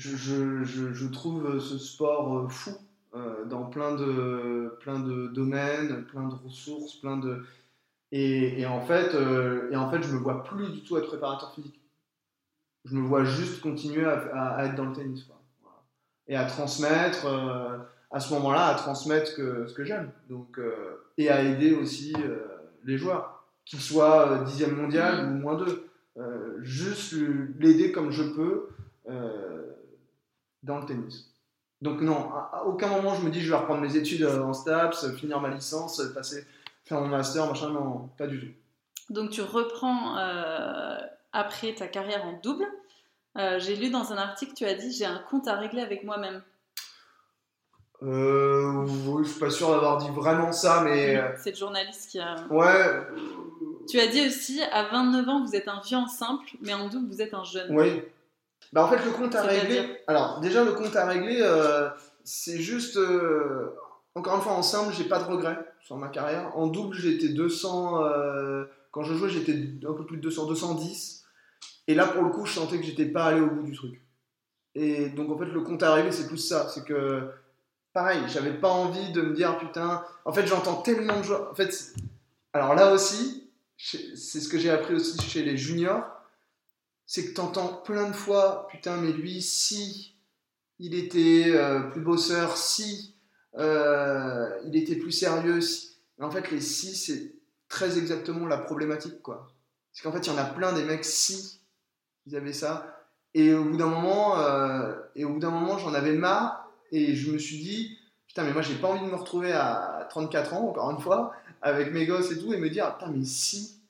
je, 0.00 1.06
trouve 1.08 1.60
ce 1.60 1.78
sport 1.78 2.38
euh, 2.38 2.48
fou 2.48 2.72
euh, 3.14 3.44
dans 3.44 3.64
plein 3.64 3.94
de, 3.94 4.76
plein 4.80 4.98
de 4.98 5.28
domaines, 5.28 6.04
plein 6.06 6.28
de 6.28 6.34
ressources, 6.34 6.94
plein 6.96 7.16
de 7.16 7.42
et, 8.12 8.66
en 8.66 8.80
fait, 8.80 9.14
euh, 9.14 9.70
et 9.70 9.76
en 9.76 9.88
fait, 9.88 10.02
je 10.02 10.12
me 10.12 10.18
vois 10.18 10.42
plus 10.42 10.68
du 10.70 10.82
tout 10.82 10.96
être 10.96 11.06
préparateur 11.06 11.54
physique. 11.54 11.80
Je 12.84 12.96
me 12.96 13.06
vois 13.06 13.22
juste 13.22 13.60
continuer 13.60 14.04
à, 14.04 14.64
être 14.64 14.74
dans 14.74 14.86
le 14.86 14.92
tennis. 14.92 15.28
Et 16.26 16.34
à 16.34 16.44
transmettre, 16.44 17.26
euh, 17.26 17.78
à 18.10 18.18
ce 18.18 18.34
moment-là, 18.34 18.66
à 18.66 18.74
transmettre 18.74 19.30
ce 19.30 19.72
que 19.72 19.84
j'aime. 19.84 20.10
Donc, 20.28 20.58
et 21.18 21.30
à 21.30 21.44
aider 21.44 21.72
aussi 21.72 22.12
les 22.84 22.98
joueurs, 22.98 23.44
qu'ils 23.64 23.80
soient 23.80 24.42
dixième 24.44 24.74
mondial 24.74 25.28
ou 25.28 25.34
moins 25.34 25.54
deux. 25.54 25.88
Juste 26.62 27.14
l'aider 27.60 27.92
comme 27.92 28.10
je 28.10 28.24
peux 28.24 28.70
dans 30.62 30.78
le 30.78 30.86
tennis. 30.86 31.30
Donc 31.80 32.00
non, 32.02 32.30
à, 32.32 32.64
aucun 32.66 32.88
moment 32.88 33.14
je 33.14 33.22
me 33.22 33.30
dis 33.30 33.40
je 33.40 33.50
vais 33.50 33.56
reprendre 33.56 33.80
mes 33.80 33.96
études 33.96 34.22
euh, 34.22 34.42
en 34.42 34.52
STAPS, 34.52 35.16
finir 35.16 35.40
ma 35.40 35.48
licence, 35.48 36.00
euh, 36.00 36.12
passer 36.12 36.46
faire 36.84 37.00
mon 37.00 37.08
master, 37.08 37.46
machin, 37.46 37.70
non, 37.70 38.10
pas 38.18 38.26
du 38.26 38.40
tout. 38.40 38.52
Donc 39.10 39.30
tu 39.30 39.42
reprends 39.42 40.18
euh, 40.18 40.98
après 41.32 41.74
ta 41.74 41.86
carrière 41.86 42.24
en 42.24 42.38
double. 42.42 42.66
Euh, 43.38 43.58
J'ai 43.58 43.76
lu 43.76 43.90
dans 43.90 44.12
un 44.12 44.16
article, 44.16 44.52
tu 44.54 44.64
as 44.64 44.74
dit 44.74 44.92
j'ai 44.92 45.04
un 45.04 45.18
compte 45.30 45.48
à 45.48 45.56
régler 45.56 45.82
avec 45.82 46.04
moi-même. 46.04 46.42
Euh, 48.02 48.86
oui, 49.06 49.24
je 49.24 49.30
suis 49.30 49.40
pas 49.40 49.50
sûr 49.50 49.70
d'avoir 49.70 49.98
dit 49.98 50.08
vraiment 50.10 50.52
ça, 50.52 50.82
mais 50.82 51.20
C'est 51.36 51.50
le 51.50 51.56
journaliste 51.56 52.10
qui 52.10 52.18
a. 52.18 52.46
ouais. 52.50 53.06
Tu 53.88 54.00
as 54.00 54.06
dit 54.06 54.26
aussi 54.26 54.62
à 54.62 54.84
29 54.84 55.28
ans 55.28 55.44
vous 55.44 55.54
êtes 55.54 55.68
un 55.68 55.80
vieux 55.80 55.96
en 55.96 56.06
simple, 56.06 56.46
mais 56.60 56.74
en 56.74 56.88
double 56.88 57.08
vous 57.08 57.20
êtes 57.22 57.34
un 57.34 57.44
jeune. 57.44 57.76
Oui. 57.76 58.02
Bah 58.72 58.84
en 58.84 58.88
fait 58.88 59.04
le 59.04 59.10
compte 59.10 59.34
à 59.34 59.42
régler. 59.42 59.98
Alors 60.06 60.40
déjà 60.40 60.64
le 60.64 60.72
compte 60.72 60.94
à 60.96 61.06
régler, 61.06 61.38
euh, 61.40 61.88
c'est 62.24 62.58
juste. 62.58 62.96
euh, 62.96 63.74
encore 64.14 64.36
une 64.36 64.42
fois 64.42 64.52
en 64.52 64.62
simple, 64.62 64.92
j'ai 64.92 65.04
pas 65.04 65.18
de 65.20 65.24
regrets 65.24 65.58
sur 65.80 65.96
ma 65.96 66.08
carrière. 66.08 66.56
En 66.56 66.66
double, 66.66 66.96
j'étais 66.96 67.28
200. 67.28 68.04
euh, 68.04 68.64
quand 68.92 69.02
je 69.04 69.14
jouais, 69.14 69.30
j'étais 69.30 69.52
un 69.88 69.92
peu 69.92 70.04
plus 70.04 70.16
de 70.16 70.22
200, 70.22 70.46
210. 70.46 71.24
Et 71.88 71.94
là 71.94 72.06
pour 72.06 72.22
le 72.22 72.30
coup, 72.30 72.46
je 72.46 72.52
sentais 72.54 72.78
que 72.78 72.84
j'étais 72.84 73.06
pas 73.06 73.24
allé 73.26 73.40
au 73.40 73.50
bout 73.50 73.62
du 73.62 73.72
truc. 73.74 74.00
Et 74.74 75.08
donc 75.10 75.30
en 75.30 75.38
fait 75.38 75.46
le 75.46 75.60
compte 75.62 75.82
à 75.82 75.94
régler, 75.94 76.12
c'est 76.12 76.28
plus 76.28 76.38
ça, 76.38 76.68
c'est 76.68 76.84
que 76.84 77.28
pareil, 77.92 78.20
j'avais 78.28 78.52
pas 78.52 78.68
envie 78.68 79.10
de 79.12 79.22
me 79.22 79.34
dire 79.34 79.58
putain. 79.58 80.04
En 80.24 80.32
fait, 80.32 80.46
j'entends 80.46 80.76
tellement 80.76 81.18
de 81.18 81.24
joueurs. 81.24 81.50
En 81.50 81.54
fait, 81.54 81.72
alors 82.52 82.74
là 82.74 82.92
aussi, 82.92 83.50
c'est 83.76 84.40
ce 84.40 84.48
que 84.48 84.58
j'ai 84.58 84.70
appris 84.70 84.94
aussi 84.94 85.20
chez 85.22 85.42
les 85.42 85.56
juniors 85.56 86.04
c'est 87.10 87.24
que 87.24 87.34
t'entends 87.34 87.66
plein 87.66 88.08
de 88.08 88.12
fois, 88.12 88.68
putain, 88.70 88.96
mais 88.98 89.10
lui, 89.10 89.42
si 89.42 90.14
il 90.78 90.94
était 90.94 91.46
euh, 91.48 91.80
plus 91.80 92.02
bosseur, 92.02 92.56
si 92.56 93.16
euh, 93.58 94.48
il 94.64 94.76
était 94.76 94.94
plus 94.94 95.10
sérieux, 95.10 95.60
si... 95.60 95.96
En 96.20 96.30
fait, 96.30 96.52
les 96.52 96.60
si, 96.60 96.94
c'est 96.94 97.34
très 97.68 97.98
exactement 97.98 98.46
la 98.46 98.58
problématique, 98.58 99.22
quoi. 99.22 99.48
Parce 99.90 100.02
qu'en 100.02 100.12
fait, 100.12 100.24
il 100.24 100.32
y 100.32 100.36
en 100.36 100.38
a 100.38 100.44
plein 100.44 100.72
des 100.72 100.84
mecs, 100.84 101.04
si 101.04 101.60
ils 102.26 102.36
avaient 102.36 102.52
ça. 102.52 103.04
Et 103.34 103.54
au 103.54 103.64
bout 103.64 103.76
d'un 103.76 103.88
moment, 103.88 104.38
euh, 104.38 104.94
et 105.16 105.24
au 105.24 105.30
bout 105.30 105.40
d'un 105.40 105.50
moment, 105.50 105.78
j'en 105.78 105.94
avais 105.94 106.12
marre, 106.12 106.70
et 106.92 107.16
je 107.16 107.32
me 107.32 107.38
suis 107.38 107.58
dit, 107.58 107.98
putain, 108.28 108.44
mais 108.44 108.52
moi, 108.52 108.62
j'ai 108.62 108.76
pas 108.76 108.86
envie 108.86 109.04
de 109.04 109.10
me 109.10 109.16
retrouver 109.16 109.50
à 109.50 110.06
34 110.10 110.54
ans, 110.54 110.68
encore 110.68 110.88
une 110.92 111.00
fois, 111.00 111.32
avec 111.60 111.92
mes 111.92 112.06
gosses 112.06 112.30
et 112.30 112.38
tout, 112.38 112.52
et 112.52 112.58
me 112.58 112.70
dire, 112.70 112.96
putain, 112.98 113.10
mais 113.10 113.24
si 113.24 113.80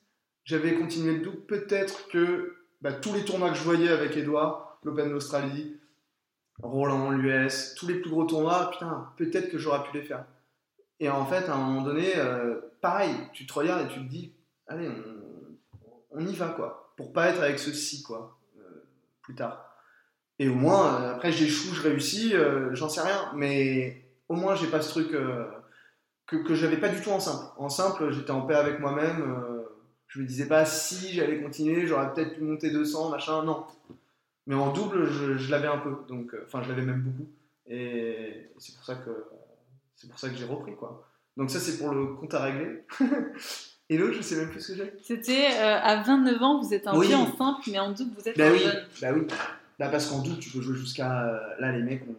j'avais 0.43 0.73
continué 0.73 1.17
le 1.17 1.21
double, 1.21 1.41
peut-être 1.41 2.07
que 2.07 2.55
bah, 2.81 2.93
tous 2.93 3.13
les 3.13 3.23
tournois 3.23 3.49
que 3.49 3.57
je 3.57 3.63
voyais 3.63 3.89
avec 3.89 4.17
Edouard, 4.17 4.79
l'Open 4.83 5.09
d'Australie, 5.09 5.77
Roland, 6.61 7.11
l'US, 7.11 7.75
tous 7.75 7.87
les 7.87 7.95
plus 7.95 8.09
gros 8.09 8.25
tournois, 8.25 8.69
putain, 8.71 9.09
peut-être 9.17 9.49
que 9.49 9.57
j'aurais 9.57 9.83
pu 9.83 9.97
les 9.97 10.03
faire. 10.03 10.25
Et 10.99 11.09
en 11.09 11.25
fait, 11.25 11.49
à 11.49 11.55
un 11.55 11.57
moment 11.57 11.81
donné, 11.81 12.15
euh, 12.15 12.59
pareil, 12.81 13.15
tu 13.33 13.45
te 13.45 13.53
regardes 13.53 13.85
et 13.85 13.93
tu 13.93 13.99
te 13.99 14.09
dis, 14.09 14.33
allez, 14.67 14.89
on, 16.11 16.25
y 16.25 16.35
va, 16.35 16.49
quoi, 16.49 16.93
pour 16.97 17.13
pas 17.13 17.29
être 17.29 17.41
avec 17.41 17.57
ce 17.59 17.73
si, 17.73 18.03
quoi, 18.03 18.37
euh, 18.59 18.87
plus 19.21 19.33
tard. 19.33 19.75
Et 20.37 20.47
au 20.47 20.55
moins, 20.55 21.01
euh, 21.01 21.15
après, 21.15 21.31
j'échoue, 21.31 21.73
je 21.73 21.81
réussis, 21.81 22.33
j'en 22.73 22.89
sais 22.89 23.01
rien, 23.01 23.31
mais 23.35 24.05
au 24.29 24.35
moins, 24.35 24.55
j'ai 24.55 24.67
pas 24.67 24.81
ce 24.81 24.89
truc 24.89 25.11
que, 26.27 26.35
que 26.37 26.55
j'avais 26.55 26.77
pas 26.77 26.89
du 26.89 27.01
tout 27.01 27.11
en 27.11 27.19
simple. 27.19 27.45
En 27.57 27.69
simple, 27.69 28.11
j'étais 28.11 28.31
en 28.31 28.41
paix 28.41 28.55
avec 28.55 28.79
moi-même. 28.79 29.50
Je 30.13 30.19
me 30.21 30.25
disais 30.25 30.47
pas 30.47 30.65
si 30.65 31.13
j'allais 31.13 31.41
continuer, 31.41 31.87
j'aurais 31.87 32.13
peut-être 32.13 32.35
pu 32.35 32.41
monter 32.41 32.69
200, 32.69 33.09
machin, 33.09 33.43
non. 33.43 33.65
Mais 34.45 34.55
en 34.55 34.73
double, 34.73 35.09
je, 35.09 35.37
je 35.37 35.51
l'avais 35.51 35.67
un 35.67 35.77
peu, 35.77 35.95
donc 36.09 36.33
euh, 36.33 36.43
enfin 36.45 36.61
je 36.63 36.69
l'avais 36.69 36.81
même 36.81 37.01
beaucoup, 37.01 37.29
et 37.67 38.49
c'est 38.57 38.75
pour 38.75 38.83
ça 38.83 38.95
que 38.95 39.25
c'est 39.95 40.09
pour 40.09 40.19
ça 40.19 40.29
que 40.29 40.35
j'ai 40.35 40.45
repris 40.45 40.75
quoi. 40.75 41.07
Donc 41.37 41.49
ça 41.49 41.59
c'est 41.59 41.77
pour 41.77 41.93
le 41.93 42.07
compte 42.15 42.33
à 42.33 42.41
régler. 42.43 42.83
et 43.89 43.97
l'autre, 43.97 44.15
je 44.15 44.21
sais 44.21 44.35
même 44.35 44.49
plus 44.49 44.59
ce 44.59 44.73
que 44.73 44.77
j'ai. 44.79 44.93
C'était 45.01 45.47
euh, 45.53 45.79
à 45.81 46.01
29 46.03 46.41
ans 46.41 46.61
vous 46.61 46.73
êtes 46.73 46.87
un 46.87 46.97
Oui. 46.97 47.13
en 47.15 47.25
simple, 47.37 47.61
mais 47.71 47.79
en 47.79 47.91
double 47.93 48.11
vous 48.19 48.27
êtes 48.27 48.37
Bah 48.37 48.47
un 48.49 48.51
oui, 48.51 48.59
jeune. 48.59 48.83
bah 49.01 49.09
oui. 49.13 49.27
Bah 49.79 49.89
parce 49.89 50.07
qu'en 50.07 50.21
double, 50.21 50.39
tu 50.39 50.49
peux 50.49 50.61
jouer 50.61 50.75
jusqu'à 50.75 51.23
euh, 51.29 51.39
là 51.59 51.71
les 51.71 51.83
mecs 51.83 52.03
ont 52.09 52.15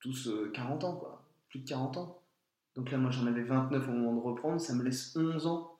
tous 0.00 0.28
euh, 0.28 0.50
40 0.54 0.84
ans 0.84 0.94
quoi, 0.96 1.22
plus 1.50 1.58
de 1.60 1.68
40 1.68 1.96
ans. 1.98 2.22
Donc 2.76 2.90
là 2.90 2.96
moi 2.98 3.10
j'en 3.10 3.26
avais 3.26 3.42
29 3.42 3.86
au 3.88 3.92
moment 3.92 4.14
de 4.14 4.20
reprendre, 4.20 4.60
ça 4.60 4.74
me 4.74 4.82
laisse 4.82 5.14
11 5.16 5.46
ans. 5.46 5.71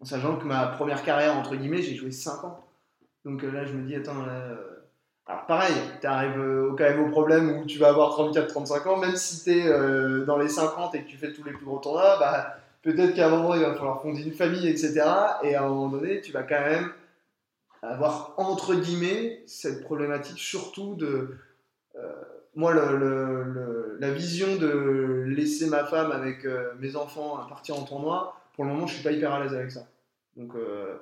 En 0.00 0.04
sachant 0.04 0.36
que 0.36 0.44
ma 0.44 0.66
première 0.66 1.02
carrière 1.02 1.36
entre 1.36 1.56
guillemets, 1.56 1.82
j'ai 1.82 1.94
joué 1.94 2.12
5 2.12 2.44
ans. 2.44 2.64
Donc 3.24 3.42
euh, 3.42 3.50
là 3.50 3.64
je 3.64 3.72
me 3.72 3.86
dis 3.86 3.94
attends 3.94 4.24
euh, 4.28 4.56
alors 5.26 5.46
pareil, 5.46 5.74
tu 6.00 6.06
arrives 6.06 6.40
quand 6.78 6.84
même 6.84 7.04
au 7.04 7.10
problème 7.10 7.58
où 7.58 7.66
tu 7.66 7.78
vas 7.78 7.88
avoir 7.88 8.18
34-35 8.18 8.88
ans, 8.88 8.96
même 8.96 9.16
si 9.16 9.44
tu 9.44 9.50
es 9.50 10.24
dans 10.24 10.38
les 10.38 10.48
50 10.48 10.94
et 10.94 11.02
que 11.02 11.08
tu 11.08 11.18
fais 11.18 11.32
tous 11.34 11.44
les 11.44 11.52
plus 11.52 11.66
gros 11.66 11.78
tournois, 11.78 12.18
bah, 12.18 12.56
peut-être 12.82 13.14
qu'à 13.14 13.26
un 13.26 13.30
moment 13.30 13.54
il 13.54 13.60
va 13.60 13.74
falloir 13.74 14.00
fonder 14.00 14.22
une 14.22 14.32
famille, 14.32 14.66
etc. 14.66 15.02
Et 15.42 15.54
à 15.54 15.64
un 15.64 15.68
moment 15.68 15.88
donné, 15.88 16.22
tu 16.22 16.32
vas 16.32 16.44
quand 16.44 16.60
même 16.60 16.92
avoir 17.82 18.34
entre 18.38 18.74
guillemets 18.74 19.42
cette 19.46 19.82
problématique 19.84 20.38
surtout 20.38 20.94
de... 20.94 21.36
euh, 21.96 22.12
moi, 22.54 22.74
la 22.74 24.10
vision 24.10 24.56
de 24.56 25.24
laisser 25.28 25.68
ma 25.68 25.84
femme 25.84 26.10
avec 26.10 26.44
euh, 26.44 26.72
mes 26.80 26.96
enfants 26.96 27.38
partir 27.48 27.78
en 27.78 27.82
tournoi, 27.82 28.34
pour 28.58 28.64
le 28.64 28.72
moment 28.72 28.88
je 28.88 28.94
suis 28.94 29.04
pas 29.04 29.12
hyper 29.12 29.32
à 29.32 29.38
l'aise 29.40 29.54
avec 29.54 29.70
ça. 29.70 29.86
Donc 30.36 30.52
euh, 30.56 30.96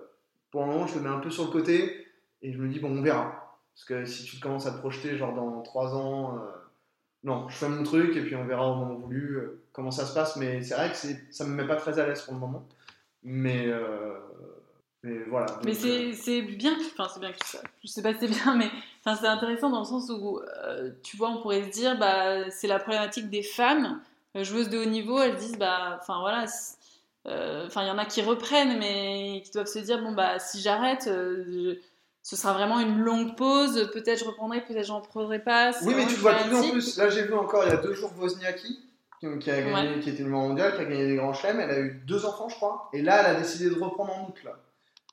pour 0.51 0.61
le 0.61 0.67
moment 0.73 0.87
je 0.87 0.97
le 0.97 1.01
mets 1.01 1.09
un 1.09 1.21
peu 1.21 1.31
sur 1.31 1.47
le 1.47 1.51
côté 1.51 2.07
et 2.43 2.53
je 2.53 2.59
me 2.59 2.69
dis 2.69 2.81
bon 2.81 2.91
on 2.99 3.01
verra. 3.01 3.59
Parce 3.75 3.87
que 3.87 4.05
si 4.05 4.25
tu 4.25 4.39
commences 4.41 4.67
à 4.67 4.73
te 4.73 4.79
projeter, 4.79 5.17
genre 5.17 5.35
dans 5.35 5.63
3 5.63 5.95
ans, 5.97 6.37
euh, 6.37 6.41
non, 7.25 7.49
je 7.49 7.57
fais 7.57 7.69
mon 7.71 7.83
truc 7.83 8.15
et 8.15 8.21
puis 8.21 8.37
on 8.37 8.45
verra 8.45 8.71
au 8.71 8.75
moment 8.75 8.97
voulu 8.99 9.37
euh, 9.39 9.63
comment 9.73 9.91
ça 9.91 10.05
se 10.05 10.13
passe. 10.13 10.37
Mais 10.37 10.63
c'est 10.63 10.75
vrai 10.75 10.91
que 10.93 10.97
ça 11.33 11.47
me 11.47 11.55
met 11.55 11.67
pas 11.67 11.77
très 11.77 11.99
à 11.99 12.07
l'aise 12.07 12.21
pour 12.21 12.35
le 12.35 12.41
moment. 12.41 12.69
Mais, 13.23 13.67
mais 15.03 15.19
voilà. 15.29 15.47
Mais 15.65 15.73
Donc, 15.73 15.81
c'est 15.81 16.13
c'est 16.13 16.43
bien, 16.43 16.75
que- 16.77 16.85
enfin 16.93 17.09
c'est 17.13 17.21
bien 17.21 17.33
que 17.33 17.45
ça, 17.45 17.59
je 17.83 17.89
sais 17.89 18.03
pas 18.03 18.13
si 18.13 18.21
c'est 18.21 18.29
bien, 18.45 18.55
mais 18.55 18.69
enfin 19.05 19.17
c'est 19.17 19.27
intéressant 19.27 19.71
dans 19.71 19.81
le 19.81 19.85
sens 19.87 20.11
où 20.11 20.41
tu 21.03 21.17
vois 21.17 21.31
on 21.31 21.41
pourrait 21.43 21.65
se 21.65 21.71
dire 21.71 21.99
bah 21.99 22.51
c'est 22.51 22.67
la 22.69 22.79
problématique 22.79 23.31
des 23.31 23.43
femmes 23.43 24.01
joueuses 24.35 24.69
de 24.69 24.79
haut 24.79 24.85
niveau, 24.85 25.19
elles 25.21 25.37
disent 25.37 25.59
bah 25.59 25.99
enfin 26.01 26.21
voilà, 26.21 26.45
enfin 27.67 27.83
il 27.83 27.89
y 27.89 27.91
en 27.91 27.99
a 27.99 28.05
qui 28.07 28.23
reprennent 28.23 28.79
mais 28.79 29.43
qui 29.45 29.51
doivent 29.53 29.67
se 29.67 29.79
dire 29.81 30.01
bon 30.03 30.13
bah 30.13 30.39
si 30.39 30.61
j'arrête, 30.61 31.07
euh, 31.09 31.45
je- 31.49 31.79
ce 32.23 32.35
sera 32.37 32.53
vraiment 32.55 32.81
une 32.81 32.99
longue 32.99 33.37
pause, 33.37 33.89
peut-être 33.93 34.19
je 34.19 34.25
reprendrai, 34.25 34.61
peut-être 34.65 34.85
j'en 34.87 35.01
reprendrai 35.01 35.39
pas. 35.39 35.71
Oui, 35.83 35.95
mais 35.97 36.07
tu 36.07 36.15
vois 36.17 36.33
en 36.33 36.71
plus. 36.73 36.97
Là, 36.99 37.09
j'ai 37.09 37.23
vu 37.23 37.35
encore 37.35 37.63
il 37.65 37.71
y 37.71 37.73
a 37.73 37.77
deux 37.77 37.95
jours 37.95 38.13
Wozniacki, 38.19 38.81
qui 39.21 39.51
a 39.51 39.63
gagné, 39.63 40.01
qui 40.01 40.11
était 40.11 40.25
numéro 40.25 40.43
mondial, 40.49 40.75
qui 40.75 40.81
a 40.81 40.85
gagné 40.87 41.07
des 41.07 41.17
grands 41.17 41.33
chelems. 41.33 41.61
Elle 41.61 41.71
a 41.71 41.79
eu 41.79 42.03
deux 42.05 42.27
enfants, 42.27 42.49
je 42.49 42.57
crois. 42.57 42.91
Et 42.93 43.01
là, 43.03 43.21
elle 43.21 43.37
a 43.37 43.39
décidé 43.41 43.71
de 43.71 43.81
reprendre 43.81 44.13
en 44.13 44.27
août. 44.29 44.39
Là. 44.45 44.53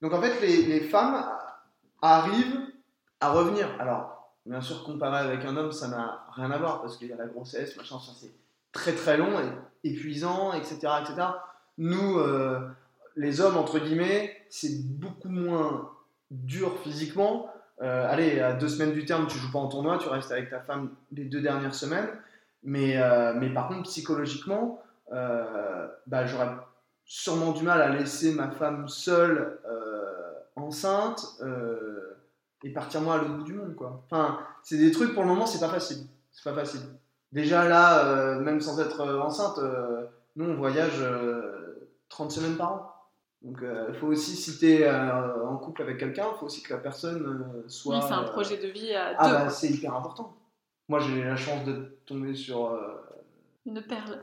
Donc 0.02 0.12
en 0.14 0.22
fait, 0.22 0.42
les, 0.42 0.64
les 0.64 0.80
femmes 0.82 1.24
arrivent 2.02 2.60
à 3.20 3.32
revenir. 3.32 3.70
Alors, 3.80 4.34
bien 4.46 4.62
sûr, 4.62 4.84
comparé 4.84 5.20
avec 5.20 5.46
un 5.46 5.56
homme, 5.56 5.72
ça 5.72 5.88
n'a 5.88 6.26
rien 6.36 6.52
à 6.52 6.58
voir 6.58 6.82
parce 6.82 6.98
qu'il 6.98 7.08
y 7.08 7.14
a 7.14 7.16
la 7.16 7.28
grossesse, 7.28 7.78
machin, 7.78 8.00
ça 8.00 8.12
c'est 8.20 8.34
très 8.72 8.94
très 8.94 9.18
long 9.18 9.40
et 9.40 9.90
épuisant, 9.90 10.54
etc. 10.54 10.78
etc. 11.02 11.28
Nous, 11.78 12.20
euh, 12.20 12.60
les 13.16 13.42
hommes, 13.42 13.58
entre 13.58 13.80
guillemets, 13.80 14.36
c'est 14.50 14.86
beaucoup 14.86 15.30
moins 15.30 15.90
dur 16.30 16.78
physiquement. 16.84 17.50
Euh, 17.82 18.08
allez, 18.08 18.40
à 18.40 18.54
deux 18.54 18.70
semaines 18.70 18.94
du 18.94 19.06
terme, 19.06 19.28
tu 19.28 19.38
joues 19.38 19.52
pas 19.52 19.60
en 19.60 19.68
tournoi, 19.68 19.98
tu 19.98 20.08
restes 20.08 20.32
avec 20.32 20.50
ta 20.50 20.60
femme 20.60 20.92
les 21.12 21.26
deux 21.26 21.42
dernières 21.42 21.76
semaines. 21.76 22.08
Mais, 22.64 22.98
euh, 22.98 23.34
mais 23.36 23.50
par 23.50 23.68
contre, 23.68 23.84
psychologiquement, 23.84 24.80
bah, 25.12 26.26
j'aurais 26.26 26.50
sûrement 27.06 27.52
du 27.52 27.64
mal 27.64 27.82
à 27.82 27.90
laisser 27.90 28.34
ma 28.34 28.50
femme 28.50 28.88
seule, 28.88 29.60
enceinte, 30.56 31.42
et 32.64 32.70
partir 32.72 33.02
moi 33.02 33.16
à 33.16 33.18
l'autre 33.18 33.34
bout 33.36 33.44
du 33.44 33.54
monde. 33.54 33.76
Quoi. 33.76 34.04
Enfin, 34.06 34.40
c'est 34.64 34.78
des 34.78 34.92
trucs 34.92 35.14
pour 35.14 35.24
le 35.24 35.30
moment, 35.30 35.46
c'est 35.46 35.60
pas 35.60 35.70
facile. 35.70 36.06
C'est 36.32 36.44
pas 36.44 36.56
facile. 36.56 36.82
Déjà 37.32 37.68
là, 37.68 38.40
même 38.40 38.62
sans 38.62 38.80
être 38.80 39.02
enceinte, 39.20 39.60
nous 40.36 40.46
on 40.46 40.56
voyage 40.56 41.04
30 42.14 42.32
semaines 42.32 42.58
par 42.58 42.74
an. 42.74 42.90
Donc 43.42 43.58
il 43.62 43.68
euh, 43.68 43.94
faut 43.94 44.08
aussi, 44.08 44.36
si 44.36 44.58
tu 44.58 44.72
es 44.72 44.84
euh, 44.84 45.46
en 45.46 45.58
couple 45.58 45.82
avec 45.82 45.98
quelqu'un, 45.98 46.28
il 46.34 46.38
faut 46.38 46.46
aussi 46.46 46.62
que 46.62 46.74
la 46.74 46.80
personne 46.80 47.26
euh, 47.26 47.68
soit... 47.68 47.98
Oui, 47.98 48.04
c'est 48.08 48.14
un 48.14 48.24
projet 48.24 48.58
de 48.58 48.68
vie 48.68 48.94
à 48.94 49.16
ah, 49.18 49.28
deux. 49.28 49.34
Bah, 49.34 49.50
c'est 49.50 49.70
hyper 49.70 49.96
important. 49.96 50.38
Moi 50.88 51.00
j'ai 51.00 51.14
eu 51.14 51.24
la 51.24 51.36
chance 51.36 51.66
de 51.66 51.98
tomber 52.06 52.36
sur... 52.36 52.80
Une 53.66 53.82
perle. 53.82 54.22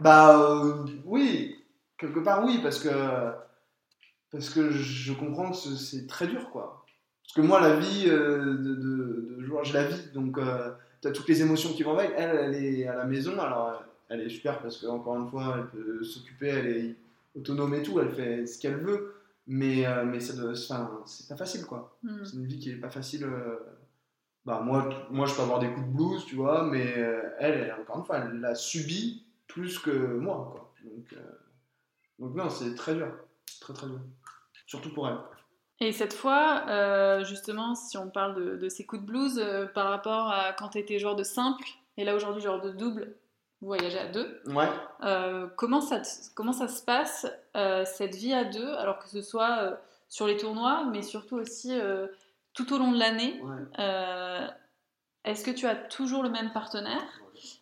Bah 0.00 0.64
oui, 1.04 1.64
quelque 1.98 2.20
part 2.20 2.44
oui, 2.44 2.60
parce 2.62 2.78
que, 2.78 2.88
parce 4.30 4.48
que 4.48 4.70
je 4.70 5.12
comprends 5.12 5.50
que 5.50 5.56
c'est 5.56 6.06
très 6.06 6.26
dur, 6.26 6.50
quoi. 6.50 6.84
Parce 7.22 7.34
que 7.34 7.40
moi, 7.40 7.60
la 7.60 7.76
vie 7.76 8.04
de, 8.04 8.58
de, 8.58 8.74
de 8.74 9.42
joueur, 9.42 9.64
j'ai 9.64 9.74
la 9.74 9.84
vie, 9.84 10.10
donc 10.12 10.38
tu 11.00 11.08
as 11.08 11.12
toutes 11.12 11.28
les 11.28 11.40
émotions 11.40 11.72
qui 11.72 11.82
vont 11.82 11.98
avec. 11.98 12.12
Elle, 12.16 12.36
elle 12.36 12.64
est 12.64 12.86
à 12.86 12.96
la 12.96 13.04
maison, 13.04 13.38
alors 13.40 13.82
elle 14.08 14.20
est 14.20 14.28
super 14.28 14.60
parce 14.60 14.78
qu'encore 14.78 15.16
une 15.16 15.28
fois, 15.28 15.56
elle 15.58 15.68
peut 15.68 16.04
s'occuper, 16.04 16.48
elle 16.48 16.66
est 16.66 16.96
autonome 17.34 17.74
et 17.74 17.82
tout, 17.82 17.98
elle 18.00 18.10
fait 18.10 18.46
ce 18.46 18.58
qu'elle 18.58 18.76
veut, 18.76 19.14
mais, 19.46 19.86
euh, 19.86 20.04
mais 20.04 20.20
c'est 20.20 20.36
pas 20.36 21.36
facile 21.36 21.64
quoi. 21.66 21.98
Hmm. 22.02 22.24
C'est 22.24 22.36
une 22.36 22.46
vie 22.46 22.58
qui 22.58 22.70
est 22.70 22.76
pas 22.76 22.90
facile. 22.90 23.24
Euh, 23.24 23.58
bah, 24.44 24.60
moi, 24.60 24.88
moi, 25.10 25.26
je 25.26 25.34
peux 25.34 25.42
avoir 25.42 25.60
des 25.60 25.70
coups 25.72 25.86
de 25.86 25.92
blues, 25.92 26.24
tu 26.26 26.34
vois, 26.34 26.64
mais 26.64 26.98
euh, 26.98 27.22
elle, 27.38 27.72
encore 27.80 27.98
une 27.98 28.04
fois, 28.04 28.18
elle 28.18 28.40
l'a 28.40 28.54
subi 28.54 29.24
plus 29.46 29.78
que 29.78 29.90
moi 29.90 30.48
quoi. 30.50 30.74
Donc, 30.84 31.14
donc 32.18 32.34
non, 32.34 32.50
c'est 32.50 32.74
très 32.74 32.94
dur, 32.94 33.08
très 33.60 33.72
très 33.72 33.86
dur, 33.86 34.00
surtout 34.66 34.92
pour 34.92 35.08
elle. 35.08 35.18
Et 35.80 35.92
cette 35.92 36.12
fois, 36.12 37.22
justement, 37.24 37.74
si 37.74 37.96
on 37.98 38.08
parle 38.08 38.34
de, 38.34 38.56
de 38.56 38.68
ces 38.68 38.86
coups 38.86 39.02
de 39.02 39.06
blues 39.06 39.44
par 39.74 39.88
rapport 39.88 40.30
à 40.30 40.52
quand 40.52 40.70
tu 40.70 40.78
étais 40.78 40.98
joueur 40.98 41.16
de 41.16 41.24
simple, 41.24 41.64
et 41.96 42.04
là 42.04 42.14
aujourd'hui 42.16 42.42
joueur 42.42 42.60
de 42.60 42.70
double, 42.70 43.14
vous 43.62 43.68
voyagez 43.68 43.98
à 43.98 44.08
deux. 44.08 44.40
Ouais. 44.46 44.68
Euh, 45.04 45.46
comment, 45.56 45.80
ça 45.80 46.02
comment 46.34 46.52
ça 46.52 46.66
se 46.66 46.82
passe, 46.82 47.28
euh, 47.56 47.84
cette 47.86 48.16
vie 48.16 48.34
à 48.34 48.44
deux, 48.44 48.74
alors 48.74 48.98
que 48.98 49.08
ce 49.08 49.22
soit 49.22 49.58
euh, 49.60 49.74
sur 50.08 50.26
les 50.26 50.36
tournois, 50.36 50.84
mais 50.90 51.02
surtout 51.02 51.36
aussi 51.36 51.72
tout 52.52 52.74
au 52.74 52.78
long 52.78 52.90
de 52.90 52.98
l'année 52.98 53.40
Est-ce 55.24 55.44
que 55.44 55.52
tu 55.52 55.66
as 55.66 55.76
toujours 55.76 56.24
le 56.24 56.28
même 56.28 56.52
partenaire? 56.52 57.02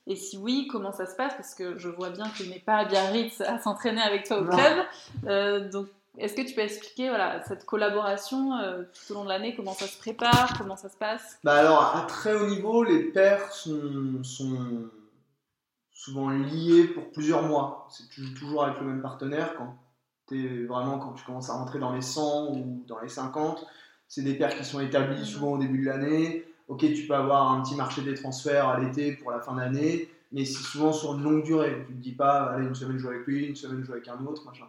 Et 0.07 0.16
si 0.16 0.38
oui, 0.38 0.66
comment 0.70 0.92
ça 0.92 1.07
se 1.07 1.14
passe? 1.14 1.34
Parce 1.34 1.55
que 1.55 1.78
je 1.78 1.88
vois 1.88 2.11
bien 2.11 2.28
qu'il 2.30 2.48
n'est 2.48 2.59
pas 2.59 2.76
à 2.76 2.84
Biarritz 2.86 3.40
à 3.42 3.59
s'entraîner 3.59 4.01
avec 4.01 4.26
toi 4.26 4.40
au 4.40 4.46
club. 4.46 5.70
donc, 5.70 5.86
est-ce 6.18 6.34
que 6.34 6.42
tu 6.42 6.55
peux 6.55 6.62
expliquer 6.62 7.11
voilà, 7.11 7.44
cette 7.44 7.66
collaboration 7.66 8.53
tout 8.92 9.12
au 9.12 9.14
long 9.16 9.24
de 9.24 9.28
l'année 9.28 9.55
Comment 9.55 9.74
ça 9.74 9.86
se 9.86 9.98
prépare 9.98 10.55
Comment 10.57 10.76
ça 10.76 10.88
se 10.88 10.96
passe? 10.96 11.38
Bah 11.44 11.57
Alors, 11.57 11.94
à 11.94 12.07
très 12.09 12.34
haut 12.34 12.46
niveau, 12.46 12.82
les 12.82 13.05
pairs 13.05 13.53
sont, 13.53 14.24
sont 14.24 14.88
souvent 16.01 16.30
lié 16.30 16.84
pour 16.84 17.11
plusieurs 17.11 17.42
mois. 17.42 17.86
C'est 17.90 18.09
toujours 18.34 18.64
avec 18.64 18.80
le 18.80 18.86
même 18.86 19.03
partenaire 19.03 19.55
quand 19.55 19.76
vraiment 20.66 20.98
quand 20.98 21.12
tu 21.12 21.24
commences 21.24 21.51
à 21.51 21.55
rentrer 21.55 21.78
dans 21.78 21.92
les 21.92 22.01
100 22.01 22.53
ou 22.53 22.84
dans 22.86 23.01
les 23.01 23.09
50. 23.09 23.66
C'est 24.09 24.22
des 24.22 24.34
paires 24.34 24.57
qui 24.57 24.64
sont 24.64 24.80
établies 24.80 25.26
souvent 25.26 25.53
au 25.53 25.59
début 25.59 25.80
de 25.80 25.86
l'année. 25.86 26.46
Ok, 26.68 26.80
tu 26.80 27.07
peux 27.07 27.14
avoir 27.14 27.53
un 27.53 27.62
petit 27.62 27.74
marché 27.74 28.01
des 28.01 28.14
transferts 28.14 28.66
à 28.68 28.80
l'été 28.80 29.12
pour 29.12 29.30
la 29.30 29.40
fin 29.40 29.55
d'année, 29.55 30.09
mais 30.32 30.46
c'est 30.46 30.62
souvent 30.62 30.92
sur 30.92 31.14
une 31.14 31.22
longue 31.22 31.42
durée. 31.42 31.84
Tu 31.86 31.92
ne 31.92 31.98
dis 31.98 32.12
pas, 32.12 32.44
allez, 32.44 32.66
une 32.66 32.74
semaine 32.74 32.96
je 32.96 33.03
joue 33.03 33.09
avec 33.09 33.26
lui, 33.26 33.44
une 33.44 33.57
semaine 33.57 33.80
je 33.80 33.86
joue 33.86 33.92
avec 33.92 34.09
un 34.09 34.24
autre, 34.24 34.44
machin. 34.46 34.66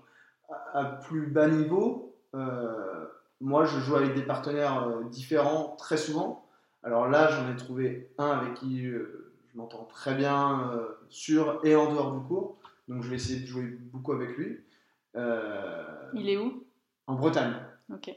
À, 0.73 0.83
plus 0.83 1.27
bas 1.27 1.47
niveau, 1.47 2.13
euh, 2.35 3.05
moi 3.39 3.63
je 3.63 3.79
joue 3.79 3.95
avec 3.95 4.15
des 4.15 4.23
partenaires 4.23 4.85
euh, 4.85 5.03
différents 5.05 5.77
très 5.77 5.95
souvent. 5.95 6.45
Alors 6.83 7.07
là, 7.07 7.29
j'en 7.29 7.49
ai 7.49 7.55
trouvé 7.55 8.11
un 8.17 8.31
avec 8.31 8.55
qui 8.55 8.85
euh, 8.85 9.31
je 9.53 9.57
m'entends 9.57 9.85
très 9.85 10.15
bien 10.15 10.73
sur 11.11 11.59
et 11.63 11.75
en 11.75 11.91
dehors 11.93 12.13
du 12.13 12.25
cours. 12.25 12.57
Donc 12.87 13.03
je 13.03 13.09
vais 13.09 13.15
essayer 13.15 13.41
de 13.41 13.45
jouer 13.45 13.63
beaucoup 13.63 14.13
avec 14.13 14.35
lui. 14.37 14.59
Euh, 15.15 15.85
Il 16.13 16.29
est 16.29 16.37
où? 16.37 16.63
En 17.07 17.15
Bretagne. 17.15 17.53
Ok. 17.93 18.11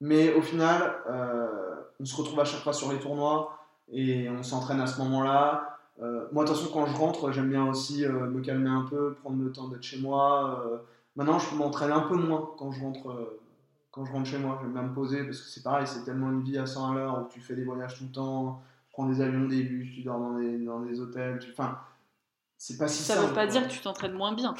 Mais 0.00 0.32
au 0.34 0.40
final, 0.40 0.96
euh, 1.08 1.74
on 2.00 2.04
se 2.04 2.16
retrouve 2.16 2.40
à 2.40 2.44
chaque 2.44 2.60
fois 2.60 2.72
sur 2.72 2.90
les 2.90 2.98
tournois 2.98 3.58
et 3.92 4.30
on 4.30 4.42
s'entraîne 4.42 4.80
à 4.80 4.86
ce 4.86 4.98
moment-là. 5.02 5.78
moi, 6.32 6.44
de 6.44 6.48
toute 6.48 6.56
façon, 6.56 6.72
quand 6.72 6.86
je 6.86 6.96
rentre, 6.96 7.32
j'aime 7.32 7.50
bien 7.50 7.66
aussi 7.66 8.06
me 8.06 8.40
calmer 8.40 8.70
un 8.70 8.86
peu, 8.88 9.12
prendre 9.14 9.42
le 9.42 9.52
temps 9.52 9.68
d'être 9.68 9.82
chez 9.82 10.00
moi. 10.00 10.80
maintenant, 11.16 11.38
je 11.38 11.54
m'entraîne 11.54 11.92
un 11.92 12.00
peu 12.00 12.16
moins 12.16 12.50
quand 12.56 12.72
je 12.72 12.80
rentre 12.80 13.40
quand 13.90 14.04
je 14.04 14.12
rentre 14.12 14.28
chez 14.28 14.38
moi. 14.38 14.58
J'aime 14.60 14.72
bien 14.72 14.82
me 14.82 14.94
poser 14.94 15.24
parce 15.24 15.40
que 15.40 15.48
c'est 15.48 15.62
pareil, 15.62 15.86
c'est 15.86 16.04
tellement 16.04 16.30
une 16.30 16.42
vie 16.42 16.58
à 16.58 16.66
100 16.66 16.92
à 16.92 16.94
l'heure 16.94 17.22
où 17.22 17.28
tu 17.32 17.40
fais 17.40 17.54
des 17.54 17.64
voyages 17.64 17.98
tout 17.98 18.04
le 18.04 18.12
temps, 18.12 18.62
prends 18.92 19.06
des 19.06 19.20
avions, 19.20 19.46
des 19.46 19.62
bus, 19.62 19.94
tu 19.94 20.02
dors 20.02 20.18
dans 20.18 20.38
des, 20.38 20.58
dans 20.58 20.80
des 20.80 21.00
hôtels. 21.00 21.38
Tu... 21.38 21.50
Enfin, 21.50 21.78
c'est 22.60 22.76
pas 22.76 22.88
si 22.88 23.02
Ça 23.02 23.18
veut 23.22 23.32
pas 23.32 23.46
dire 23.46 23.66
que 23.66 23.72
tu 23.72 23.80
t'entraînes 23.80 24.12
moins 24.12 24.34
bien. 24.34 24.54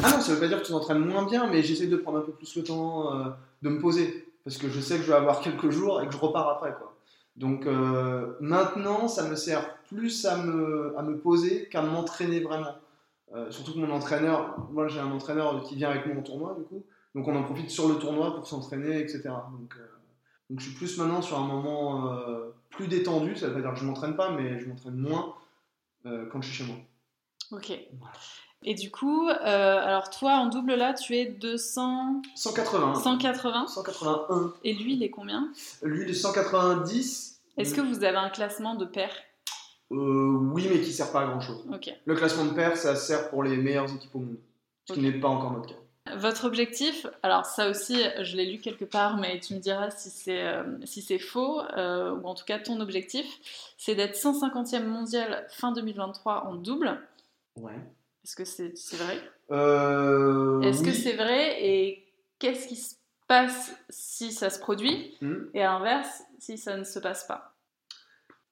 Ah 0.00 0.12
non, 0.12 0.20
ça 0.20 0.32
veut 0.32 0.38
pas 0.38 0.46
dire 0.46 0.60
que 0.62 0.64
tu 0.64 0.70
t'entraînes 0.70 1.04
moins 1.04 1.24
bien, 1.24 1.48
mais 1.48 1.60
j'essaie 1.60 1.88
de 1.88 1.96
prendre 1.96 2.18
un 2.18 2.22
peu 2.22 2.30
plus 2.30 2.54
le 2.54 2.62
temps 2.62 3.16
euh, 3.16 3.30
de 3.62 3.68
me 3.68 3.80
poser. 3.80 4.32
Parce 4.44 4.58
que 4.58 4.68
je 4.68 4.78
sais 4.78 4.96
que 4.96 5.02
je 5.02 5.08
vais 5.08 5.16
avoir 5.16 5.40
quelques 5.40 5.70
jours 5.70 6.00
et 6.00 6.06
que 6.06 6.12
je 6.12 6.18
repars 6.18 6.48
après. 6.48 6.72
Quoi. 6.72 6.94
Donc 7.34 7.66
euh, 7.66 8.36
maintenant, 8.38 9.08
ça 9.08 9.28
me 9.28 9.34
sert 9.34 9.76
plus 9.88 10.24
à 10.24 10.36
me, 10.36 10.96
à 10.96 11.02
me 11.02 11.18
poser 11.18 11.68
qu'à 11.68 11.82
m'entraîner 11.82 12.38
vraiment. 12.38 12.76
Euh, 13.34 13.50
surtout 13.50 13.72
que 13.72 13.78
mon 13.80 13.90
entraîneur, 13.90 14.68
moi 14.70 14.86
j'ai 14.86 15.00
un 15.00 15.10
entraîneur 15.10 15.64
qui 15.64 15.74
vient 15.74 15.90
avec 15.90 16.06
moi 16.06 16.18
au 16.18 16.20
tournoi 16.20 16.54
du 16.56 16.62
coup, 16.62 16.84
donc 17.16 17.26
on 17.26 17.34
en 17.34 17.42
profite 17.42 17.70
sur 17.70 17.88
le 17.88 17.96
tournoi 17.96 18.36
pour 18.36 18.46
s'entraîner, 18.46 19.00
etc. 19.00 19.22
Donc, 19.50 19.76
donc 20.48 20.60
je 20.60 20.66
suis 20.66 20.76
plus 20.76 20.96
maintenant 20.98 21.22
sur 21.22 21.40
un 21.40 21.46
moment 21.46 22.18
plus 22.70 22.86
détendu, 22.86 23.34
ça 23.34 23.48
veut 23.48 23.54
pas 23.54 23.62
dire 23.62 23.72
que 23.72 23.80
je 23.80 23.84
m'entraîne 23.84 24.14
pas, 24.14 24.30
mais 24.30 24.60
je 24.60 24.68
m'entraîne 24.68 24.96
moins 24.96 25.34
quand 26.04 26.40
je 26.40 26.48
suis 26.48 26.64
chez 26.64 26.70
moi. 26.70 26.76
Ok. 27.52 27.72
Et 28.64 28.74
du 28.74 28.90
coup, 28.90 29.28
euh, 29.28 29.34
alors 29.82 30.10
toi 30.10 30.34
en 30.34 30.46
double 30.46 30.74
là, 30.74 30.94
tu 30.94 31.16
es 31.16 31.26
200... 31.26 32.22
180. 32.34 32.94
180. 32.94 33.66
181. 33.66 34.52
Et 34.64 34.74
lui, 34.74 34.94
il 34.94 35.02
est 35.02 35.10
combien? 35.10 35.50
Lui, 35.82 36.02
il 36.04 36.10
est 36.10 36.14
190. 36.14 37.40
Est-ce 37.58 37.74
que 37.74 37.80
vous 37.80 38.04
avez 38.04 38.16
un 38.16 38.30
classement 38.30 38.76
de 38.76 38.84
paires 38.84 39.16
euh, 39.90 40.38
Oui, 40.52 40.68
mais 40.70 40.80
qui 40.80 40.92
sert 40.92 41.10
pas 41.10 41.22
à 41.22 41.26
grand 41.26 41.40
chose. 41.40 41.64
Ok. 41.72 41.92
Le 42.04 42.14
classement 42.14 42.44
de 42.44 42.50
paires, 42.54 42.76
ça 42.76 42.94
sert 42.94 43.30
pour 43.30 43.42
les 43.42 43.56
meilleures 43.56 43.92
équipes 43.92 44.14
au 44.14 44.20
monde, 44.20 44.38
ce 44.88 44.94
qui 44.94 45.00
n'est 45.00 45.12
pas 45.12 45.28
encore 45.28 45.52
notre 45.52 45.68
cas. 45.68 45.82
Votre 46.16 46.46
objectif, 46.46 47.06
alors 47.22 47.46
ça 47.46 47.70
aussi, 47.70 47.96
je 48.20 48.36
l'ai 48.36 48.44
lu 48.44 48.58
quelque 48.58 48.84
part, 48.84 49.18
mais 49.18 49.38
tu 49.38 49.54
me 49.54 49.60
diras 49.60 49.90
si 49.90 50.10
c'est 50.10 50.42
euh, 50.42 50.64
si 50.84 51.18
faux, 51.20 51.60
euh, 51.76 52.10
ou 52.10 52.26
en 52.26 52.34
tout 52.34 52.44
cas 52.44 52.58
ton 52.58 52.80
objectif, 52.80 53.24
c'est 53.78 53.94
d'être 53.94 54.16
150e 54.16 54.84
mondial 54.84 55.46
fin 55.48 55.70
2023 55.70 56.46
en 56.46 56.56
double. 56.56 56.98
Ouais. 57.56 57.78
Est-ce 58.24 58.36
que 58.36 58.44
c'est 58.44 58.96
vrai? 58.96 59.18
Euh, 59.50 60.60
Est-ce 60.60 60.82
que 60.82 60.92
c'est 60.92 61.16
vrai 61.16 61.64
et 61.64 62.06
qu'est-ce 62.38 62.68
qui 62.68 62.76
se 62.76 62.94
passe 63.26 63.74
si 63.90 64.32
ça 64.32 64.50
se 64.50 64.58
produit? 64.58 65.16
Hmm. 65.20 65.46
Et 65.54 65.62
à 65.62 65.72
l'inverse, 65.72 66.22
si 66.38 66.56
ça 66.56 66.76
ne 66.76 66.84
se 66.84 66.98
passe 66.98 67.26
pas? 67.26 67.56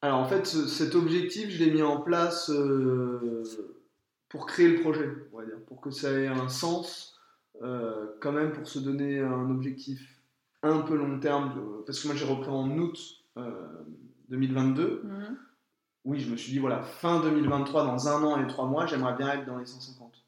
Alors 0.02 0.18
en 0.18 0.26
fait, 0.26 0.46
cet 0.46 0.94
objectif, 0.94 1.50
je 1.50 1.62
l'ai 1.62 1.70
mis 1.70 1.82
en 1.82 2.00
place 2.00 2.50
pour 4.30 4.46
créer 4.46 4.68
le 4.68 4.80
projet, 4.80 5.08
on 5.32 5.38
va 5.38 5.44
dire, 5.44 5.60
pour 5.66 5.80
que 5.80 5.90
ça 5.90 6.10
ait 6.12 6.26
un 6.26 6.48
sens 6.48 7.20
euh, 7.62 8.06
quand 8.20 8.32
même 8.32 8.52
pour 8.52 8.66
se 8.66 8.78
donner 8.78 9.20
un 9.20 9.50
objectif 9.50 10.22
un 10.62 10.80
peu 10.80 10.96
long 10.96 11.20
terme, 11.20 11.82
parce 11.84 12.00
que 12.00 12.06
moi 12.06 12.16
j'ai 12.16 12.24
repris 12.24 12.48
en 12.48 12.70
août 12.78 12.98
2022. 14.28 14.82
Euh, 14.82 15.02
mhm. 15.04 15.38
Oui, 16.04 16.20
je 16.20 16.30
me 16.30 16.36
suis 16.36 16.52
dit, 16.52 16.58
voilà, 16.58 16.82
fin 16.82 17.20
2023, 17.20 17.84
dans 17.84 18.08
un 18.08 18.22
an 18.24 18.42
et 18.42 18.46
trois 18.46 18.66
mois, 18.66 18.86
j'aimerais 18.86 19.14
bien 19.16 19.30
être 19.32 19.46
dans 19.46 19.58
les 19.58 19.66
150. 19.66 20.24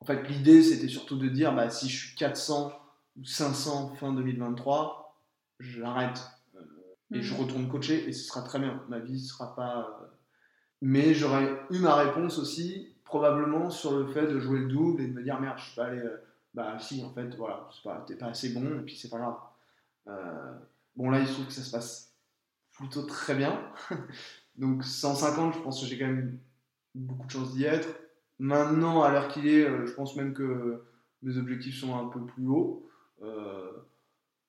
En 0.00 0.04
fait, 0.04 0.28
l'idée, 0.28 0.62
c'était 0.62 0.88
surtout 0.88 1.16
de 1.16 1.28
dire, 1.28 1.54
bah, 1.54 1.70
si 1.70 1.88
je 1.88 2.06
suis 2.06 2.16
400 2.16 2.72
ou 3.18 3.24
500 3.24 3.94
fin 3.94 4.12
2023, 4.12 5.22
j'arrête 5.60 6.20
euh, 6.56 6.60
et 7.12 7.22
je 7.22 7.34
mhm. 7.34 7.40
retourne 7.40 7.68
coacher 7.68 8.08
et 8.08 8.12
ce 8.12 8.24
sera 8.24 8.42
très 8.42 8.58
bien. 8.58 8.82
Ma 8.88 8.98
vie 8.98 9.14
ne 9.14 9.18
sera 9.18 9.54
pas. 9.54 10.12
Mais 10.82 11.14
j'aurais 11.14 11.60
eu 11.70 11.78
ma 11.78 11.94
réponse 11.94 12.38
aussi 12.38 12.94
probablement 13.04 13.70
sur 13.70 13.96
le 13.96 14.06
fait 14.08 14.26
de 14.26 14.38
jouer 14.40 14.58
le 14.60 14.66
double 14.66 15.00
et 15.02 15.06
de 15.06 15.12
me 15.12 15.22
dire 15.22 15.40
merde, 15.40 15.58
je 15.58 15.64
suis 15.64 15.76
pas 15.76 15.86
allé. 15.86 15.98
euh, 16.00 16.22
bah 16.52 16.78
si, 16.78 17.04
en 17.04 17.10
fait, 17.12 17.34
voilà, 17.36 17.68
c'est 17.72 17.82
pas- 17.82 18.04
t'es 18.06 18.16
pas 18.16 18.26
assez 18.28 18.50
bon 18.50 18.78
et 18.80 18.82
puis 18.82 18.96
c'est 18.96 19.10
pas 19.10 19.18
grave. 19.18 19.36
Euh, 20.08 20.52
bon, 20.96 21.10
là, 21.10 21.20
il 21.20 21.26
se 21.26 21.34
trouve 21.34 21.46
que 21.46 21.52
ça 21.52 21.62
se 21.62 21.70
passe 21.70 22.14
plutôt 22.72 23.02
très 23.02 23.34
bien. 23.34 23.60
Donc 24.58 24.84
150, 24.84 25.54
je 25.54 25.58
pense 25.60 25.80
que 25.80 25.86
j'ai 25.86 25.98
quand 25.98 26.06
même 26.06 26.38
beaucoup 26.94 27.26
de 27.26 27.30
chance 27.30 27.52
d'y 27.54 27.64
être. 27.64 27.88
Maintenant, 28.38 29.02
à 29.02 29.10
l'heure 29.10 29.28
qu'il 29.28 29.46
est, 29.46 29.64
euh, 29.64 29.86
je 29.86 29.92
pense 29.92 30.16
même 30.16 30.34
que 30.34 30.82
mes 31.22 31.36
objectifs 31.38 31.78
sont 31.78 31.96
un 31.96 32.08
peu 32.08 32.24
plus 32.24 32.46
hauts. 32.46 32.88
Euh, 33.22 33.70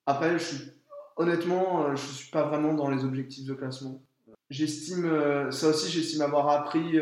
après, 0.05 0.34
je 0.34 0.43
suis, 0.43 0.72
honnêtement, 1.16 1.84
euh, 1.84 1.95
je 1.95 2.08
ne 2.08 2.14
suis 2.14 2.32
pas 2.32 2.43
vraiment 2.43 2.74
dans 2.74 2.89
les 2.89 3.05
objectifs 3.05 3.45
de 3.45 3.53
classement. 3.53 4.01
J'estime, 4.49 5.51
ça 5.51 5.68
aussi, 5.68 5.91
j'estime 5.91 6.22
avoir 6.22 6.47
appris 6.47 6.97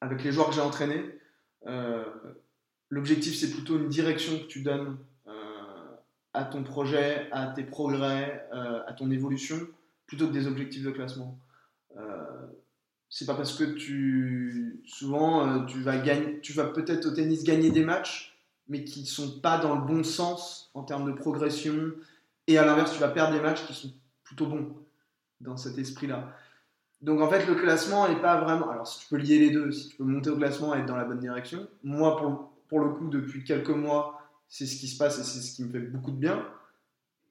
avec 0.00 0.22
les 0.22 0.30
joueurs 0.30 0.48
que 0.48 0.54
j'ai 0.54 0.60
entraînés. 0.60 1.04
L'objectif, 2.88 3.36
c'est 3.36 3.50
plutôt 3.50 3.78
une 3.78 3.88
direction 3.88 4.38
que 4.38 4.44
tu 4.44 4.62
donnes 4.62 4.96
à 6.34 6.44
ton 6.44 6.62
projet, 6.62 7.26
à 7.32 7.48
tes 7.48 7.64
progrès, 7.64 8.48
à 8.52 8.92
ton 8.92 9.10
évolution, 9.10 9.56
plutôt 10.06 10.28
que 10.28 10.32
des 10.32 10.46
objectifs 10.46 10.84
de 10.84 10.92
classement. 10.92 11.36
Euh, 11.96 12.46
c'est 13.08 13.24
pas 13.24 13.34
parce 13.34 13.54
que 13.56 13.64
tu 13.64 14.82
souvent 14.86 15.48
euh, 15.48 15.64
tu 15.64 15.80
vas 15.80 15.96
gagner 15.98 16.40
tu 16.40 16.52
vas 16.52 16.64
peut-être 16.64 17.06
au 17.06 17.10
tennis 17.10 17.42
gagner 17.42 17.70
des 17.70 17.84
matchs 17.84 18.38
mais 18.68 18.84
qui 18.84 19.06
sont 19.06 19.40
pas 19.40 19.58
dans 19.58 19.74
le 19.74 19.80
bon 19.80 20.04
sens 20.04 20.70
en 20.74 20.82
termes 20.82 21.10
de 21.10 21.16
progression. 21.16 21.92
Et 22.46 22.58
à 22.58 22.66
l'inverse 22.66 22.92
tu 22.92 23.00
vas 23.00 23.08
perdre 23.08 23.32
des 23.32 23.40
matchs 23.40 23.64
qui 23.66 23.74
sont 23.74 23.92
plutôt 24.24 24.46
bons 24.46 24.76
dans 25.40 25.56
cet 25.56 25.78
esprit 25.78 26.06
là 26.06 26.34
donc 27.00 27.20
en 27.20 27.30
fait 27.30 27.46
le 27.46 27.54
classement 27.54 28.06
est 28.08 28.20
pas 28.20 28.40
vraiment 28.40 28.70
alors 28.70 28.86
si 28.86 29.00
tu 29.00 29.06
peux 29.08 29.16
lier 29.16 29.38
les 29.38 29.50
deux 29.50 29.70
si 29.70 29.88
tu 29.88 29.96
peux 29.96 30.04
monter 30.04 30.30
au 30.30 30.36
classement 30.36 30.74
et 30.74 30.80
être 30.80 30.86
dans 30.86 30.96
la 30.96 31.04
bonne 31.04 31.20
direction 31.20 31.66
moi 31.84 32.16
pour, 32.16 32.50
pour 32.68 32.80
le 32.80 32.90
coup 32.90 33.08
depuis 33.08 33.44
quelques 33.44 33.70
mois 33.70 34.20
c'est 34.48 34.66
ce 34.66 34.76
qui 34.76 34.88
se 34.88 34.98
passe 34.98 35.18
et 35.18 35.24
c'est 35.24 35.40
ce 35.40 35.54
qui 35.54 35.64
me 35.64 35.70
fait 35.70 35.80
beaucoup 35.80 36.10
de 36.10 36.16
bien 36.16 36.44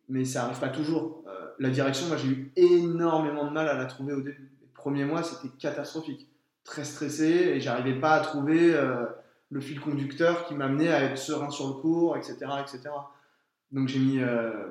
mais 0.09 0.25
ça 0.25 0.45
arrive 0.45 0.59
pas 0.59 0.69
toujours. 0.69 1.23
Euh, 1.27 1.36
la 1.59 1.69
direction 1.69 2.07
moi 2.07 2.17
j'ai 2.17 2.27
eu 2.27 2.51
énormément 2.55 3.45
de 3.45 3.51
mal 3.51 3.67
à 3.67 3.75
la 3.75 3.85
trouver 3.85 4.13
au 4.13 4.21
début 4.21 4.51
les 4.61 4.67
premiers 4.73 5.05
mois 5.05 5.23
c'était 5.23 5.53
catastrophique 5.57 6.27
très 6.67 6.83
stressé 6.83 7.25
et 7.25 7.61
j'arrivais 7.61 7.99
pas 7.99 8.13
à 8.13 8.19
trouver 8.19 8.75
euh, 8.75 9.05
le 9.49 9.61
fil 9.61 9.79
conducteur 9.79 10.45
qui 10.45 10.53
m'amenait 10.53 10.89
à 10.89 11.01
être 11.03 11.17
serein 11.17 11.49
sur 11.49 11.67
le 11.67 11.73
cours, 11.73 12.17
etc. 12.17 12.37
etc. 12.61 12.89
Donc 13.71 13.87
j'ai 13.87 13.99
mis, 13.99 14.19
euh, 14.19 14.69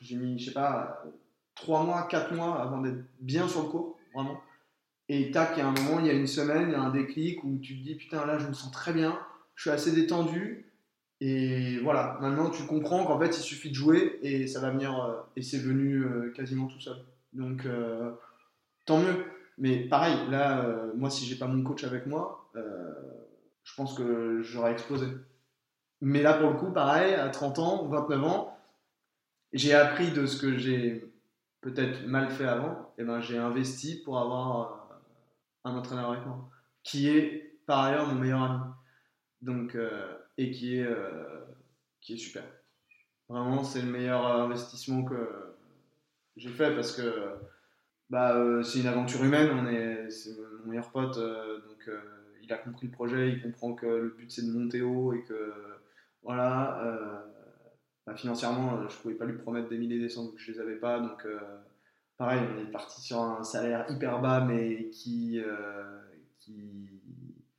j'ai 0.00 0.16
mis, 0.16 0.38
je 0.38 0.46
sais 0.46 0.52
pas, 0.52 1.02
3 1.54 1.84
mois, 1.84 2.06
4 2.08 2.34
mois 2.34 2.60
avant 2.60 2.80
d'être 2.80 3.02
bien 3.20 3.48
sur 3.48 3.62
le 3.62 3.68
cours, 3.68 3.98
vraiment. 4.14 4.40
Et 5.08 5.30
tac, 5.30 5.52
il 5.56 5.60
y 5.60 5.62
a 5.62 5.68
un 5.68 5.72
moment, 5.72 6.00
il 6.00 6.06
y 6.06 6.10
a 6.10 6.12
une 6.12 6.26
semaine, 6.26 6.68
il 6.68 6.72
y 6.72 6.74
a 6.74 6.82
un 6.82 6.90
déclic 6.90 7.42
où 7.42 7.58
tu 7.58 7.78
te 7.78 7.82
dis, 7.82 7.94
putain, 7.94 8.26
là, 8.26 8.38
je 8.38 8.46
me 8.46 8.52
sens 8.52 8.70
très 8.70 8.92
bien, 8.92 9.18
je 9.54 9.62
suis 9.62 9.70
assez 9.70 9.92
détendu. 9.92 10.67
Et 11.20 11.78
voilà, 11.80 12.16
maintenant 12.20 12.48
tu 12.50 12.64
comprends 12.64 13.04
qu'en 13.04 13.18
fait, 13.18 13.36
il 13.36 13.42
suffit 13.42 13.70
de 13.70 13.74
jouer 13.74 14.18
et 14.22 14.46
ça 14.46 14.60
va 14.60 14.70
venir, 14.70 15.02
euh, 15.02 15.16
et 15.34 15.42
c'est 15.42 15.58
venu 15.58 16.04
euh, 16.04 16.32
quasiment 16.32 16.66
tout 16.66 16.80
seul. 16.80 16.96
Donc, 17.32 17.66
euh, 17.66 18.12
tant 18.86 18.98
mieux. 18.98 19.24
Mais 19.58 19.80
pareil, 19.88 20.16
là, 20.30 20.64
moi, 20.94 21.10
si 21.10 21.26
j'ai 21.26 21.34
pas 21.34 21.48
mon 21.48 21.64
coach 21.64 21.82
avec 21.82 22.06
moi, 22.06 22.48
je 23.64 23.74
pense 23.74 23.94
que 23.94 24.40
j'aurais 24.42 24.70
explosé. 24.70 25.06
Mais 26.00 26.22
là, 26.22 26.34
pour 26.34 26.50
le 26.50 26.56
coup, 26.56 26.70
pareil, 26.70 27.14
à 27.14 27.28
30 27.28 27.58
ans, 27.58 27.88
29 27.88 28.24
ans, 28.24 28.56
j'ai 29.52 29.74
appris 29.74 30.12
de 30.12 30.26
ce 30.26 30.40
que 30.40 30.56
j'ai 30.56 31.12
peut-être 31.60 32.06
mal 32.06 32.30
fait 32.30 32.46
avant. 32.46 32.92
Et 32.98 33.04
ben, 33.04 33.20
j'ai 33.20 33.36
investi 33.36 34.00
pour 34.04 34.20
avoir 34.20 35.00
un 35.64 35.76
entraîneur 35.76 36.12
avec 36.12 36.24
moi, 36.24 36.48
qui 36.84 37.08
est 37.08 37.58
par 37.66 37.80
ailleurs 37.80 38.06
mon 38.06 38.14
meilleur 38.14 38.42
ami. 38.42 38.60
Donc, 39.42 39.76
et 40.38 40.50
qui 40.50 40.78
est, 40.78 40.86
euh, 40.86 41.44
qui 42.00 42.14
est 42.14 42.16
super. 42.16 42.44
Vraiment, 43.28 43.62
c'est 43.62 43.82
le 43.82 43.90
meilleur 43.90 44.24
investissement 44.26 45.04
que 45.04 45.54
j'ai 46.36 46.48
fait 46.48 46.74
parce 46.74 46.96
que 46.96 47.34
bah, 48.08 48.34
euh, 48.36 48.62
c'est 48.62 48.80
une 48.80 48.86
aventure 48.86 49.22
humaine. 49.22 49.50
On 49.52 49.66
est, 49.66 50.10
c'est 50.10 50.34
mon 50.64 50.70
meilleur 50.70 50.90
pote, 50.90 51.18
euh, 51.18 51.60
donc 51.60 51.88
euh, 51.88 52.00
il 52.42 52.50
a 52.52 52.56
compris 52.56 52.86
le 52.86 52.92
projet, 52.92 53.28
il 53.28 53.42
comprend 53.42 53.74
que 53.74 53.84
le 53.84 54.14
but 54.16 54.30
c'est 54.30 54.46
de 54.46 54.52
monter 54.52 54.80
haut 54.80 55.12
et 55.12 55.22
que 55.24 55.52
voilà. 56.22 56.82
euh, 56.84 57.18
bah, 58.08 58.14
financièrement, 58.16 58.78
euh, 58.78 58.88
je 58.88 58.96
pouvais 58.96 59.14
pas 59.14 59.26
lui 59.26 59.36
promettre 59.36 59.68
des 59.68 59.76
milliers 59.76 60.00
des 60.00 60.08
cents 60.08 60.28
que 60.28 60.38
je 60.38 60.50
les 60.50 60.60
avais 60.60 60.76
pas, 60.76 60.98
donc 60.98 61.26
euh, 61.26 61.38
pareil, 62.16 62.40
on 62.56 62.58
est 62.58 62.70
parti 62.70 63.02
sur 63.02 63.20
un 63.20 63.42
salaire 63.42 63.84
hyper 63.90 64.22
bas, 64.22 64.40
mais 64.40 64.88
qui, 64.88 65.38
euh, 65.44 66.00
qui 66.38 66.88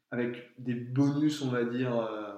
avec 0.10 0.52
des 0.58 0.74
bonus, 0.74 1.44
on 1.44 1.52
va 1.52 1.66
dire, 1.66 1.96
euh, 1.96 2.29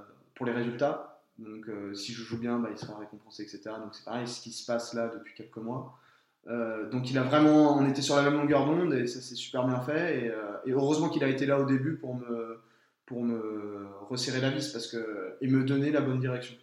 pour 0.41 0.47
les 0.47 0.57
résultats. 0.57 1.21
Donc, 1.37 1.69
euh, 1.69 1.93
si 1.93 2.13
je 2.13 2.23
joue 2.23 2.39
bien, 2.39 2.57
bah, 2.57 2.69
il 2.71 2.77
sera 2.77 2.97
récompensé, 2.97 3.43
etc. 3.43 3.61
Donc, 3.77 3.93
c'est 3.93 4.03
pareil, 4.03 4.27
ce 4.27 4.41
qui 4.41 4.51
se 4.51 4.65
passe 4.65 4.95
là 4.95 5.07
depuis 5.07 5.35
quelques 5.35 5.57
mois. 5.57 5.99
Euh, 6.47 6.89
donc, 6.89 7.11
il 7.11 7.17
a 7.19 7.21
vraiment, 7.21 7.77
on 7.77 7.87
était 7.87 8.01
sur 8.01 8.15
la 8.15 8.23
même 8.23 8.37
longueur 8.37 8.65
d'onde 8.65 8.91
et 8.95 9.05
ça 9.05 9.21
s'est 9.21 9.35
super 9.35 9.67
bien 9.67 9.79
fait. 9.81 10.17
Et, 10.25 10.31
euh, 10.31 10.57
et 10.65 10.71
heureusement 10.71 11.09
qu'il 11.09 11.23
a 11.23 11.27
été 11.27 11.45
là 11.45 11.59
au 11.59 11.65
début 11.65 11.95
pour 11.95 12.15
me, 12.15 12.59
pour 13.05 13.23
me 13.23 13.85
resserrer 14.09 14.41
la 14.41 14.49
vis 14.49 14.69
parce 14.69 14.87
que, 14.87 15.37
et 15.41 15.47
me 15.47 15.63
donner 15.63 15.91
la 15.91 16.01
bonne 16.01 16.19
direction. 16.19 16.55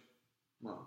Voilà. 0.61 0.79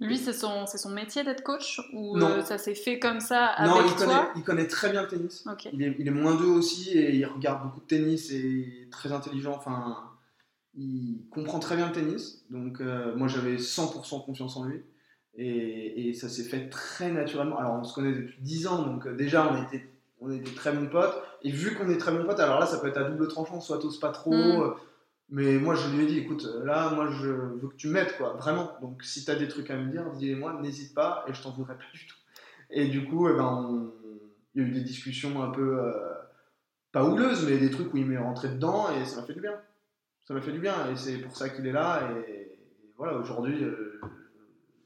Lui, 0.00 0.16
c'est 0.16 0.32
son, 0.32 0.64
c'est 0.66 0.78
son 0.78 0.90
métier 0.90 1.22
d'être 1.22 1.42
coach 1.42 1.82
ou 1.92 2.16
euh, 2.16 2.42
ça 2.42 2.56
s'est 2.56 2.74
fait 2.74 2.98
comme 2.98 3.20
ça 3.20 3.44
avec 3.44 3.70
non, 3.70 3.82
il 3.86 3.94
toi 3.94 4.06
connaît, 4.06 4.22
il 4.36 4.42
connaît 4.42 4.66
très 4.66 4.90
bien 4.90 5.02
le 5.02 5.08
tennis. 5.08 5.46
Ok. 5.46 5.68
Il 5.70 5.82
est, 5.82 5.96
il 5.98 6.08
est 6.08 6.12
moins 6.12 6.34
d'eux 6.34 6.46
aussi 6.46 6.96
et 6.96 7.14
il 7.14 7.26
regarde 7.26 7.62
beaucoup 7.62 7.80
de 7.80 7.86
tennis 7.86 8.30
et 8.30 8.38
il 8.38 8.82
est 8.84 8.90
très 8.90 9.12
intelligent. 9.12 9.52
Enfin, 9.54 10.11
il 10.74 11.26
comprend 11.30 11.58
très 11.58 11.76
bien 11.76 11.86
le 11.88 11.92
tennis. 11.92 12.44
Donc, 12.50 12.80
euh, 12.80 13.14
moi, 13.16 13.28
j'avais 13.28 13.56
100% 13.58 14.24
confiance 14.24 14.56
en 14.56 14.64
lui. 14.64 14.82
Et, 15.34 16.08
et 16.08 16.14
ça 16.14 16.28
s'est 16.28 16.44
fait 16.44 16.68
très 16.68 17.10
naturellement. 17.10 17.58
Alors, 17.58 17.74
on 17.74 17.84
se 17.84 17.94
connaît 17.94 18.12
depuis 18.12 18.38
10 18.40 18.66
ans, 18.66 18.82
donc 18.82 19.06
euh, 19.06 19.14
déjà, 19.14 19.50
on 19.52 19.62
était, 19.64 19.88
on 20.20 20.30
était 20.30 20.54
très 20.54 20.72
bons 20.72 20.88
potes. 20.88 21.14
Et 21.42 21.50
vu 21.50 21.74
qu'on 21.74 21.88
est 21.90 21.98
très 21.98 22.12
bons 22.12 22.24
potes, 22.24 22.40
alors 22.40 22.60
là, 22.60 22.66
ça 22.66 22.78
peut 22.78 22.88
être 22.88 22.98
à 22.98 23.04
double 23.04 23.28
tranchant, 23.28 23.60
soit 23.60 23.78
t'oses 23.78 23.98
pas 24.00 24.10
trop. 24.12 24.32
Mm. 24.32 24.62
euh, 24.62 24.70
Mais 25.30 25.58
moi, 25.58 25.74
je 25.74 25.88
lui 25.94 26.04
ai 26.04 26.06
dit, 26.06 26.18
écoute, 26.18 26.46
là, 26.64 26.90
moi, 26.90 27.08
je 27.10 27.26
veux 27.28 27.68
que 27.68 27.76
tu 27.76 27.88
m'aides, 27.88 28.14
quoi, 28.18 28.34
vraiment. 28.34 28.72
Donc, 28.82 29.02
si 29.02 29.24
t'as 29.24 29.34
des 29.36 29.48
trucs 29.48 29.70
à 29.70 29.76
me 29.76 29.90
dire, 29.90 30.10
dis-les-moi, 30.12 30.58
n'hésite 30.60 30.94
pas, 30.94 31.24
et 31.28 31.32
je 31.34 31.42
t'en 31.42 31.50
voudrais 31.52 31.74
pas 31.76 31.84
du 31.94 32.06
tout. 32.06 32.16
Et 32.70 32.88
du 32.88 33.04
coup, 33.06 33.28
eh 33.28 33.32
ben, 33.34 33.44
on- 33.44 33.92
il 34.54 34.62
y 34.62 34.64
a 34.64 34.68
eu 34.68 34.72
des 34.72 34.82
discussions 34.82 35.42
un 35.42 35.50
peu, 35.50 35.78
euh, 35.80 35.92
pas 36.92 37.04
houleuses, 37.04 37.46
mais 37.48 37.56
des 37.56 37.70
trucs 37.70 37.92
où 37.94 37.96
il 37.96 38.04
m'est 38.06 38.18
rentré 38.18 38.48
dedans, 38.48 38.86
et 38.94 39.04
ça 39.06 39.20
m'a 39.20 39.26
fait 39.26 39.32
du 39.34 39.40
bien. 39.40 39.58
Ça 40.24 40.34
m'a 40.34 40.40
fait 40.40 40.52
du 40.52 40.60
bien, 40.60 40.90
et 40.90 40.96
c'est 40.96 41.18
pour 41.18 41.36
ça 41.36 41.48
qu'il 41.48 41.66
est 41.66 41.72
là, 41.72 42.08
et, 42.28 42.30
et 42.30 42.94
voilà, 42.96 43.18
aujourd'hui, 43.18 43.64
euh, 43.64 44.00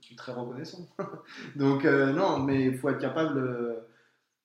je 0.00 0.06
suis 0.06 0.16
très 0.16 0.32
reconnaissant. 0.32 0.86
Donc, 1.56 1.84
euh, 1.84 2.12
non, 2.12 2.38
mais 2.38 2.64
il 2.64 2.78
faut 2.78 2.88
être 2.88 2.98
capable, 2.98 3.38
euh, 3.38 3.80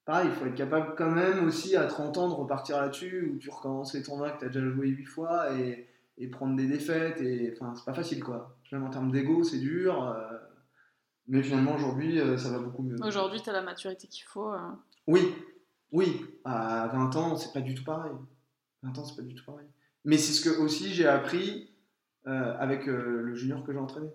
pareil, 0.04 0.28
il 0.30 0.34
faut 0.34 0.46
être 0.46 0.56
capable 0.56 0.96
quand 0.98 1.12
même 1.12 1.48
aussi 1.48 1.78
à 1.78 1.86
30 1.86 2.18
ans 2.18 2.28
de 2.28 2.34
repartir 2.34 2.82
là-dessus, 2.82 3.32
où 3.34 3.38
tu 3.38 3.50
recommences 3.50 3.94
les 3.94 4.04
tournois 4.04 4.32
que 4.32 4.40
tu 4.40 4.46
as 4.46 4.50
déjà 4.50 4.70
joué 4.70 4.90
8 4.90 5.06
fois, 5.06 5.58
et, 5.58 5.88
et 6.18 6.28
prendre 6.28 6.58
des 6.58 6.68
défaites, 6.68 7.22
et 7.22 7.54
enfin, 7.56 7.74
c'est 7.76 7.86
pas 7.86 7.94
facile, 7.94 8.22
quoi. 8.22 8.58
Même 8.74 8.84
en 8.84 8.90
termes 8.90 9.12
d'ego, 9.12 9.44
c'est 9.44 9.60
dur. 9.60 10.16
mais 11.28 11.42
finalement, 11.42 11.76
aujourd'hui, 11.76 12.20
ça 12.38 12.50
va 12.50 12.60
beaucoup 12.60 12.84
mieux. 12.84 12.96
Aujourd'hui, 13.04 13.42
tu 13.42 13.50
as 13.50 13.54
la 13.54 13.62
maturité 13.62 14.08
qu'il 14.08 14.26
faut. 14.26 14.54
Oui, 15.08 15.34
oui, 15.92 16.26
à 16.46 16.88
20 16.88 17.16
ans, 17.16 17.36
c'est 17.36 17.52
pas 17.54 17.62
du 17.62 17.76
tout 17.76 17.84
pareil. 17.84 18.14
20 18.84 18.98
ans, 18.98 19.04
c'est 19.06 19.16
pas 19.16 19.22
du 19.22 19.36
tout 19.36 19.46
pareil. 19.46 19.68
Mais 20.06 20.18
c'est 20.18 20.34
ce 20.34 20.42
que 20.42 20.50
aussi 20.60 20.94
j'ai 20.94 21.08
appris 21.08 21.70
euh, 22.28 22.56
avec 22.60 22.88
euh, 22.88 23.22
le 23.24 23.36
junior 23.36 23.64
que 23.64 23.72
j'ai 23.74 23.80
entraîné. 23.80 24.10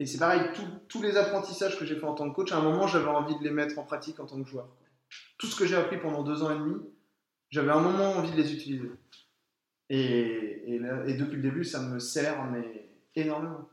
Et 0.00 0.06
c'est 0.06 0.18
pareil, 0.18 0.40
tous- 0.54 0.66
tous 0.88 1.02
les 1.02 1.16
apprentissages 1.16 1.78
que 1.78 1.84
j'ai 1.84 1.96
fait 1.96 2.04
en 2.06 2.14
tant 2.14 2.28
que 2.28 2.34
coach, 2.34 2.50
à 2.52 2.56
un 2.58 2.62
moment, 2.62 2.86
j'avais 2.86 3.06
envie 3.08 3.38
de 3.38 3.44
les 3.44 3.50
mettre 3.50 3.78
en 3.78 3.84
pratique 3.84 4.18
en 4.20 4.26
tant 4.26 4.42
que 4.42 4.48
joueur. 4.48 4.68
Tout 5.38 5.46
ce 5.46 5.56
que 5.56 5.66
j'ai 5.66 5.76
appris 5.76 5.98
pendant 5.98 6.22
deux 6.24 6.42
ans 6.42 6.50
et 6.50 6.58
demi, 6.58 6.80
j'avais 7.50 7.70
un 7.70 7.80
moment 7.80 8.10
envie 8.12 8.32
de 8.32 8.36
les 8.36 8.52
utiliser. 8.52 8.90
Et, 9.90 10.74
et, 10.74 10.78
là- 10.78 11.04
et 11.06 11.14
depuis 11.14 11.36
le 11.36 11.42
début, 11.42 11.64
ça 11.64 11.80
me 11.80 11.98
sert, 11.98 12.42
mais 12.46 12.88
énormément. 13.14 13.68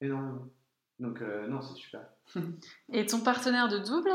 Énormément. 0.00 0.48
Donc, 0.98 1.20
euh, 1.22 1.46
non, 1.46 1.60
c'est 1.60 1.74
super. 1.74 2.00
Et 2.92 3.06
ton 3.06 3.20
partenaire 3.20 3.68
de 3.68 3.78
double, 3.78 4.10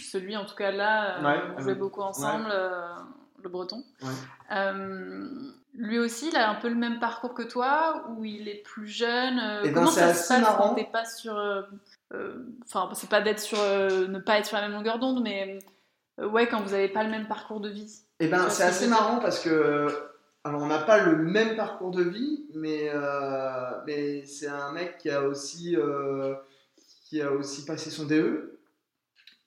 celui 0.00 0.36
en 0.36 0.44
tout 0.46 0.54
cas 0.56 0.70
là, 0.72 1.18
euh, 1.18 1.24
Ouais, 1.24 1.54
on 1.56 1.60
jouait 1.60 1.74
beaucoup 1.74 2.00
ensemble, 2.00 2.50
le 3.44 3.50
breton. 3.50 3.84
Ouais. 4.02 4.08
Euh, 4.52 5.28
lui 5.74 5.98
aussi, 5.98 6.28
il 6.28 6.36
a 6.36 6.50
un 6.50 6.54
peu 6.56 6.68
le 6.68 6.74
même 6.74 6.98
parcours 7.00 7.34
que 7.34 7.42
toi, 7.42 8.04
où 8.16 8.24
il 8.24 8.48
est 8.48 8.62
plus 8.62 8.86
jeune. 8.88 9.38
euh, 9.38 9.60
Eh 9.64 9.68
ben, 9.68 9.74
comment 9.74 9.90
c'est 9.90 10.00
ça 10.00 10.14
se 10.14 10.28
passe 10.28 10.40
marrant. 10.40 10.68
quand 10.70 10.74
t'es 10.74 10.88
pas 10.90 11.04
sur. 11.04 11.36
euh, 11.38 11.62
Enfin, 12.66 12.90
c'est 12.94 13.08
pas 13.08 13.20
d'être 13.22 13.40
sur. 13.40 13.58
ne 13.58 14.18
pas 14.18 14.38
être 14.38 14.46
sur 14.46 14.56
la 14.56 14.62
même 14.68 14.72
longueur 14.72 14.98
d'onde, 14.98 15.22
mais 15.22 15.58
ouais, 16.18 16.46
quand 16.46 16.60
vous 16.60 16.74
avez 16.74 16.88
pas 16.88 17.04
le 17.04 17.10
même 17.10 17.26
parcours 17.26 17.60
de 17.60 17.70
vie. 17.70 18.02
Eh 18.20 18.28
ben, 18.28 18.48
c'est 18.50 18.64
assez 18.64 18.86
marrant 18.86 19.18
parce 19.18 19.40
que, 19.40 19.88
alors, 20.44 20.60
on 20.62 20.66
n'a 20.66 20.78
pas 20.78 20.98
le 21.04 21.16
même 21.16 21.56
parcours 21.56 21.90
de 21.90 22.02
vie, 22.02 22.44
mais, 22.54 22.90
euh, 22.92 23.70
mais 23.86 24.26
c'est 24.26 24.46
un 24.48 24.72
mec 24.72 24.98
qui 24.98 25.08
a 25.10 25.22
aussi, 25.22 25.74
euh, 25.76 26.34
qui 27.08 27.22
a 27.22 27.32
aussi 27.32 27.64
passé 27.64 27.90
son 27.90 28.04
DE, 28.04 28.58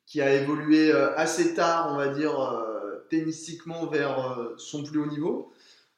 qui 0.07 0.21
a 0.21 0.33
évolué 0.33 0.91
euh, 0.91 1.15
assez 1.15 1.53
tard, 1.53 1.89
on 1.91 1.97
va 1.97 2.07
dire, 2.07 2.33
tennistiquement 3.09 3.85
vers 3.87 4.19
euh, 4.19 4.55
son 4.57 4.83
plus 4.83 4.99
haut 4.99 5.05
niveau. 5.07 5.53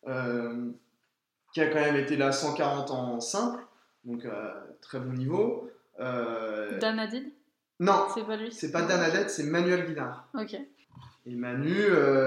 Euh, 0.07 0.71
qui 1.53 1.61
a 1.61 1.67
quand 1.67 1.79
même 1.81 1.95
été 1.95 2.17
là 2.17 2.31
140 2.31 2.91
en 2.91 3.19
simple, 3.19 3.65
donc 4.05 4.25
euh, 4.25 4.53
très 4.81 4.99
bon 4.99 5.13
niveau. 5.13 5.69
Dan 5.99 6.99
Hadid 6.99 7.31
non, 7.79 8.05
C'est 8.13 8.25
pas 8.25 8.35
lui? 8.37 8.51
c'est 8.51 8.71
pas 8.71 8.83
Dan 8.83 8.99
c'est 9.27 9.43
Manuel 9.43 9.85
Guinard. 9.87 10.27
Ok. 10.33 10.55
Et 11.25 11.35
Manu, 11.35 11.73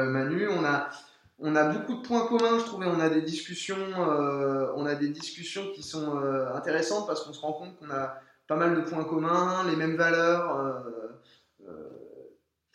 Manu, 0.08 0.48
on 0.48 0.64
a, 0.64 0.90
on 1.42 1.56
a 1.56 1.64
beaucoup 1.64 1.94
de 1.96 2.02
points 2.06 2.26
communs, 2.26 2.58
je 2.58 2.64
trouvais. 2.64 2.86
On 2.86 3.00
a 3.00 3.08
des 3.08 3.22
discussions, 3.22 3.76
euh, 3.98 4.72
on 4.76 4.84
a 4.86 4.94
des 4.94 5.08
discussions 5.08 5.70
qui 5.74 5.82
sont 5.82 6.16
euh, 6.16 6.52
intéressantes 6.54 7.06
parce 7.06 7.24
qu'on 7.24 7.32
se 7.32 7.40
rend 7.40 7.52
compte 7.54 7.78
qu'on 7.78 7.90
a 7.90 8.16
pas 8.46 8.56
mal 8.56 8.74
de 8.76 8.82
points 8.82 9.04
communs, 9.04 9.64
les 9.68 9.76
mêmes 9.76 9.96
valeurs. 9.96 10.56
euh, 10.56 11.08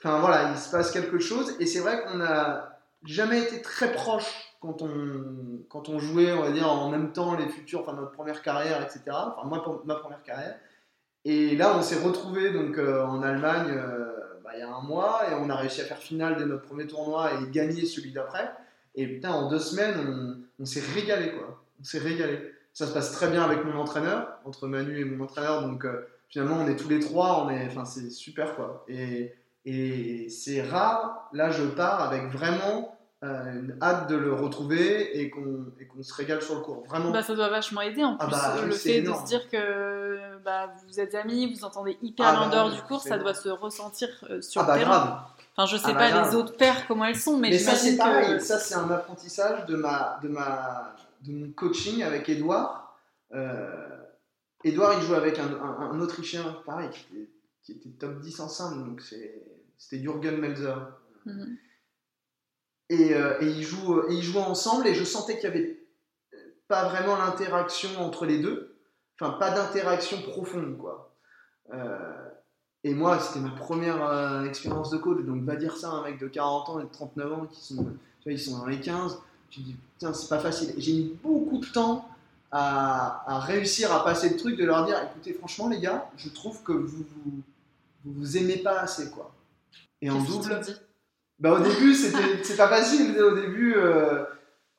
Enfin 0.06 0.20
voilà, 0.20 0.52
il 0.52 0.58
se 0.58 0.70
passe 0.70 0.92
quelque 0.92 1.18
chose. 1.18 1.56
Et 1.60 1.66
c'est 1.66 1.80
vrai 1.80 2.04
qu'on 2.04 2.20
n'a 2.20 2.80
jamais 3.04 3.42
été 3.42 3.64
très 3.64 3.92
proches 3.92 4.56
quand 4.62 4.84
on, 4.84 5.64
quand 5.68 5.90
on 5.90 5.98
jouait, 5.98 6.32
on 6.32 6.44
va 6.44 6.52
dire, 6.52 6.72
en 6.72 6.92
même 6.92 7.12
temps 7.12 7.36
les 7.36 7.50
futurs, 7.50 7.82
enfin 7.82 7.94
notre 7.94 8.12
première 8.12 8.44
carrière, 8.44 8.84
etc. 8.84 9.02
Enfin 9.08 9.48
moi, 9.48 9.82
ma 9.86 9.96
première 9.96 10.22
carrière. 10.22 10.58
Et 11.24 11.56
là, 11.56 11.76
on 11.76 11.82
s'est 11.82 12.00
retrouvés 12.00 12.54
donc 12.54 12.78
euh, 12.78 13.04
en 13.04 13.24
Allemagne 13.24 13.72
euh, 13.72 14.12
bah, 14.44 14.52
il 14.54 14.60
y 14.60 14.62
a 14.62 14.70
un 14.70 14.82
mois 14.82 15.24
et 15.28 15.34
on 15.34 15.50
a 15.50 15.56
réussi 15.56 15.82
à 15.82 15.86
faire 15.86 15.98
finale 15.98 16.38
dès 16.38 16.46
notre 16.46 16.68
premier 16.68 16.86
tournoi 16.86 17.32
et 17.34 17.50
gagner 17.50 17.86
celui 17.86 18.12
d'après. 18.12 18.52
Et 18.94 19.08
putain, 19.08 19.32
en 19.32 19.50
deux 19.50 19.60
semaines, 19.60 20.38
on, 20.60 20.66
s'est 20.66 20.84
régalé 20.94 21.32
quoi. 21.32 21.64
On 21.82 21.84
s'est 21.84 21.98
régalé. 21.98 22.54
Ça 22.74 22.86
se 22.86 22.94
passe 22.94 23.12
très 23.12 23.30
bien 23.32 23.42
avec 23.42 23.66
mon 23.66 23.76
entraîneur, 23.80 24.38
entre 24.46 24.68
Manu 24.68 25.00
et 25.00 25.06
mon 25.06 25.24
entraîneur. 25.24 25.64
Donc 25.64 25.84
euh, 25.84 26.08
finalement, 26.30 26.58
on 26.60 26.68
est 26.68 26.76
tous 26.76 26.90
les 26.90 27.00
trois, 27.00 27.50
enfin 27.66 27.86
c'est 27.86 28.12
super 28.12 28.56
quoi. 28.56 28.86
Et, 28.88 29.34
et 29.66 30.30
c'est 30.30 30.62
rare. 30.62 31.30
Là, 31.34 31.50
je 31.50 31.64
pars 31.64 32.02
avec 32.02 32.32
vraiment 32.32 32.98
euh, 33.24 33.54
une 33.54 33.78
hâte 33.82 34.10
de 34.10 34.16
le 34.16 34.34
retrouver 34.34 35.20
et 35.20 35.30
qu'on 35.30 35.66
qu'on 35.92 36.04
se 36.04 36.14
régale 36.14 36.42
sur 36.42 36.56
le 36.56 36.62
cours. 36.62 36.84
Vraiment. 36.88 37.12
Bah, 37.12 37.24
ça 37.24 37.34
doit 37.36 37.50
vachement 37.50 37.82
aider 37.82 38.04
en 38.04 38.18
Ah 38.20 38.26
plus. 38.28 38.32
bah, 38.32 38.56
le 38.66 38.72
fait 38.72 38.98
énorme. 38.98 39.22
de 39.22 39.28
se 39.28 39.30
dire 39.30 39.50
que 39.50 40.38
bah, 40.44 40.72
vous 40.88 41.00
êtes 41.00 41.16
amis, 41.16 41.54
vous 41.54 41.64
entendez 41.66 41.98
hyper 42.02 42.26
Ah 42.28 42.32
bien 42.34 42.42
en 42.42 42.50
bah 42.50 42.56
dehors 42.56 42.72
du 42.72 42.82
cours, 42.84 43.02
ça 43.02 43.18
doit 43.18 43.34
se 43.34 43.50
ressentir 43.50 44.10
euh, 44.30 44.42
sur 44.42 44.62
ah 44.62 44.66
bah 44.66 44.74
le 44.76 44.80
terrain. 44.84 44.92
grave. 45.00 45.20
Enfin, 45.58 45.72
je 45.72 45.78
sais 45.78 45.86
Ah 45.90 45.94
bah 45.94 46.00
pas 46.00 46.10
grave. 46.12 46.30
les 46.30 46.36
autres 46.36 46.58
paires 46.58 46.86
comment 46.88 47.06
elles 47.06 47.16
sont, 47.16 47.38
mais, 47.38 47.50
Mais 47.50 47.58
ça 47.58 47.76
c'est 47.76 47.96
pareil, 47.96 48.38
que. 48.38 48.40
ça 48.44 48.60
c'est 48.60 48.76
un 48.76 48.90
apprentissage 48.92 49.66
de, 49.66 49.76
ma, 49.78 50.20
de, 50.22 50.28
ma, 50.28 50.94
de 51.22 51.32
mon 51.32 51.52
coaching 51.54 52.04
avec 52.04 52.28
Edouard. 52.30 52.98
Euh, 53.34 53.88
Edouard 54.64 54.94
il 55.00 55.02
joue 55.02 55.16
avec 55.16 55.40
un, 55.40 55.46
un- 55.46 55.92
un 55.92 56.00
Autrichien, 56.02 56.44
pareil, 56.66 56.90
qui 56.90 57.00
était, 57.16 57.30
qui 57.64 57.72
était 57.72 57.98
top 57.98 58.20
10 58.20 58.40
en 58.42 58.50
simple, 58.50 58.84
donc 58.86 59.02
c'est- 59.02 59.42
c'était 59.78 60.02
Jürgen 60.02 60.38
Melzer. 60.38 60.76
Mhm. 61.26 61.58
Et, 62.90 63.14
euh, 63.16 63.42
et 63.42 63.48
ils 63.48 63.64
jouent, 63.64 64.02
et 64.10 64.14
ils 64.14 64.24
jouent 64.24 64.40
ensemble 64.40 64.86
et 64.88 64.94
je 64.94 65.04
sentais 65.04 65.40
qu'il 65.40 65.50
n'y 65.50 65.56
avait 65.56 65.86
pas 66.68 66.90
vraiment 66.90 67.18
l'interaction 67.18 67.90
entre 68.00 68.26
les 68.26 68.40
deux, 68.40 68.76
enfin 69.20 69.32
pas 69.38 69.52
d'interaction 69.52 70.22
profonde 70.22 70.78
quoi. 70.78 71.12
Euh, 71.74 72.30
et 72.84 72.94
moi 72.94 73.20
c'était 73.20 73.40
ma 73.40 73.52
première 73.52 74.04
euh, 74.08 74.46
expérience 74.46 74.90
de 74.90 74.98
coach, 74.98 75.24
donc 75.24 75.44
va 75.44 75.56
dire 75.56 75.78
ça 75.78 75.90
à 75.90 75.94
un 75.94 76.04
mec 76.04 76.20
de 76.20 76.28
40 76.28 76.70
ans 76.70 76.80
et 76.80 76.84
de 76.84 76.90
39 76.90 77.34
ans 77.34 77.46
qui 77.46 77.62
sont, 77.64 77.76
tu 77.76 78.24
vois, 78.24 78.32
ils 78.34 78.40
sont 78.40 78.58
dans 78.58 78.66
les 78.66 78.80
15, 78.80 79.20
tu 79.50 79.62
te 79.62 79.66
dis 79.66 79.76
putain 79.94 80.14
c'est 80.14 80.30
pas 80.30 80.40
facile. 80.40 80.74
J'ai 80.78 80.94
mis 80.94 81.18
beaucoup 81.24 81.60
de 81.60 81.66
temps 81.68 82.08
à, 82.52 83.24
à 83.28 83.40
réussir 83.40 83.92
à 83.94 84.04
passer 84.04 84.30
le 84.30 84.38
truc 84.38 84.58
de 84.58 84.66
leur 84.66 84.86
dire 84.86 85.02
écoutez 85.04 85.34
franchement 85.34 85.68
les 85.68 85.80
gars, 85.80 86.10
je 86.18 86.30
trouve 86.30 86.64
que 86.64 86.72
vous 86.72 87.06
vous, 87.26 87.42
vous, 88.06 88.14
vous 88.14 88.38
aimez 88.38 88.58
pas 88.58 88.80
assez 88.80 89.12
quoi. 89.12 89.35
Et 90.06 90.10
en 90.12 90.22
double, 90.22 90.62
bah 91.40 91.54
au 91.54 91.60
début 91.60 91.96
c'était 91.96 92.20
c'est 92.44 92.58
pas 92.58 92.68
facile 92.68 93.20
au 93.20 93.34
début 93.34 93.74
euh, 93.76 94.24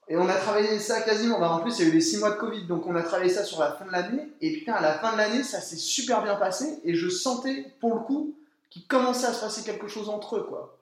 et 0.06 0.16
on 0.16 0.28
a 0.28 0.34
travaillé 0.34 0.78
ça 0.78 1.00
quasiment. 1.02 1.40
Bah, 1.40 1.50
en 1.50 1.58
plus 1.58 1.80
il 1.80 1.82
y 1.82 1.86
a 1.86 1.90
eu 1.90 1.94
les 1.94 2.00
6 2.00 2.18
mois 2.18 2.30
de 2.30 2.36
Covid 2.36 2.64
donc 2.66 2.86
on 2.86 2.94
a 2.94 3.02
travaillé 3.02 3.28
ça 3.28 3.42
sur 3.42 3.58
la 3.58 3.72
fin 3.72 3.86
de 3.86 3.90
l'année. 3.90 4.28
Et 4.40 4.52
putain 4.52 4.74
à 4.74 4.80
la 4.80 4.94
fin 5.00 5.12
de 5.14 5.18
l'année 5.18 5.42
ça 5.42 5.60
s'est 5.60 5.76
super 5.76 6.22
bien 6.22 6.36
passé. 6.36 6.78
Et 6.84 6.94
je 6.94 7.08
sentais 7.08 7.74
pour 7.80 7.94
le 7.94 8.00
coup 8.02 8.36
qu'il 8.70 8.86
commençait 8.86 9.26
à 9.26 9.32
se 9.32 9.40
passer 9.40 9.64
quelque 9.64 9.88
chose 9.88 10.08
entre 10.08 10.36
eux 10.36 10.44
quoi. 10.44 10.78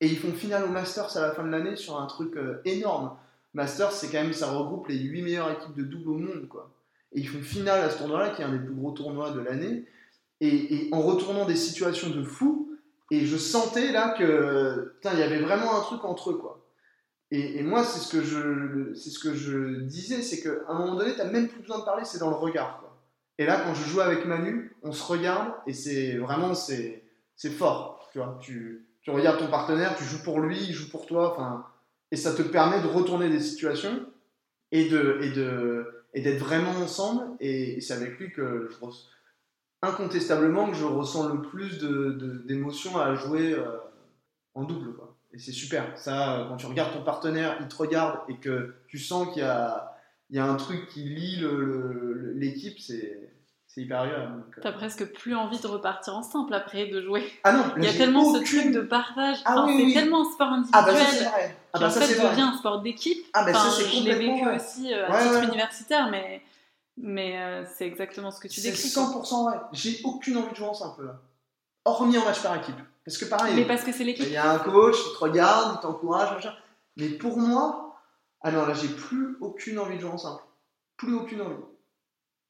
Et 0.00 0.08
ils 0.08 0.18
font 0.18 0.32
finale 0.32 0.64
au 0.64 0.70
Masters 0.70 1.16
à 1.16 1.20
la 1.20 1.30
fin 1.30 1.44
de 1.44 1.50
l'année 1.50 1.76
sur 1.76 2.00
un 2.00 2.06
truc 2.06 2.36
euh, 2.36 2.60
énorme. 2.64 3.16
Masters 3.54 3.92
c'est 3.92 4.08
quand 4.08 4.22
même 4.24 4.32
ça 4.32 4.50
regroupe 4.50 4.88
les 4.88 4.98
8 4.98 5.22
meilleures 5.22 5.52
équipes 5.52 5.76
de 5.76 5.84
double 5.84 6.10
au 6.10 6.18
monde 6.18 6.48
quoi. 6.48 6.68
Et 7.12 7.20
ils 7.20 7.28
font 7.28 7.42
finale 7.42 7.80
à 7.80 7.90
ce 7.90 7.98
tournoi 7.98 8.18
là 8.18 8.30
qui 8.30 8.42
est 8.42 8.44
un 8.44 8.50
des 8.50 8.58
plus 8.58 8.74
gros 8.74 8.90
tournois 8.90 9.30
de 9.30 9.38
l'année. 9.38 9.84
Et, 10.40 10.88
et 10.88 10.88
en 10.92 11.00
retournant 11.00 11.44
des 11.44 11.54
situations 11.54 12.10
de 12.10 12.24
fou 12.24 12.73
et 13.10 13.26
je 13.26 13.36
sentais 13.36 13.92
là 13.92 14.14
que 14.18 14.96
il 15.04 15.18
y 15.18 15.22
avait 15.22 15.40
vraiment 15.40 15.78
un 15.78 15.82
truc 15.82 16.04
entre 16.04 16.30
eux 16.30 16.38
quoi. 16.38 16.60
Et, 17.30 17.62
moi 17.62 17.84
c'est 17.84 18.00
ce 18.00 18.12
que 18.16 18.22
je 18.22 18.94
c'est 18.94 19.10
ce 19.10 19.18
que 19.18 19.34
je 19.34 19.80
disais, 19.80 20.22
c'est 20.22 20.40
qu'à 20.40 20.50
un 20.68 20.78
moment 20.78 20.94
donné 20.94 21.14
t'as 21.16 21.24
même 21.24 21.48
plus 21.48 21.60
besoin 21.60 21.80
de 21.80 21.84
parler, 21.84 22.04
c'est 22.04 22.18
dans 22.18 22.30
le 22.30 22.36
regard. 22.36 22.82
Et 23.38 23.46
là 23.46 23.60
quand 23.60 23.74
je 23.74 23.84
joue 23.84 24.00
avec 24.00 24.24
Manu, 24.24 24.76
on 24.82 24.92
se 24.92 25.02
regarde 25.04 25.52
et 25.66 25.72
c'est 25.72 26.16
vraiment 26.16 26.54
c'est 26.54 27.04
c'est 27.36 27.50
fort, 27.50 28.08
tu 28.12 28.18
vois. 28.18 28.38
Tu, 28.40 28.86
tu 29.02 29.10
regardes 29.10 29.38
ton 29.38 29.48
partenaire, 29.48 29.96
tu 29.96 30.04
joues 30.04 30.22
pour 30.22 30.40
lui, 30.40 30.56
il 30.56 30.72
joue 30.72 30.88
pour 30.88 31.06
toi, 31.06 31.32
enfin 31.32 31.66
et 32.10 32.16
ça 32.16 32.32
te 32.34 32.42
permet 32.42 32.80
de 32.80 32.86
retourner 32.86 33.28
des 33.28 33.40
situations 33.40 34.06
et 34.70 34.88
de 34.88 35.18
et 35.20 35.30
de 35.30 36.04
et 36.14 36.20
d'être 36.20 36.38
vraiment 36.38 36.70
ensemble 36.70 37.36
et, 37.40 37.78
et 37.78 37.80
c'est 37.80 37.94
avec 37.94 38.18
lui 38.18 38.32
que 38.32 38.68
je 38.70 38.76
incontestablement 39.84 40.68
que 40.70 40.76
je 40.76 40.84
ressens 40.84 41.28
le 41.28 41.42
plus 41.42 41.78
d'émotions 42.46 42.98
à 42.98 43.14
jouer 43.14 43.52
euh, 43.54 43.78
en 44.54 44.64
double. 44.64 44.94
Quoi. 44.94 45.14
Et 45.32 45.38
c'est 45.38 45.52
super. 45.52 45.84
Ça, 45.96 46.40
euh, 46.40 46.48
quand 46.48 46.56
tu 46.56 46.66
regardes 46.66 46.92
ton 46.92 47.02
partenaire, 47.02 47.56
il 47.60 47.68
te 47.68 47.76
regarde 47.76 48.18
et 48.28 48.36
que 48.38 48.74
tu 48.88 48.98
sens 48.98 49.32
qu'il 49.32 49.42
y 49.42 49.46
a, 49.46 49.92
il 50.30 50.36
y 50.36 50.38
a 50.38 50.44
un 50.46 50.56
truc 50.56 50.88
qui 50.88 51.02
lie 51.04 51.44
l'équipe, 52.34 52.78
c'est 52.78 53.30
hyper 53.76 54.02
agréable. 54.02 54.44
euh. 54.56 54.60
T'as 54.62 54.70
presque 54.72 55.04
plus 55.12 55.34
envie 55.34 55.58
de 55.58 55.66
repartir 55.66 56.14
en 56.14 56.22
simple 56.22 56.54
après 56.54 56.86
de 56.86 57.02
jouer. 57.02 57.24
Ah 57.42 57.52
non, 57.52 57.64
Il 57.76 57.82
y 57.84 57.88
a 57.88 57.92
tellement 57.92 58.32
ce 58.32 58.38
truc 58.44 58.72
de 58.72 58.80
partage. 58.80 59.38
Ah 59.44 59.52
Enfin, 59.54 59.66
oui, 59.66 59.76
c'est 59.78 59.84
oui. 59.86 59.94
tellement 59.94 60.22
un 60.28 60.32
sport 60.32 60.48
individuel 60.48 60.80
Ah 60.84 60.86
bah 60.86 60.94
ça 60.96 61.06
c'est 61.10 61.24
vrai. 61.24 61.56
Ah 61.72 61.78
bah 61.80 61.90
ça 61.90 62.00
fait 62.02 62.14
devient 62.30 62.40
un 62.42 62.56
sport 62.56 62.80
d'équipe. 62.82 63.26
Ah 63.32 63.44
bah 63.44 63.52
ça 63.52 63.58
Enfin, 63.58 63.70
c'est 63.70 63.84
je 63.88 64.04
l'ai 64.04 64.10
complètement 64.12 64.44
vécu 64.44 64.56
aussi 64.56 64.94
euh, 64.94 65.06
à 65.08 65.10
Ouais, 65.10 65.22
titre 65.24 65.38
ouais. 65.40 65.44
universitaire, 65.46 66.08
mais, 66.10 66.40
mais 66.96 67.40
euh, 67.42 67.64
c'est 67.76 67.86
exactement 67.86 68.30
ce 68.30 68.40
que 68.40 68.48
tu 68.48 68.60
C'est 68.60 68.70
décris. 68.70 68.92
quoi. 68.92 69.22
100% 69.22 69.44
vrai. 69.50 69.60
J'ai 69.72 70.00
aucune 70.04 70.36
envie 70.36 70.50
de 70.50 70.54
jouer 70.56 70.68
en 70.68 70.74
simple 70.74 71.04
là. 71.06 71.20
Hormis 71.84 72.16
en 72.18 72.24
match 72.24 72.42
par 72.42 72.56
équipe. 72.56 72.76
Parce 73.04 73.18
que 73.18 73.26
pareil, 73.26 73.54
Mais 73.54 73.66
parce 73.66 73.82
que 73.84 73.92
c'est 73.92 74.04
l'équipe. 74.04 74.24
Il 74.26 74.32
y 74.32 74.36
a 74.36 74.50
un 74.50 74.58
coach, 74.58 74.96
il 75.06 75.12
te 75.12 75.18
regarde, 75.18 75.76
il 75.76 75.80
t'encourage, 75.82 76.32
machin. 76.32 76.54
Mais 76.96 77.08
pour 77.10 77.36
moi, 77.36 77.96
ah 78.40 78.50
non, 78.50 78.64
là, 78.64 78.72
j'ai 78.72 78.88
plus 78.88 79.36
aucune 79.40 79.78
envie 79.78 79.96
de 79.96 80.00
jouer 80.00 80.10
en 80.10 80.18
simple. 80.18 80.42
Plus 80.96 81.14
aucune 81.14 81.42
envie. 81.42 81.62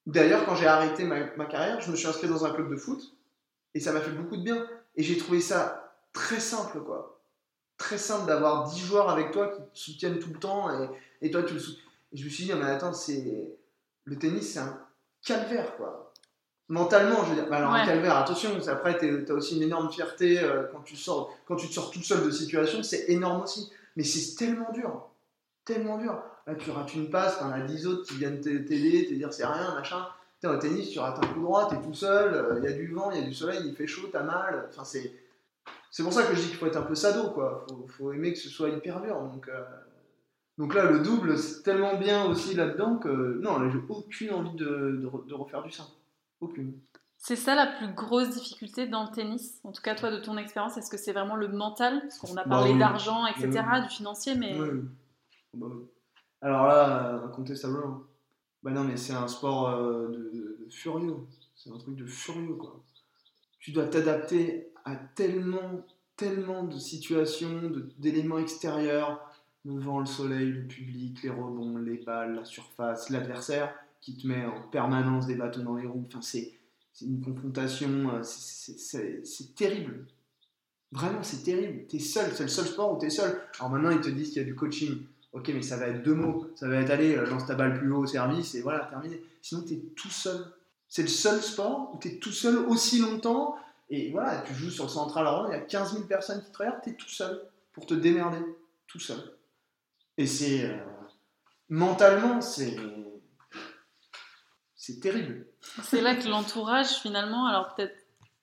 D'ailleurs, 0.06 0.44
quand 0.44 0.54
j'ai 0.54 0.66
arrêté 0.66 1.04
ma, 1.04 1.34
ma 1.36 1.46
carrière, 1.46 1.80
je 1.80 1.90
me 1.90 1.96
suis 1.96 2.06
inscrit 2.06 2.28
dans 2.28 2.44
un 2.44 2.52
club 2.52 2.70
de 2.70 2.76
foot 2.76 3.16
et 3.74 3.80
ça 3.80 3.90
m'a 3.92 4.00
fait 4.00 4.10
beaucoup 4.12 4.36
de 4.36 4.42
bien. 4.42 4.64
Et 4.96 5.02
j'ai 5.02 5.16
trouvé 5.16 5.40
ça 5.40 5.96
très 6.12 6.38
simple, 6.38 6.80
quoi. 6.82 7.20
Très 7.78 7.98
simple 7.98 8.26
d'avoir 8.26 8.68
10 8.68 8.78
joueurs 8.78 9.10
avec 9.10 9.32
toi 9.32 9.48
qui 9.48 9.62
te 9.62 9.78
soutiennent 9.78 10.18
tout 10.20 10.30
le 10.32 10.38
temps 10.38 10.70
et, 10.70 10.88
et 11.22 11.30
toi, 11.32 11.42
tu 11.42 11.54
le 11.54 11.58
soutiens. 11.60 11.82
Et 12.12 12.16
je 12.18 12.24
me 12.24 12.30
suis 12.30 12.44
dit, 12.44 12.52
mais 12.54 12.66
attends, 12.70 12.92
c'est... 12.92 13.56
le 14.04 14.16
tennis, 14.16 14.52
c'est 14.52 14.60
un 14.60 14.78
calvaire, 15.22 15.76
quoi. 15.76 16.12
Mentalement, 16.68 17.24
je 17.24 17.30
veux 17.30 17.34
dire. 17.34 17.46
Bah 17.48 17.56
alors, 17.56 17.74
un 17.74 17.84
calvaire, 17.84 18.16
attention, 18.16 18.50
après, 18.68 18.98
tu 18.98 19.30
as 19.30 19.34
aussi 19.34 19.56
une 19.56 19.62
énorme 19.62 19.90
fierté 19.90 20.40
euh, 20.40 20.64
quand, 20.72 20.80
tu 20.80 20.96
sors, 20.96 21.36
quand 21.46 21.56
tu 21.56 21.68
te 21.68 21.74
sors 21.74 21.90
tout 21.90 22.02
seul 22.02 22.24
de 22.24 22.30
situation, 22.30 22.82
c'est 22.82 23.10
énorme 23.10 23.42
aussi. 23.42 23.70
Mais 23.96 24.04
c'est 24.04 24.36
tellement 24.36 24.72
dur. 24.72 25.08
Tellement 25.64 25.98
dur. 25.98 26.22
Là, 26.46 26.54
tu 26.54 26.70
rates 26.70 26.94
une 26.94 27.10
passe, 27.10 27.38
t'en 27.38 27.50
as 27.50 27.60
10 27.60 27.86
autres 27.86 28.06
qui 28.06 28.16
viennent 28.16 28.40
t'aider, 28.40 29.06
te 29.06 29.14
dire 29.14 29.32
c'est 29.32 29.46
rien, 29.46 29.74
machin. 29.74 30.06
Putain, 30.40 30.54
au 30.54 30.58
tennis, 30.58 30.90
tu 30.90 30.98
rates 30.98 31.22
un 31.22 31.26
coup 31.28 31.40
droit, 31.40 31.68
t'es 31.68 31.80
tout 31.80 31.94
seul, 31.94 32.58
il 32.58 32.64
y 32.64 32.66
a 32.66 32.72
du 32.72 32.86
vent, 32.88 33.10
il 33.10 33.20
y 33.20 33.22
a 33.22 33.26
du 33.26 33.34
soleil, 33.34 33.60
il 33.64 33.74
fait 33.74 33.86
chaud, 33.86 34.08
t'as 34.10 34.22
mal. 34.22 34.66
Enfin, 34.70 34.84
c'est. 34.84 35.12
C'est 35.90 36.02
pour 36.02 36.12
ça 36.12 36.24
que 36.24 36.34
je 36.34 36.40
dis 36.40 36.48
qu'il 36.48 36.56
faut 36.56 36.66
être 36.66 36.76
un 36.76 36.82
peu 36.82 36.96
sado, 36.96 37.30
quoi. 37.30 37.64
Faut, 37.68 37.86
faut 37.86 38.12
aimer 38.12 38.32
que 38.32 38.38
ce 38.38 38.48
soit 38.48 38.68
hyper 38.68 39.00
dur. 39.00 39.20
Donc, 39.20 39.48
euh, 39.48 39.62
donc 40.58 40.74
là, 40.74 40.90
le 40.90 41.00
double, 41.00 41.36
c'est 41.38 41.62
tellement 41.62 41.96
bien 41.98 42.26
aussi 42.26 42.54
là-dedans 42.54 42.96
que 42.98 43.40
non, 43.42 43.58
là, 43.58 43.68
j'ai 43.70 43.80
aucune 43.88 44.30
envie 44.32 44.54
de, 44.56 44.98
de 45.02 45.06
re- 45.06 45.26
de 45.26 45.34
refaire 45.34 45.62
du 45.62 45.70
simple. 45.70 45.90
Aucune. 46.40 46.78
C'est 47.16 47.36
ça 47.36 47.54
la 47.54 47.66
plus 47.66 47.92
grosse 47.94 48.30
difficulté 48.30 48.86
dans 48.86 49.04
le 49.04 49.10
tennis. 49.14 49.60
En 49.64 49.72
tout 49.72 49.80
cas, 49.82 49.94
toi, 49.94 50.10
de 50.10 50.18
ton 50.18 50.36
expérience, 50.36 50.76
est-ce 50.76 50.90
que 50.90 50.98
c'est 50.98 51.12
vraiment 51.12 51.36
le 51.36 51.48
mental? 51.48 52.00
Parce 52.02 52.18
qu'on 52.18 52.32
a 52.36 52.44
Bah 52.44 52.50
parlé 52.50 52.72
oui. 52.72 52.78
d'argent, 52.78 53.26
etc., 53.26 53.62
Oui. 53.72 53.82
du 53.82 53.88
financier, 53.88 54.34
mais 54.34 54.58
Oui. 54.60 54.68
Bah. 55.54 55.66
Alors 56.42 56.66
là, 56.66 57.22
incontestablement. 57.24 58.02
Bah 58.62 58.70
non, 58.72 58.84
mais 58.84 58.96
c'est 58.96 59.14
un 59.14 59.28
sport 59.28 59.68
euh, 59.70 60.08
de, 60.08 60.30
de- 60.34 60.66
furieux. 60.70 61.16
C'est 61.56 61.70
un 61.70 61.78
truc 61.78 61.96
de 61.96 62.06
furieux, 62.06 62.54
quoi. 62.54 62.82
Tu 63.58 63.72
dois 63.72 63.86
t'adapter 63.86 64.72
à 64.84 64.94
tellement, 64.96 65.86
tellement 66.16 66.64
de 66.64 66.76
situations, 66.78 67.72
d'éléments 67.98 68.38
extérieurs. 68.38 69.20
Le 69.64 69.78
vent, 69.80 70.00
le 70.00 70.06
soleil, 70.06 70.50
le 70.52 70.62
public, 70.66 71.22
les 71.22 71.30
rebonds, 71.30 71.78
les 71.78 71.96
balles, 71.98 72.34
la 72.34 72.44
surface, 72.44 73.08
l'adversaire 73.10 73.74
qui 74.00 74.16
te 74.16 74.26
met 74.26 74.44
en 74.44 74.60
permanence 74.68 75.26
des 75.26 75.36
bâtons 75.36 75.62
dans 75.62 75.76
les 75.76 75.86
roues. 75.86 76.04
Enfin, 76.08 76.20
c'est 76.20 76.52
une 77.00 77.22
confrontation, 77.22 78.10
euh, 78.14 78.22
c'est- 78.22 79.54
terrible. 79.54 80.06
Vraiment, 80.92 81.22
c'est 81.22 81.42
terrible. 81.42 81.86
T'es 81.88 81.98
seul, 81.98 82.30
c'est 82.34 82.42
le 82.44 82.48
seul 82.48 82.66
sport 82.66 82.92
où 82.94 82.98
t'es 82.98 83.08
seul. 83.10 83.40
Alors 83.58 83.70
maintenant, 83.70 83.90
ils 83.90 84.00
te 84.00 84.10
disent 84.10 84.28
qu'il 84.28 84.42
y 84.42 84.44
a 84.44 84.48
du 84.48 84.54
coaching. 84.54 84.98
Ok, 85.32 85.48
mais 85.52 85.62
ça 85.62 85.76
va 85.78 85.88
être 85.88 86.02
deux 86.02 86.14
mots. 86.14 86.46
Ça 86.54 86.68
va 86.68 86.76
être 86.76 86.90
aller, 86.90 87.16
euh, 87.16 87.26
lance 87.26 87.46
ta 87.46 87.54
balle 87.54 87.78
plus 87.78 87.90
haut 87.90 88.02
au 88.02 88.06
service 88.06 88.54
et 88.54 88.60
voilà, 88.62 88.84
terminé. 88.84 89.20
Sinon, 89.42 89.62
tu 89.66 89.74
es 89.74 89.78
tout 89.96 90.10
seul. 90.10 90.44
C'est 90.88 91.02
le 91.02 91.08
seul 91.08 91.40
sport 91.42 91.90
où 91.94 91.98
tu 91.98 92.08
es 92.08 92.16
tout 92.18 92.30
seul 92.30 92.58
aussi 92.58 92.98
longtemps. 93.00 93.56
Et 93.90 94.10
voilà, 94.12 94.42
tu 94.42 94.54
joues 94.54 94.70
sur 94.70 94.84
le 94.84 94.90
central 94.90 95.26
il 95.48 95.52
y 95.52 95.54
a 95.56 95.60
15 95.60 95.92
000 95.94 96.04
personnes 96.04 96.42
qui 96.44 96.50
te 96.52 96.58
regardent, 96.58 96.80
tu 96.84 96.90
es 96.90 96.94
tout 96.94 97.08
seul 97.08 97.40
pour 97.72 97.86
te 97.86 97.94
démerder. 97.94 98.38
Tout 98.86 99.00
seul. 99.00 99.18
Et 100.18 100.26
c'est. 100.26 100.64
euh, 100.64 100.76
mentalement, 101.68 102.40
c'est. 102.40 102.76
C'est 104.76 105.00
terrible. 105.00 105.46
C'est 105.82 106.02
là 106.02 106.14
que 106.14 106.28
l'entourage, 106.28 106.88
finalement, 107.00 107.46
alors 107.46 107.74
peut-être 107.74 107.96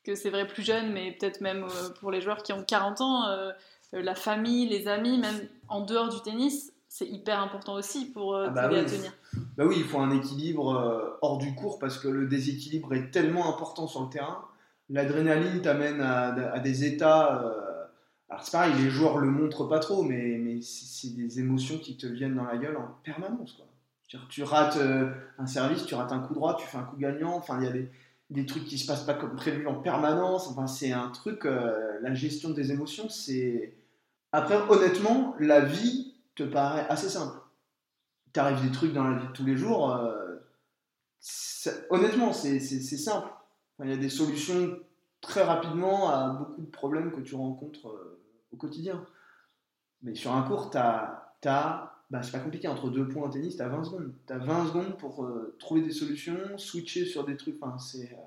que 0.03 0.15
c'est 0.15 0.32
vrai 0.32 0.47
plus 0.47 0.63
jeune, 0.63 0.91
mais 0.91 1.11
peut-être 1.11 1.39
même 1.41 1.63
euh, 1.65 1.89
pour 1.99 2.09
les 2.09 2.19
joueurs 2.22 2.41
qui 2.41 2.51
ont 2.51 2.63
40 2.63 3.01
ans, 3.01 3.28
euh, 3.28 3.51
la 3.93 4.15
famille, 4.15 4.67
les 4.67 4.88
amis, 4.88 5.19
même 5.19 5.36
en 5.67 5.82
dehors 5.82 6.09
du 6.09 6.19
tennis, 6.22 6.74
c'est 6.89 7.05
hyper 7.05 7.39
important 7.39 7.74
aussi 7.76 8.11
pour 8.11 8.34
euh, 8.36 8.47
Ah 8.47 8.49
bah 8.51 8.63
à 8.63 8.69
oui. 8.72 8.86
tenir. 8.88 9.13
Bah 9.55 9.65
oui, 9.67 9.76
il 9.78 9.84
faut 9.84 9.99
un 9.99 10.09
équilibre 10.09 11.17
hors 11.22 11.38
du 11.38 11.53
cours 11.53 11.78
parce 11.78 11.99
que 11.99 12.07
le 12.07 12.26
déséquilibre 12.26 12.93
est 12.95 13.11
tellement 13.11 13.47
important 13.47 13.88
sur 13.88 14.01
le 14.01 14.09
terrain. 14.09 14.43
L'adrénaline 14.89 15.61
t'amène 15.61 16.01
à, 16.01 16.30
à 16.53 16.59
des 16.59 16.84
états. 16.86 17.43
Alors 18.32 18.45
c'est 18.45 18.51
pareil, 18.51 18.73
les 18.79 18.89
joueurs 18.89 19.17
le 19.17 19.29
montrent 19.29 19.65
pas 19.65 19.79
trop, 19.79 20.03
mais, 20.03 20.61
c'est 20.61 21.13
des 21.15 21.39
émotions 21.39 21.77
qui 21.77 21.97
te 21.97 22.07
viennent 22.07 22.36
dans 22.36 22.45
la 22.45 22.57
gueule 22.57 22.77
en 22.77 22.88
permanence. 23.03 23.61
Tu 24.29 24.43
rates 24.43 24.77
euh, 24.77 25.11
un 25.38 25.45
service, 25.45 25.86
tu 25.86 25.95
rates 25.95 26.11
un 26.11 26.19
coup 26.19 26.34
droit, 26.34 26.55
tu 26.55 26.65
fais 26.65 26.77
un 26.77 26.84
coup 26.84 26.97
gagnant. 26.97 27.36
Enfin, 27.36 27.59
il 27.59 27.65
y 27.65 27.69
a 27.69 27.73
des, 28.29 28.45
trucs 28.45 28.65
qui 28.65 28.77
se 28.77 28.88
passent 28.88 29.03
pas 29.03 29.13
comme 29.13 29.36
prévu 29.36 29.67
en 29.67 29.75
permanence. 29.75 30.47
Enfin, 30.47 30.67
c'est 30.67 30.91
un 30.91 31.09
truc. 31.09 31.45
euh, 31.45 31.99
la 32.01 32.13
gestion 32.13 32.49
des 32.51 32.71
émotions, 32.71 33.09
c'est. 33.09 33.73
Après, 34.32 34.57
honnêtement, 34.69 35.36
la 35.39 35.61
vie 35.61 36.13
te 36.36 36.43
paraît 36.43 36.88
assez 36.89 37.09
simple 37.09 37.38
t'arrives 38.34 38.63
des 38.63 38.71
trucs 38.71 38.93
dans 38.93 39.03
la 39.03 39.17
vie 39.17 39.27
de 39.27 39.34
tous 39.34 39.45
les 39.45 39.57
jours, 39.57 39.93
euh, 39.93 40.38
honnêtement, 41.89 42.34
c'est 42.34 42.59
simple. 42.59 43.27
Il 43.84 43.89
y 43.89 43.93
a 43.93 43.97
des 43.97 44.09
solutions 44.09 44.77
très 45.21 45.43
rapidement 45.43 46.09
à 46.09 46.29
beaucoup 46.29 46.61
de 46.61 46.69
problèmes 46.69 47.11
que 47.11 47.21
tu 47.21 47.36
rencontres 47.36 47.93
au 48.54 48.58
quotidien. 48.58 49.06
Mais 50.04 50.16
sur 50.16 50.34
un 50.34 50.43
cours, 50.43 50.72
tu 50.72 50.78
as, 50.78 51.34
bah, 52.12 52.22
c'est 52.24 52.32
pas 52.32 52.39
compliqué, 52.39 52.68
entre 52.68 52.89
deux 52.89 53.08
points 53.08 53.28
en 53.28 53.30
tennis, 53.30 53.56
tu 53.56 53.62
as 53.62 53.70
20 53.70 53.84
secondes. 53.84 54.14
Tu 54.28 54.34
as 54.34 54.38
20 54.38 54.68
secondes 54.68 54.97
pour 54.97 55.24
euh, 55.24 55.56
trouver 55.60 55.82
des 55.82 55.91
solutions, 55.93 56.58
switcher 56.58 57.06
sur 57.06 57.24
des 57.24 57.38
trucs. 57.38 57.56
Enfin, 57.62 57.78
c'est, 57.78 58.12
euh, 58.12 58.18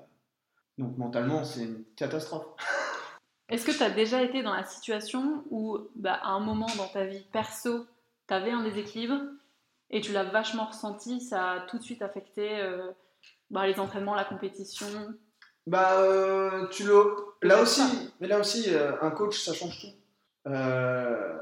Donc 0.77 0.97
mentalement, 0.97 1.43
c'est 1.43 1.63
une 1.63 1.83
catastrophe. 1.95 2.47
Est-ce 3.49 3.63
que 3.63 3.71
tu 3.71 3.83
as 3.83 3.91
déjà 3.91 4.23
été 4.23 4.41
dans 4.41 4.55
la 4.55 4.63
situation 4.63 5.43
où, 5.51 5.77
bah, 5.95 6.19
à 6.23 6.29
un 6.29 6.39
moment 6.39 6.67
dans 6.77 6.87
ta 6.87 7.05
vie 7.05 7.23
perso, 7.31 7.85
tu 8.27 8.33
avais 8.33 8.49
un 8.49 8.63
déséquilibre 8.63 9.21
et 9.91 10.01
tu 10.01 10.13
l'as 10.13 10.23
vachement 10.23 10.65
ressenti, 10.65 11.21
ça 11.21 11.51
a 11.51 11.59
tout 11.67 11.77
de 11.77 11.83
suite 11.83 12.01
affecté 12.01 12.59
euh, 12.59 12.89
bah, 13.51 13.67
les 13.67 13.79
entraînements, 13.79 14.15
la 14.15 14.25
compétition? 14.25 14.87
Bah, 15.67 16.67
tu 16.71 16.85
le. 16.85 17.03
Là 17.43 17.61
aussi, 17.61 17.83
mais 18.19 18.27
là 18.27 18.39
aussi, 18.39 18.67
un 19.01 19.11
coach, 19.11 19.39
ça 19.43 19.53
change 19.53 19.79
tout. 19.79 20.04
Euh, 20.47 21.37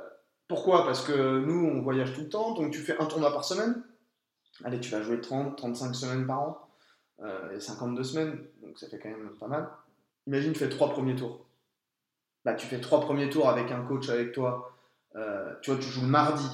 pourquoi? 0.48 0.86
Parce 0.86 1.04
que 1.06 1.40
nous, 1.40 1.68
on 1.68 1.82
voyage 1.82 2.14
tout 2.14 2.22
le 2.22 2.30
temps, 2.30 2.54
donc 2.54 2.72
tu 2.72 2.80
fais 2.80 2.98
un 3.00 3.06
tournoi 3.06 3.32
par 3.32 3.44
semaine. 3.44 3.84
Allez, 4.64 4.80
tu 4.80 4.92
vas 4.92 5.02
jouer 5.02 5.20
30, 5.20 5.58
35 5.58 5.94
semaines 5.94 6.28
par 6.28 6.42
an, 6.42 6.70
euh, 7.22 7.56
et 7.56 7.60
52 7.60 8.04
semaines, 8.04 8.40
donc 8.62 8.78
ça 8.78 8.88
fait 8.88 9.00
quand 9.00 9.10
même 9.10 9.32
pas 9.40 9.48
mal. 9.48 9.70
Imagine, 10.28 10.54
tu 10.54 10.60
fais 10.60 10.70
trois 10.70 10.92
premiers 10.92 11.16
tours. 11.16 11.46
Bah, 12.46 12.54
tu 12.54 12.68
fais 12.68 12.80
trois 12.80 13.02
premiers 13.02 13.30
tours 13.30 13.50
avec 13.50 13.72
un 13.72 13.84
coach 13.84 14.10
avec 14.10 14.32
toi. 14.32 14.78
Euh, 15.16 15.54
tu 15.62 15.72
vois, 15.72 15.80
tu 15.80 15.90
joues 15.90 16.02
le 16.02 16.08
mardi. 16.08 16.48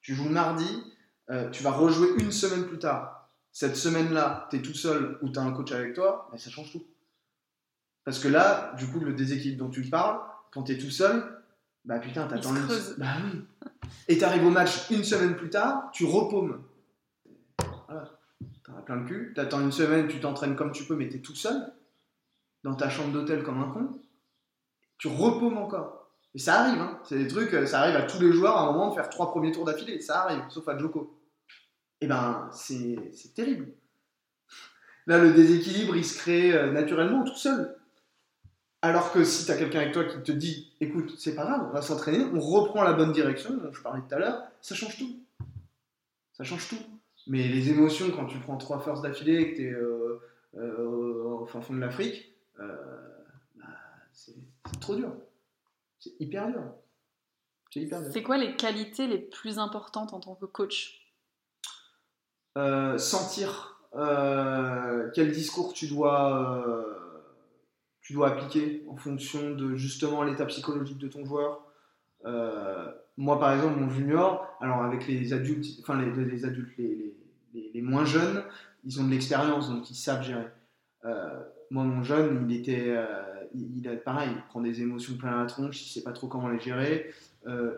Tu 0.00 0.14
joues 0.14 0.24
le 0.24 0.30
mardi, 0.30 0.84
euh, 1.30 1.50
tu 1.50 1.64
vas 1.64 1.72
rejouer 1.72 2.08
une 2.20 2.30
semaine 2.30 2.66
plus 2.66 2.78
tard. 2.78 3.28
Cette 3.52 3.76
semaine-là, 3.76 4.46
tu 4.50 4.56
es 4.56 4.62
tout 4.62 4.74
seul 4.74 5.18
ou 5.20 5.30
tu 5.30 5.38
as 5.38 5.42
un 5.42 5.52
coach 5.52 5.72
avec 5.72 5.94
toi, 5.94 6.28
mais 6.30 6.38
ça 6.38 6.50
change 6.50 6.70
tout. 6.70 6.86
Parce 8.04 8.20
que 8.20 8.28
là, 8.28 8.72
du 8.78 8.86
coup, 8.86 9.00
le 9.00 9.14
déséquilibre 9.14 9.64
dont 9.64 9.70
tu 9.70 9.82
parles, 9.82 10.20
quand 10.52 10.62
tu 10.62 10.72
es 10.72 10.78
tout 10.78 10.90
seul, 10.90 11.42
bah 11.86 11.98
putain, 12.00 12.26
t'attends 12.26 12.54
une... 12.54 12.66
Bah 12.98 13.14
oui. 13.24 13.44
Et 14.08 14.18
t'arrives 14.18 14.44
au 14.44 14.50
match 14.50 14.90
une 14.90 15.04
semaine 15.04 15.36
plus 15.36 15.50
tard, 15.50 15.90
tu 15.92 16.04
repaumes. 16.04 16.62
Voilà. 17.86 18.10
T'en 18.64 18.76
as 18.76 18.82
plein 18.82 18.96
le 18.96 19.06
cul. 19.06 19.32
T'attends 19.34 19.60
une 19.60 19.72
semaine, 19.72 20.08
tu 20.08 20.20
t'entraînes 20.20 20.56
comme 20.56 20.72
tu 20.72 20.84
peux, 20.84 20.96
mais 20.96 21.08
t'es 21.08 21.20
tout 21.20 21.36
seul, 21.36 21.72
dans 22.64 22.74
ta 22.74 22.90
chambre 22.90 23.12
d'hôtel 23.12 23.44
comme 23.44 23.62
un 23.62 23.70
con. 23.70 24.00
Tu 24.98 25.08
repaumes 25.08 25.58
encore. 25.58 26.10
Et 26.34 26.38
ça 26.38 26.60
arrive, 26.60 26.80
hein. 26.80 27.00
C'est 27.04 27.16
des 27.16 27.28
trucs, 27.28 27.54
euh, 27.54 27.66
ça 27.66 27.80
arrive 27.80 27.96
à 27.96 28.02
tous 28.02 28.20
les 28.20 28.32
joueurs 28.32 28.56
à 28.56 28.62
un 28.62 28.72
moment 28.72 28.90
de 28.90 28.94
faire 28.94 29.08
trois 29.08 29.30
premiers 29.30 29.52
tours 29.52 29.64
d'affilée. 29.64 30.00
Ça 30.00 30.22
arrive, 30.22 30.42
sauf 30.50 30.68
à 30.68 30.76
Joko. 30.76 31.18
Et 32.00 32.06
ben, 32.06 32.50
c'est 32.52 33.10
c'est 33.14 33.32
terrible. 33.32 33.68
Là, 35.06 35.18
le 35.18 35.32
déséquilibre, 35.32 35.96
il 35.96 36.04
se 36.04 36.18
crée 36.18 36.52
euh, 36.52 36.72
naturellement 36.72 37.24
tout 37.24 37.36
seul. 37.36 37.76
Alors 38.82 39.12
que 39.12 39.24
si 39.24 39.46
tu 39.46 39.50
as 39.50 39.56
quelqu'un 39.56 39.80
avec 39.80 39.92
toi 39.92 40.04
qui 40.04 40.22
te 40.22 40.32
dit 40.32 40.72
écoute, 40.80 41.14
c'est 41.18 41.34
pas 41.34 41.44
grave, 41.44 41.66
on 41.68 41.72
va 41.72 41.82
s'entraîner, 41.82 42.24
on 42.32 42.40
reprend 42.40 42.82
la 42.82 42.92
bonne 42.92 43.12
direction, 43.12 43.56
dont 43.56 43.72
je 43.72 43.82
parlais 43.82 44.02
tout 44.06 44.14
à 44.14 44.18
l'heure, 44.18 44.42
ça 44.60 44.74
change 44.74 44.98
tout. 44.98 45.18
Ça 46.32 46.44
change 46.44 46.68
tout. 46.68 46.78
Mais 47.26 47.48
les 47.48 47.70
émotions, 47.70 48.10
quand 48.14 48.26
tu 48.26 48.38
prends 48.38 48.56
trois 48.56 48.78
forces 48.78 49.02
d'affilée 49.02 49.40
et 49.40 49.50
que 49.52 49.56
tu 49.56 49.68
es 49.68 49.72
euh, 49.72 50.20
euh, 50.56 51.40
au 51.40 51.46
fin 51.46 51.60
fond 51.60 51.74
de 51.74 51.80
l'Afrique, 51.80 52.32
euh, 52.60 52.76
bah, 53.56 53.64
c'est 54.12 54.34
trop 54.80 54.94
dur. 54.94 55.12
C'est 55.98 56.12
hyper 56.20 56.48
dur. 56.48 56.62
C'est 57.72 57.80
hyper 57.80 58.02
dur. 58.02 58.10
C'est 58.12 58.22
quoi 58.22 58.36
les 58.36 58.54
qualités 58.54 59.08
les 59.08 59.18
plus 59.18 59.58
importantes 59.58 60.12
en 60.12 60.20
tant 60.20 60.34
que 60.34 60.46
coach? 60.46 61.02
Sentir 62.96 63.82
quel 65.14 65.32
discours 65.32 65.72
tu 65.72 65.88
dois, 65.88 66.64
tu 68.06 68.12
dois 68.12 68.28
appliquer 68.28 68.84
en 68.88 68.94
fonction 68.94 69.50
de 69.50 69.74
justement 69.74 70.22
l'état 70.22 70.46
psychologique 70.46 70.98
de 70.98 71.08
ton 71.08 71.24
joueur. 71.26 71.66
Euh, 72.24 72.86
moi, 73.16 73.40
par 73.40 73.52
exemple, 73.52 73.80
mon 73.80 73.90
junior, 73.90 74.46
alors 74.60 74.82
avec 74.82 75.08
les 75.08 75.32
adultes, 75.32 75.66
enfin 75.80 76.00
les, 76.00 76.44
adultes, 76.44 76.70
les, 76.78 77.16
les- 77.74 77.82
moins 77.82 78.04
jeunes, 78.04 78.44
ils 78.84 79.00
ont 79.00 79.04
de 79.04 79.10
l'expérience, 79.10 79.68
donc 79.68 79.90
ils 79.90 79.96
savent 79.96 80.22
gérer. 80.22 80.46
Euh, 81.04 81.42
moi, 81.72 81.82
mon 81.82 82.04
jeune, 82.04 82.46
il 82.48 82.56
était, 82.56 82.84
euh, 82.90 83.06
il, 83.52 83.88
a 83.88 83.96
pareil, 83.96 84.30
il 84.36 84.42
prend 84.50 84.60
des 84.60 84.82
émotions 84.82 85.16
plein 85.16 85.42
la 85.42 85.46
tronche, 85.46 85.82
il 85.82 85.88
sait 85.92 86.04
pas 86.04 86.12
trop 86.12 86.28
comment 86.28 86.48
les 86.48 86.60
gérer. 86.60 87.12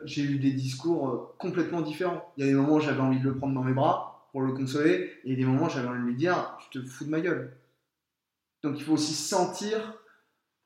J'ai 0.05 0.23
eu 0.23 0.39
des 0.39 0.53
discours 0.53 1.35
complètement 1.39 1.81
différents. 1.81 2.33
Il 2.37 2.45
y 2.45 2.49
a 2.49 2.51
des 2.51 2.55
moments 2.55 2.77
où 2.77 2.81
j'avais 2.81 3.01
envie 3.01 3.19
de 3.19 3.25
le 3.25 3.35
prendre 3.35 3.55
dans 3.55 3.65
mes 3.65 3.73
bras 3.75 4.29
pour 4.33 4.43
le 4.43 4.53
consoler, 4.53 4.93
et 4.93 5.21
il 5.25 5.31
y 5.31 5.33
a 5.33 5.37
des 5.39 5.45
moments 5.47 5.67
où 5.67 5.71
j'avais 5.71 5.89
envie 5.89 6.01
de 6.01 6.05
lui 6.07 6.17
dire 6.17 6.59
Tu 6.71 6.81
te 6.81 6.87
fous 6.87 7.05
de 7.05 7.11
ma 7.11 7.21
gueule. 7.21 7.57
Donc 8.63 8.77
il 8.79 8.85
faut 8.85 8.93
aussi 8.93 9.15
sentir, 9.15 9.99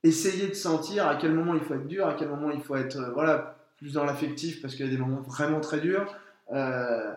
essayer 0.02 0.48
de 0.48 0.54
sentir 0.54 1.06
à 1.06 1.16
quel 1.16 1.32
moment 1.32 1.54
il 1.54 1.60
faut 1.60 1.74
être 1.74 1.86
dur, 1.86 2.06
à 2.06 2.14
quel 2.14 2.28
moment 2.28 2.50
il 2.50 2.60
faut 2.60 2.76
être 2.76 2.96
euh, 2.96 3.10
voilà, 3.12 3.56
plus 3.78 3.92
dans 3.92 4.04
l'affectif, 4.04 4.60
parce 4.60 4.74
qu'il 4.74 4.84
y 4.84 4.88
a 4.88 4.90
des 4.90 4.98
moments 4.98 5.20
vraiment 5.20 5.60
très 5.60 5.80
durs. 5.80 6.14
Euh, 6.52 7.12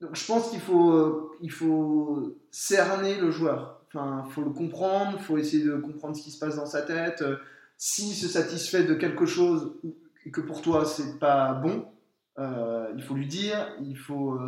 donc 0.00 0.14
je 0.14 0.26
pense 0.26 0.50
qu'il 0.50 0.60
faut, 0.60 1.32
faut 1.50 2.36
cerner 2.50 3.16
le 3.18 3.30
joueur. 3.30 3.80
Enfin, 3.88 4.24
faut 4.30 4.42
le 4.42 4.50
comprendre, 4.50 5.18
faut 5.20 5.38
essayer 5.38 5.64
de 5.64 5.76
comprendre 5.76 6.16
ce 6.16 6.22
qui 6.22 6.30
se 6.30 6.38
passe 6.38 6.56
dans 6.56 6.66
sa 6.66 6.82
tête. 6.82 7.22
Euh, 7.22 7.36
S'il 7.78 8.14
se 8.14 8.28
satisfait 8.28 8.84
de 8.84 8.94
quelque 8.94 9.26
chose 9.26 9.72
et 10.24 10.30
que 10.30 10.40
pour 10.40 10.60
toi 10.60 10.84
c'est 10.84 11.18
pas 11.18 11.54
bon, 11.54 11.86
il 12.38 13.02
faut 13.02 13.14
lui 13.14 13.26
dire, 13.26 13.56
il 13.80 13.96
faut, 13.96 14.38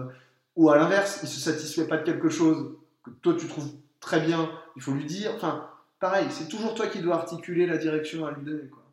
ou 0.57 0.71
à 0.71 0.77
l'inverse, 0.77 1.21
il 1.23 1.29
se 1.29 1.41
satisfait 1.41 1.87
pas 1.87 1.97
de 1.99 2.05
quelque 2.05 2.29
chose 2.29 2.75
que 3.03 3.11
toi 3.23 3.35
tu 3.39 3.47
trouves 3.47 3.71
très 4.01 4.21
bien, 4.21 4.51
il 4.77 4.83
faut 4.83 4.93
lui 4.93 5.05
dire. 5.05 5.33
Enfin, 5.37 5.69
pareil, 5.99 6.27
c'est 6.31 6.49
toujours 6.49 6.75
toi 6.75 6.87
qui 6.89 7.01
dois 7.01 7.17
articuler 7.17 7.67
la 7.67 7.79
direction 7.79 8.27
à 8.27 8.33
lui 8.33 8.45
donner. 8.45 8.69
Quoi. 8.69 8.85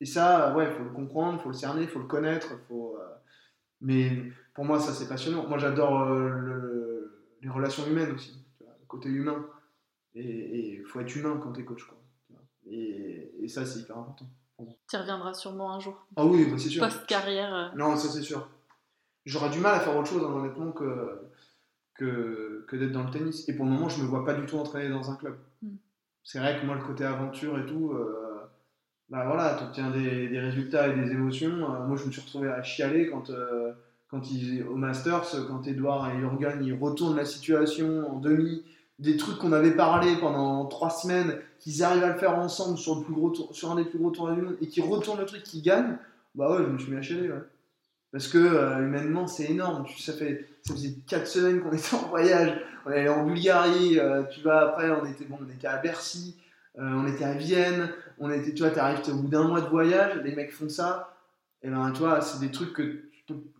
Et 0.00 0.06
ça, 0.06 0.54
ouais, 0.56 0.66
il 0.70 0.72
faut 0.76 0.84
le 0.84 0.90
comprendre, 0.90 1.38
il 1.38 1.42
faut 1.42 1.48
le 1.50 1.54
cerner, 1.54 1.82
il 1.82 1.88
faut 1.88 1.98
le 2.00 2.06
connaître, 2.06 2.48
faut. 2.68 2.96
euh, 3.00 3.06
Mais 3.80 4.10
pour 4.54 4.64
moi, 4.64 4.78
ça 4.80 4.92
c'est 4.92 5.08
passionnant. 5.08 5.46
Moi, 5.48 5.58
j'adore 5.58 6.02
euh, 6.02 6.28
le- 6.28 7.22
les 7.42 7.48
relations 7.48 7.86
humaines 7.86 8.12
aussi, 8.12 8.44
tu 8.58 8.64
vois, 8.64 8.74
le 8.78 8.86
côté 8.86 9.08
humain. 9.08 9.46
Et 10.14 10.76
il 10.80 10.84
faut 10.86 11.00
être 11.00 11.14
humain 11.14 11.38
quand 11.42 11.52
t'es 11.52 11.64
coach, 11.64 11.84
quoi. 11.84 11.98
tu 12.26 12.32
vois. 12.32 12.42
Et, 12.66 13.34
et 13.44 13.48
ça, 13.48 13.66
c'est 13.66 13.80
hyper 13.80 13.98
important. 13.98 14.26
Tu 14.88 14.96
reviendras 14.96 15.34
sûrement 15.34 15.74
un 15.74 15.80
jour. 15.80 16.06
Ah 16.16 16.24
oui, 16.24 16.46
bah, 16.50 16.56
c'est 16.58 16.70
sûr. 16.70 16.82
Post-carrière. 16.82 17.54
euh, 17.54 17.68
Non, 17.76 17.96
ça 17.96 18.08
c'est 18.08 18.22
sûr. 18.22 18.48
J'aurais 19.26 19.50
du 19.50 19.58
mal 19.60 19.74
à 19.74 19.80
faire 19.80 19.94
autre 19.96 20.08
chose, 20.08 20.22
hein, 20.24 20.32
honnêtement, 20.32 20.72
que, 20.72 21.20
que, 21.94 22.64
que 22.68 22.76
d'être 22.76 22.92
dans 22.92 23.04
le 23.04 23.10
tennis. 23.10 23.46
Et 23.48 23.54
pour 23.54 23.64
le 23.66 23.72
moment, 23.72 23.88
je 23.88 24.00
me 24.02 24.06
vois 24.06 24.24
pas 24.24 24.34
du 24.34 24.46
tout 24.46 24.56
entraîner 24.56 24.88
dans 24.88 25.10
un 25.10 25.16
club. 25.16 25.36
C'est 26.28 26.40
vrai 26.40 26.58
que 26.60 26.66
moi, 26.66 26.74
le 26.74 26.82
côté 26.82 27.04
aventure 27.04 27.56
et 27.56 27.66
tout, 27.66 27.92
euh, 27.92 28.40
bah 29.08 29.24
voilà, 29.26 29.54
tu 29.56 29.62
obtiens 29.62 29.90
des, 29.92 30.26
des 30.28 30.40
résultats 30.40 30.88
et 30.88 30.94
des 30.96 31.12
émotions. 31.12 31.52
Euh, 31.52 31.86
moi, 31.86 31.96
je 31.96 32.04
me 32.04 32.10
suis 32.10 32.20
retrouvé 32.20 32.48
à 32.48 32.64
chialer 32.64 33.08
quand, 33.08 33.30
euh, 33.30 33.70
quand 34.10 34.28
ils, 34.32 34.64
au 34.64 34.74
Masters, 34.74 35.46
quand 35.46 35.64
Edouard 35.68 36.10
et 36.10 36.18
Jurgen 36.18 36.58
ils 36.64 36.74
retournent 36.74 37.14
la 37.14 37.24
situation 37.24 38.10
en 38.10 38.18
demi, 38.18 38.64
des 38.98 39.16
trucs 39.16 39.38
qu'on 39.38 39.52
avait 39.52 39.76
parlé 39.76 40.16
pendant 40.18 40.66
trois 40.66 40.90
semaines, 40.90 41.38
qu'ils 41.60 41.84
arrivent 41.84 42.02
à 42.02 42.12
le 42.12 42.18
faire 42.18 42.36
ensemble 42.36 42.76
sur, 42.76 42.96
le 42.96 43.04
plus 43.04 43.14
gros 43.14 43.30
tour- 43.30 43.54
sur 43.54 43.70
un 43.70 43.76
des 43.76 43.84
plus 43.84 44.00
gros 44.00 44.10
tournois 44.10 44.34
du 44.34 44.42
monde 44.42 44.56
et 44.60 44.66
qu'ils 44.66 44.82
retournent 44.82 45.20
le 45.20 45.26
truc, 45.26 45.44
qu'ils 45.44 45.62
gagnent. 45.62 45.96
Bah 46.34 46.50
ouais, 46.50 46.64
je 46.64 46.68
me 46.72 46.76
suis 46.78 46.90
mis 46.90 46.96
à 46.98 47.02
chialer. 47.02 47.30
Parce 48.10 48.26
que 48.26 48.38
euh, 48.38 48.78
humainement, 48.80 49.28
c'est 49.28 49.44
énorme. 49.44 49.84
Ça, 49.96 50.12
fait, 50.12 50.44
ça 50.66 50.74
faisait 50.74 50.94
4 51.06 51.26
semaines 51.26 51.60
qu'on 51.62 51.72
était 51.72 51.94
en 51.94 52.08
voyage. 52.08 52.60
On 52.84 52.90
allé 52.90 53.08
en 53.08 53.24
Bulgarie. 53.24 53.98
euh, 53.98 54.24
tu 54.24 54.40
vois, 54.40 54.60
après, 54.60 54.90
on 54.90 55.04
était, 55.06 55.24
bon, 55.24 55.38
on 55.40 55.50
était 55.52 55.66
à 55.66 55.78
Bercy. 55.78 56.36
euh, 56.78 56.82
on 56.82 57.06
était 57.06 57.24
à 57.24 57.34
Vienne. 57.34 57.90
On 58.18 58.30
était, 58.30 58.52
tu 58.52 58.62
vois, 58.62 58.70
t'arrives 58.70 59.00
au 59.10 59.16
bout 59.16 59.28
d'un 59.28 59.44
mois 59.44 59.60
de 59.60 59.68
voyage. 59.68 60.20
Les 60.24 60.34
mecs 60.34 60.52
font 60.52 60.68
ça. 60.68 61.16
Et 61.62 61.68
ben, 61.68 61.90
tu 61.92 62.00
vois, 62.00 62.20
c'est 62.20 62.40
des 62.40 62.50
trucs 62.50 62.72
que 62.72 63.02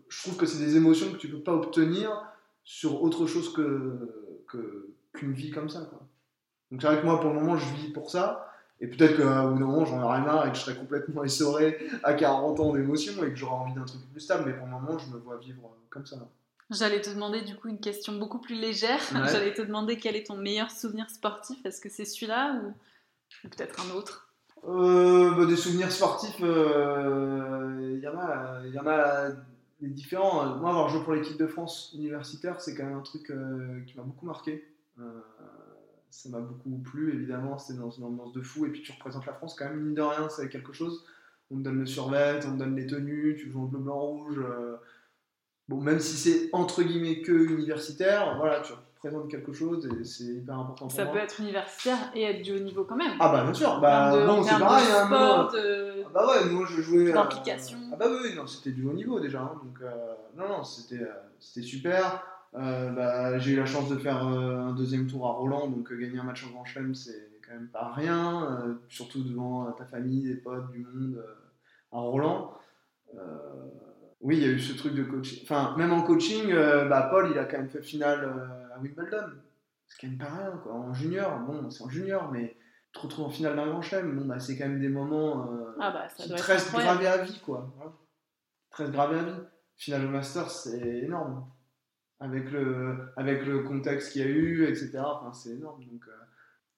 je 0.09 0.23
trouve 0.23 0.37
que 0.37 0.47
c'est 0.47 0.65
des 0.65 0.77
émotions 0.77 1.11
que 1.13 1.17
tu 1.17 1.29
peux 1.29 1.41
pas 1.41 1.53
obtenir 1.53 2.23
sur 2.65 3.03
autre 3.03 3.27
chose 3.27 3.53
que 3.53 4.95
qu'une 5.13 5.33
vie 5.33 5.51
comme 5.51 5.69
ça. 5.69 5.81
Donc 6.71 6.81
c'est 6.81 6.87
vrai 6.87 7.01
que 7.01 7.05
moi, 7.05 7.21
pour 7.21 7.31
le 7.33 7.41
moment, 7.41 7.57
je 7.57 7.75
vis 7.75 7.89
pour 7.89 8.11
ça. 8.11 8.53
Et 8.81 8.87
peut-être 8.89 9.17
qu'à 9.17 9.47
bout 9.47 9.59
d'un 9.59 9.67
moment, 9.67 9.85
j'en 9.85 10.03
aurai 10.03 10.21
marre 10.21 10.47
et 10.47 10.51
que 10.51 10.57
je 10.57 10.63
serai 10.63 10.77
complètement 10.77 11.25
essoré 11.25 11.79
à 12.03 12.13
40 12.15 12.61
ans 12.61 12.75
d'émotions 12.75 13.25
et 13.25 13.31
que 13.31 13.37
j'aurai 13.37 13.55
envie 13.55 13.75
d'un 13.75 13.85
truc 13.85 14.03
plus 14.13 14.21
stable. 14.21 14.45
Mais 14.47 14.53
pour 14.53 14.67
le 14.67 14.73
moment, 14.73 14.99
je 14.99 15.09
me 15.11 15.19
vois 15.19 15.39
vivre 15.39 15.63
comme 15.91 16.05
ça. 16.07 16.17
J'allais 16.71 17.01
te 17.01 17.11
demander 17.11 17.43
du 17.43 17.55
coup 17.55 17.69
une 17.69 17.79
question 17.79 18.14
beaucoup 18.19 18.41
plus 18.41 18.57
légère. 18.57 19.01
Ouais. 19.14 19.29
J'allais 19.31 19.55
te 19.55 19.62
demander 19.62 19.99
quel 19.99 20.17
est 20.17 20.27
ton 20.27 20.37
meilleur 20.37 20.71
souvenir 20.71 21.09
sportif. 21.11 21.64
Est-ce 21.64 21.81
que 21.81 21.89
c'est 21.89 22.05
celui-là 22.05 22.61
ou, 22.61 22.75
ou 23.45 23.49
peut-être 23.49 23.81
un 23.87 23.95
autre? 23.95 24.35
Euh, 24.64 25.33
bah, 25.37 25.47
des 25.47 25.55
souvenirs 25.55 25.93
sportifs, 25.93 26.41
euh, 26.43 27.93
il 27.95 28.01
y 28.01 28.09
en 28.09 28.19
a, 28.19 28.62
il 28.64 28.75
y 28.75 28.79
en 28.81 28.87
a 28.87 29.29
des 29.81 29.89
différents. 29.89 30.57
Moi, 30.57 30.71
avoir 30.71 30.89
joué 30.89 31.05
pour 31.05 31.12
l'équipe 31.12 31.39
de 31.39 31.47
France 31.47 31.93
universitaire, 31.95 32.61
c'est 32.61 32.75
quand 32.75 32.85
même 32.85 32.97
un 32.97 33.03
truc 33.03 33.31
euh, 33.31 33.81
qui 33.87 33.97
m'a 33.97 34.03
beaucoup 34.03 34.27
marqué. 34.27 34.67
Euh, 34.99 35.21
ça 36.11 36.31
m'a 36.31 36.41
beaucoup 36.41 36.79
plu, 36.79 37.14
évidemment. 37.14 37.59
C'était 37.59 37.79
dans 37.79 37.91
une 37.91 38.05
ambiance 38.05 38.33
de 38.33 38.43
fou. 38.43 38.67
Et 38.67 38.71
puis, 38.71 38.83
tu 38.83 38.91
représentes 38.91 39.27
la 39.27 39.35
France 39.35 39.55
quand 39.55 39.67
même, 39.67 39.81
mine 39.81 39.95
de 39.95 40.03
rien, 40.03 40.29
c'est 40.29 40.49
quelque 40.49 40.73
chose. 40.73 41.05
On 41.53 41.59
te 41.59 41.62
donne 41.62 41.79
le 41.79 41.87
survêt, 41.87 42.41
on 42.45 42.53
te 42.55 42.59
donne 42.59 42.75
les 42.75 42.89
tenues, 42.89 43.37
tu 43.39 43.53
joues 43.53 43.61
en 43.61 43.67
bleu, 43.67 43.79
blanc, 43.79 44.01
rouge. 44.01 44.41
Bon, 45.69 45.81
même 45.81 45.99
si 46.01 46.17
c'est 46.17 46.49
entre 46.53 46.83
guillemets 46.83 47.23
que 47.23 47.33
universitaire, 47.33 48.37
voilà, 48.39 48.61
tu 48.61 48.73
représentes 49.03 49.29
quelque 49.29 49.53
chose 49.53 49.89
et 50.01 50.05
c'est 50.05 50.25
hyper 50.25 50.59
important 50.61 50.87
pour 50.87 50.93
Ça 50.97 51.05
moi. 51.05 51.14
peut 51.14 51.19
être 51.21 51.41
universitaire 51.41 51.99
et 52.14 52.23
être 52.23 52.43
du 52.43 52.53
haut 52.55 52.61
niveau 52.61 52.85
quand 52.85 52.95
même. 52.97 53.12
Ah 53.19 53.31
bah 53.33 53.43
bien 53.43 53.53
sûr, 53.55 53.81
bah 53.81 54.12
de- 54.17 54.27
bon 54.27 54.43
c'est 54.45 54.51
pareil, 54.61 54.87
hein, 54.93 55.09
moi, 55.09 55.51
de- 55.53 56.05
ah 56.07 56.09
bah 56.14 56.27
ouais, 56.29 56.51
moi 56.51 56.64
je 56.71 56.81
jouais. 56.83 57.11
euh. 57.11 57.12
Ah 57.93 57.97
bah 57.97 58.07
oui, 58.11 58.35
non, 58.37 58.47
c'était 58.47 58.71
du 58.71 58.87
haut 58.87 58.93
niveau 58.93 59.19
déjà. 59.19 59.41
hein, 59.41 59.53
donc, 59.62 59.77
euh, 59.83 60.14
non, 60.37 60.49
non, 60.49 60.62
c'était 60.64 61.03
euh, 61.03 61.12
c'était 61.41 61.67
super. 61.67 62.25
Bah, 62.53 63.39
j'ai 63.39 63.53
eu 63.53 63.57
la 63.57 63.67
chance 63.67 63.89
de 63.91 63.97
faire 63.97 64.23
un 64.25 64.73
deuxième 64.73 65.07
tour 65.09 65.27
à 65.27 65.33
Roland, 65.33 65.67
donc 65.69 65.93
gagner 65.93 66.19
un 66.19 66.23
match 66.23 66.47
en 66.47 66.53
Grand 66.53 66.64
Chelem, 66.64 66.95
c'est 66.95 67.29
quand 67.47 67.53
même 67.53 67.69
pas 67.69 67.93
rien. 67.93 68.79
surtout 68.89 69.23
devant 69.23 69.71
ta 69.73 69.85
famille, 69.85 70.23
des 70.23 70.37
potes, 70.37 70.71
du 70.71 70.79
monde 70.79 71.23
à 71.93 71.99
Roland. 71.99 72.55
Oui, 74.27 74.39
il 74.39 74.43
y 74.43 74.45
a 74.47 74.49
eu 74.49 74.59
ce 74.59 74.77
truc 74.77 74.93
de 74.95 75.05
coaching. 75.05 75.39
Enfin, 75.45 75.77
même 75.79 75.93
en 75.93 76.03
coaching, 76.03 76.51
euh, 76.51 76.87
bah, 76.87 77.07
Paul, 77.11 77.31
il 77.31 77.39
a 77.39 77.45
quand 77.45 77.59
même 77.59 77.68
fait 77.70 77.81
finale 77.81 78.24
euh, 78.24 78.74
à 78.74 78.81
Wimbledon. 78.81 79.31
C'est 79.87 80.01
quand 80.01 80.09
même 80.09 80.18
pas 80.18 80.35
rien, 80.35 80.51
quoi. 80.64 80.72
En 80.74 80.93
junior, 80.93 81.39
bon, 81.47 81.70
c'est 81.70 81.85
en 81.85 81.89
junior, 81.89 82.33
mais 82.33 82.57
te 82.93 82.99
retrouver 82.99 83.29
en 83.29 83.31
finale 83.31 83.55
d'un 83.55 83.68
Grand 83.68 83.83
Chelem, 83.83 84.18
bon, 84.18 84.24
bah, 84.24 84.41
c'est 84.41 84.59
quand 84.59 84.66
même 84.66 84.81
des 84.81 84.89
moments. 84.89 85.53
euh, 85.53 85.77
Ah 85.81 85.93
bah 85.93 86.09
ça 86.09 86.24
qui 86.24 86.29
doit 86.29 86.39
te 86.39 86.43
être 86.43 86.47
reste 86.49 86.66
incroyable. 86.68 87.03
gravé 87.05 87.20
à 87.20 87.24
vie, 87.24 87.41
quoi. 87.45 87.72
Voilà. 87.77 87.93
Te 88.77 88.83
à 88.99 89.22
vie. 89.22 89.33
Finale 89.77 90.07
au 90.07 90.09
Masters, 90.09 90.51
c'est 90.51 90.81
énorme. 91.05 91.47
Avec 92.18 92.51
le, 92.51 93.12
avec 93.16 93.47
le 93.47 93.62
contexte 93.62 94.12
qu'il 94.12 94.22
y 94.22 94.24
a 94.24 94.29
eu, 94.29 94.64
etc. 94.64 94.99
Enfin, 95.05 95.33
c'est 95.33 95.51
énorme. 95.51 95.85
Donc, 95.85 96.03
euh. 96.09 96.12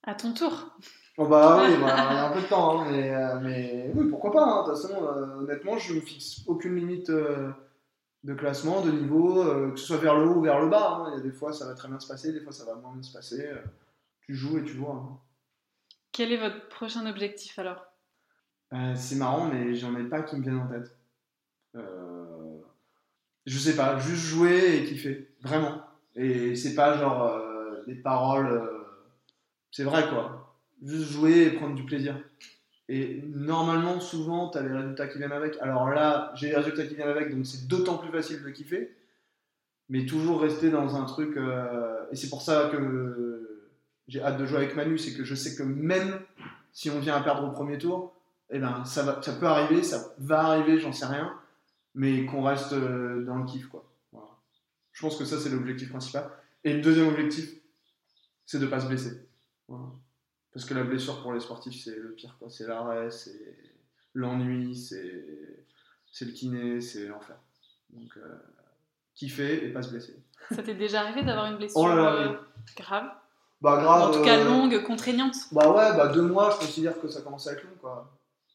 À 0.03 0.15
ton 0.15 0.35
tour. 0.35 0.77
Oh 1.21 1.27
bah 1.27 1.65
oui, 1.65 1.77
bah, 1.81 1.97
il 2.11 2.15
y 2.15 2.19
a 2.19 2.29
un 2.29 2.33
peu 2.33 2.41
de 2.41 2.47
temps, 2.47 2.81
hein, 2.81 2.87
mais, 2.93 3.13
euh, 3.13 3.41
mais 3.41 3.91
oui, 3.95 4.09
pourquoi 4.09 4.31
pas. 4.31 4.45
hein. 4.45 4.63
De 4.63 4.73
toute 4.73 4.81
façon, 4.81 5.03
euh, 5.05 5.41
honnêtement, 5.41 5.77
je 5.77 5.93
ne 5.93 5.97
me 5.99 6.01
fixe 6.05 6.43
aucune 6.47 6.77
limite 6.77 7.11
euh, 7.11 7.51
de 8.23 8.35
classement, 8.35 8.83
de 8.83 8.93
niveau, 8.93 9.45
que 9.73 9.77
ce 9.77 9.85
soit 9.87 9.97
vers 9.97 10.15
le 10.17 10.29
haut 10.29 10.35
ou 10.37 10.43
vers 10.43 10.61
le 10.61 10.69
bas. 10.69 11.01
hein. 11.01 11.11
Il 11.13 11.17
y 11.17 11.21
a 11.21 11.23
des 11.23 11.33
fois, 11.33 11.53
ça 11.53 11.67
va 11.67 11.75
très 11.75 11.89
bien 11.89 11.99
se 11.99 12.07
passer, 12.07 12.33
des 12.33 12.41
fois, 12.41 12.53
ça 12.53 12.65
va 12.65 12.77
moins 12.77 12.93
bien 12.93 13.03
se 13.03 13.13
passer. 13.13 13.51
tu 14.21 14.35
joues 14.37 14.59
et 14.59 14.65
tu 14.65 14.75
vois. 14.75 15.21
Quel 16.13 16.31
est 16.33 16.37
votre 16.37 16.69
prochain 16.69 17.05
objectif 17.07 17.59
alors? 17.59 17.85
C'est 18.95 19.17
marrant, 19.17 19.47
mais 19.47 19.75
j'en 19.75 19.97
ai 19.97 20.05
pas 20.05 20.23
qui 20.23 20.37
me 20.37 20.43
viennent 20.43 20.59
en 20.61 20.69
tête. 20.69 20.97
Je 23.47 23.59
sais 23.59 23.75
pas, 23.75 23.99
juste 23.99 24.23
jouer 24.23 24.77
et 24.77 24.85
kiffer, 24.85 25.35
vraiment. 25.41 25.83
Et 26.15 26.55
c'est 26.55 26.75
pas 26.77 26.97
genre 26.97 27.41
des 27.87 27.95
paroles. 27.97 28.71
c'est 29.73 29.85
vrai 29.85 30.09
quoi. 30.09 30.48
Juste 30.83 31.11
jouer 31.13 31.43
et 31.43 31.51
prendre 31.51 31.75
du 31.75 31.85
plaisir. 31.85 32.17
Et 32.89 33.23
normalement, 33.35 34.01
souvent, 34.01 34.49
tu 34.51 34.59
as 34.59 34.63
les 34.63 34.73
résultats 34.73 35.09
qui 35.09 35.19
viennent 35.19 35.33
avec. 35.33 35.57
Alors 35.61 35.91
là, 35.91 36.33
j'ai 36.35 36.49
les 36.49 36.57
résultats 36.57 36.87
qui 36.87 36.95
viennent 36.95 37.09
avec, 37.09 37.35
donc 37.35 37.45
c'est 37.47 37.67
d'autant 37.67 37.99
plus 37.99 38.11
facile 38.11 38.43
de 38.43 38.51
kiffer. 38.51 38.95
Mais 39.91 40.07
toujours 40.07 40.41
rester 40.41 40.71
dans 40.71 40.97
un 40.97 41.05
truc. 41.05 41.37
euh, 41.37 42.05
et 42.11 42.17
c'est 42.17 42.29
pour 42.29 42.43
ça 42.43 42.71
que 42.73 43.67
j'ai 44.07 44.23
hâte 44.23 44.39
de 44.39 44.47
jouer 44.47 44.59
avec 44.59 44.75
Manu, 44.75 44.99
c'est 44.99 45.15
que 45.15 45.25
je 45.25 45.35
sais 45.35 45.55
que 45.55 45.63
même 45.63 46.21
si 46.73 46.91
on 46.91 46.99
vient 46.99 47.17
à 47.17 47.21
perdre 47.21 47.47
au 47.47 47.51
premier 47.51 47.79
tour, 47.79 48.15
eh 48.51 48.59
ben, 48.59 48.85
ça, 48.85 49.03
va, 49.03 49.21
ça 49.23 49.35
peut 49.35 49.47
arriver, 49.47 49.83
ça 49.83 50.15
va 50.19 50.47
arriver, 50.47 50.79
j'en 50.79 50.93
sais 50.93 51.07
rien, 51.07 51.35
mais 51.95 52.25
qu'on 52.25 52.43
reste 52.43 52.73
euh, 52.73 53.25
dans 53.25 53.37
le 53.37 53.45
kiff. 53.45 53.67
Quoi. 53.67 53.85
Je 54.99 55.03
pense 55.03 55.17
que 55.17 55.25
ça, 55.25 55.39
c'est 55.39 55.51
l'objectif 55.51 55.91
principal. 55.91 56.29
Et 56.65 56.73
le 56.73 56.81
deuxième 56.81 57.07
objectif, 57.07 57.53
c'est 58.47 58.59
de 58.59 58.65
ne 58.65 58.71
pas 58.71 58.81
se 58.81 58.87
blesser. 58.87 59.29
Parce 60.59 60.69
que 60.69 60.75
la 60.75 60.83
blessure 60.83 61.23
pour 61.23 61.33
les 61.33 61.39
sportifs, 61.39 61.85
c'est 61.85 61.95
le 61.95 62.11
pire. 62.15 62.35
quoi. 62.41 62.51
C'est 62.51 62.67
l'arrêt, 62.67 63.13
c'est 63.13 63.57
l'ennui, 64.15 64.75
c'est 64.75 65.65
c'est 66.11 66.25
le 66.25 66.33
kiné, 66.33 66.81
c'est 66.81 67.07
l'enfer. 67.07 67.37
Donc, 67.91 68.11
euh, 68.17 68.35
kiffer 69.15 69.65
et 69.65 69.69
pas 69.73 69.83
se 69.83 69.91
blesser. 69.91 70.17
Ça 70.51 70.65
t'est 70.65 70.75
déjà 70.75 71.03
arrivé 71.03 71.23
d'avoir 71.23 71.47
une 71.47 71.59
blessure 71.59 71.81
Oh 71.81 71.87
là 71.89 71.95
là, 71.95 72.13
euh, 72.17 72.37
grave? 72.77 73.09
Bah, 73.61 73.81
grave. 73.81 74.09
En 74.11 74.11
tout 74.13 74.25
cas 74.25 74.39
euh, 74.41 74.45
longue, 74.47 74.83
contraignante 74.83 75.37
Bah 75.53 75.69
ouais, 75.71 75.97
bah 75.97 76.09
deux 76.09 76.23
mois, 76.23 76.51
je 76.51 76.59
considère 76.59 77.01
que 77.01 77.07
ça 77.07 77.21
commence 77.21 77.47
à 77.47 77.53
être 77.53 77.63
long, 77.63 77.77
quoi. 77.81 78.13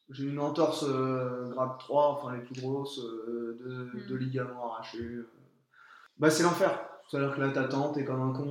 J'ai 0.09 0.25
une 0.25 0.39
entorse 0.39 0.83
euh, 0.85 1.51
grade 1.51 1.77
3, 1.79 2.09
enfin 2.09 2.35
les 2.35 2.41
plus 2.41 2.59
grosses, 2.61 2.99
euh, 2.99 3.57
de, 3.63 3.97
Mm. 3.97 4.07
de 4.09 4.15
ligaments 4.15 4.73
arrachés. 4.73 4.97
euh. 5.01 5.29
Bah 6.17 6.29
c'est 6.29 6.43
l'enfer. 6.43 6.77
C'est-à-dire 7.09 7.33
que 7.33 7.39
là, 7.39 7.49
t'attends, 7.49 7.93
t'es 7.93 8.03
comme 8.03 8.21
un 8.21 8.33
con, 8.33 8.45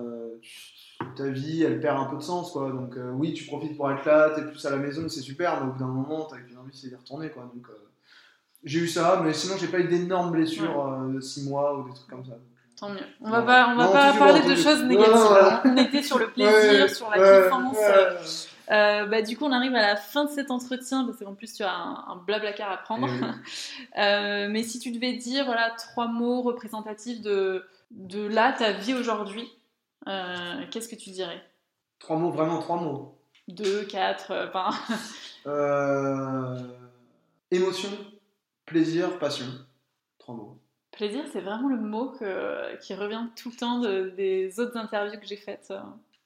euh, 0.00 0.36
tu- 0.42 0.87
ta 1.16 1.26
vie, 1.28 1.62
elle 1.62 1.80
perd 1.80 1.98
un 1.98 2.04
peu 2.06 2.16
de 2.16 2.22
sens, 2.22 2.52
quoi. 2.52 2.70
Donc 2.70 2.96
euh, 2.96 3.10
oui, 3.12 3.32
tu 3.34 3.44
profites 3.44 3.76
pour 3.76 3.90
être 3.90 4.04
là, 4.04 4.30
t'es 4.34 4.42
plus 4.42 4.64
à 4.66 4.70
la 4.70 4.76
maison, 4.76 5.08
c'est 5.08 5.20
super, 5.20 5.60
mais 5.60 5.68
au 5.68 5.72
bout 5.72 5.78
d'un 5.78 5.86
moment, 5.86 6.24
t'as 6.24 6.38
qu'une 6.38 6.58
envie, 6.58 6.76
c'est 6.76 6.88
d'y 6.88 6.96
retourner, 6.96 7.30
quoi. 7.30 7.44
Donc 7.54 7.66
euh, 7.68 7.88
j'ai 8.64 8.80
eu 8.80 8.88
ça, 8.88 9.20
mais 9.24 9.32
sinon, 9.32 9.54
j'ai 9.58 9.68
pas 9.68 9.78
eu 9.78 9.88
d'énormes 9.88 10.32
blessures 10.32 10.84
euh, 10.86 11.14
de 11.14 11.20
6 11.20 11.48
mois 11.48 11.78
ou 11.78 11.88
des 11.88 11.94
trucs 11.94 12.08
comme 12.10 12.24
ça. 12.24 12.32
Tant 12.78 12.90
mieux. 12.90 13.00
On 13.20 13.30
va 13.30 13.42
pas, 13.42 13.68
on 13.70 13.76
va 13.76 13.84
Non, 13.86 13.92
pas 13.92 14.12
parler 14.12 14.40
de 14.48 14.54
choses 14.54 14.84
négatives. 14.84 15.12
ouais. 15.14 15.60
On 15.64 15.76
était 15.76 16.02
sur 16.02 16.18
le 16.18 16.28
plaisir, 16.32 16.82
Ouais, 16.82 16.88
sur 16.88 17.10
la 17.10 17.18
ouais, 17.18 17.48
ouais. 17.50 18.16
Euh, 18.70 19.06
bah, 19.06 19.22
du 19.22 19.36
coup, 19.36 19.46
on 19.46 19.52
arrive 19.52 19.74
à 19.74 19.80
la 19.80 19.96
fin 19.96 20.26
de 20.26 20.30
cet 20.30 20.50
entretien 20.50 21.04
parce 21.04 21.18
qu'en 21.18 21.34
plus, 21.34 21.54
tu 21.54 21.62
as 21.62 21.72
un, 21.72 22.04
un 22.08 22.16
blablacar 22.26 22.70
à 22.70 22.76
prendre. 22.76 23.08
Oui. 23.08 23.20
Euh, 23.98 24.46
mais 24.50 24.62
si 24.62 24.78
tu 24.78 24.92
devais 24.92 25.14
dire 25.14 25.44
voilà, 25.46 25.70
trois 25.76 26.06
mots 26.06 26.42
représentatifs 26.42 27.20
de, 27.20 27.64
de 27.90 28.24
là, 28.26 28.52
ta 28.52 28.70
vie 28.72 28.94
aujourd'hui, 28.94 29.50
euh, 30.06 30.64
qu'est-ce 30.70 30.88
que 30.88 30.96
tu 30.96 31.10
dirais? 31.10 31.42
Trois 31.98 32.16
mots, 32.16 32.30
vraiment 32.30 32.60
trois 32.60 32.76
mots. 32.80 33.18
Deux, 33.48 33.84
quatre, 33.84 34.30
euh, 34.30 34.46
enfin. 34.48 34.70
Euh, 35.46 36.58
émotion, 37.50 37.88
plaisir, 38.66 39.18
passion. 39.18 39.46
Trois 40.18 40.34
mots. 40.34 40.58
Plaisir, 40.92 41.24
c'est 41.32 41.40
vraiment 41.40 41.68
le 41.68 41.78
mot 41.78 42.10
que- 42.10 42.76
qui 42.80 42.94
revient 42.94 43.26
tout 43.36 43.50
le 43.50 43.56
temps 43.56 43.78
de- 43.80 44.10
des 44.16 44.58
autres 44.60 44.76
interviews 44.76 45.18
que 45.18 45.26
j'ai 45.26 45.36
faites. 45.36 45.72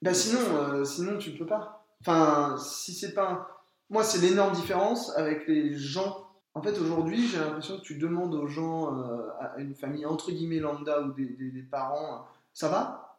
Bah 0.00 0.14
sinon, 0.14 0.40
euh, 0.56 0.84
sinon 0.84 1.18
tu 1.18 1.32
peux 1.32 1.46
pas. 1.46 1.84
Enfin, 2.00 2.56
si 2.58 2.92
c'est 2.92 3.14
pas. 3.14 3.64
Moi, 3.90 4.02
c'est 4.02 4.18
l'énorme 4.26 4.54
différence 4.54 5.16
avec 5.16 5.46
les 5.46 5.76
gens. 5.76 6.26
En 6.54 6.62
fait, 6.62 6.78
aujourd'hui, 6.78 7.28
j'ai 7.28 7.38
l'impression 7.38 7.76
que 7.78 7.82
tu 7.82 7.98
demandes 7.98 8.34
aux 8.34 8.46
gens, 8.48 8.98
euh, 8.98 9.28
à 9.40 9.54
une 9.58 9.74
famille 9.74 10.06
entre 10.06 10.30
guillemets 10.32 10.58
lambda 10.58 11.00
ou 11.02 11.12
des, 11.12 11.26
des- 11.26 11.50
des 11.50 11.62
parents, 11.62 12.26
ça 12.52 12.68
va? 12.68 13.11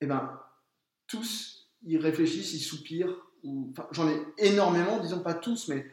Eh 0.00 0.06
ben, 0.06 0.40
tous, 1.06 1.70
ils 1.82 1.98
réfléchissent, 1.98 2.54
ils 2.54 2.60
soupirent. 2.60 3.16
Ou... 3.44 3.72
J'en 3.92 4.08
ai 4.08 4.20
énormément, 4.38 4.98
disons 5.00 5.20
pas 5.20 5.34
tous, 5.34 5.68
mais 5.68 5.86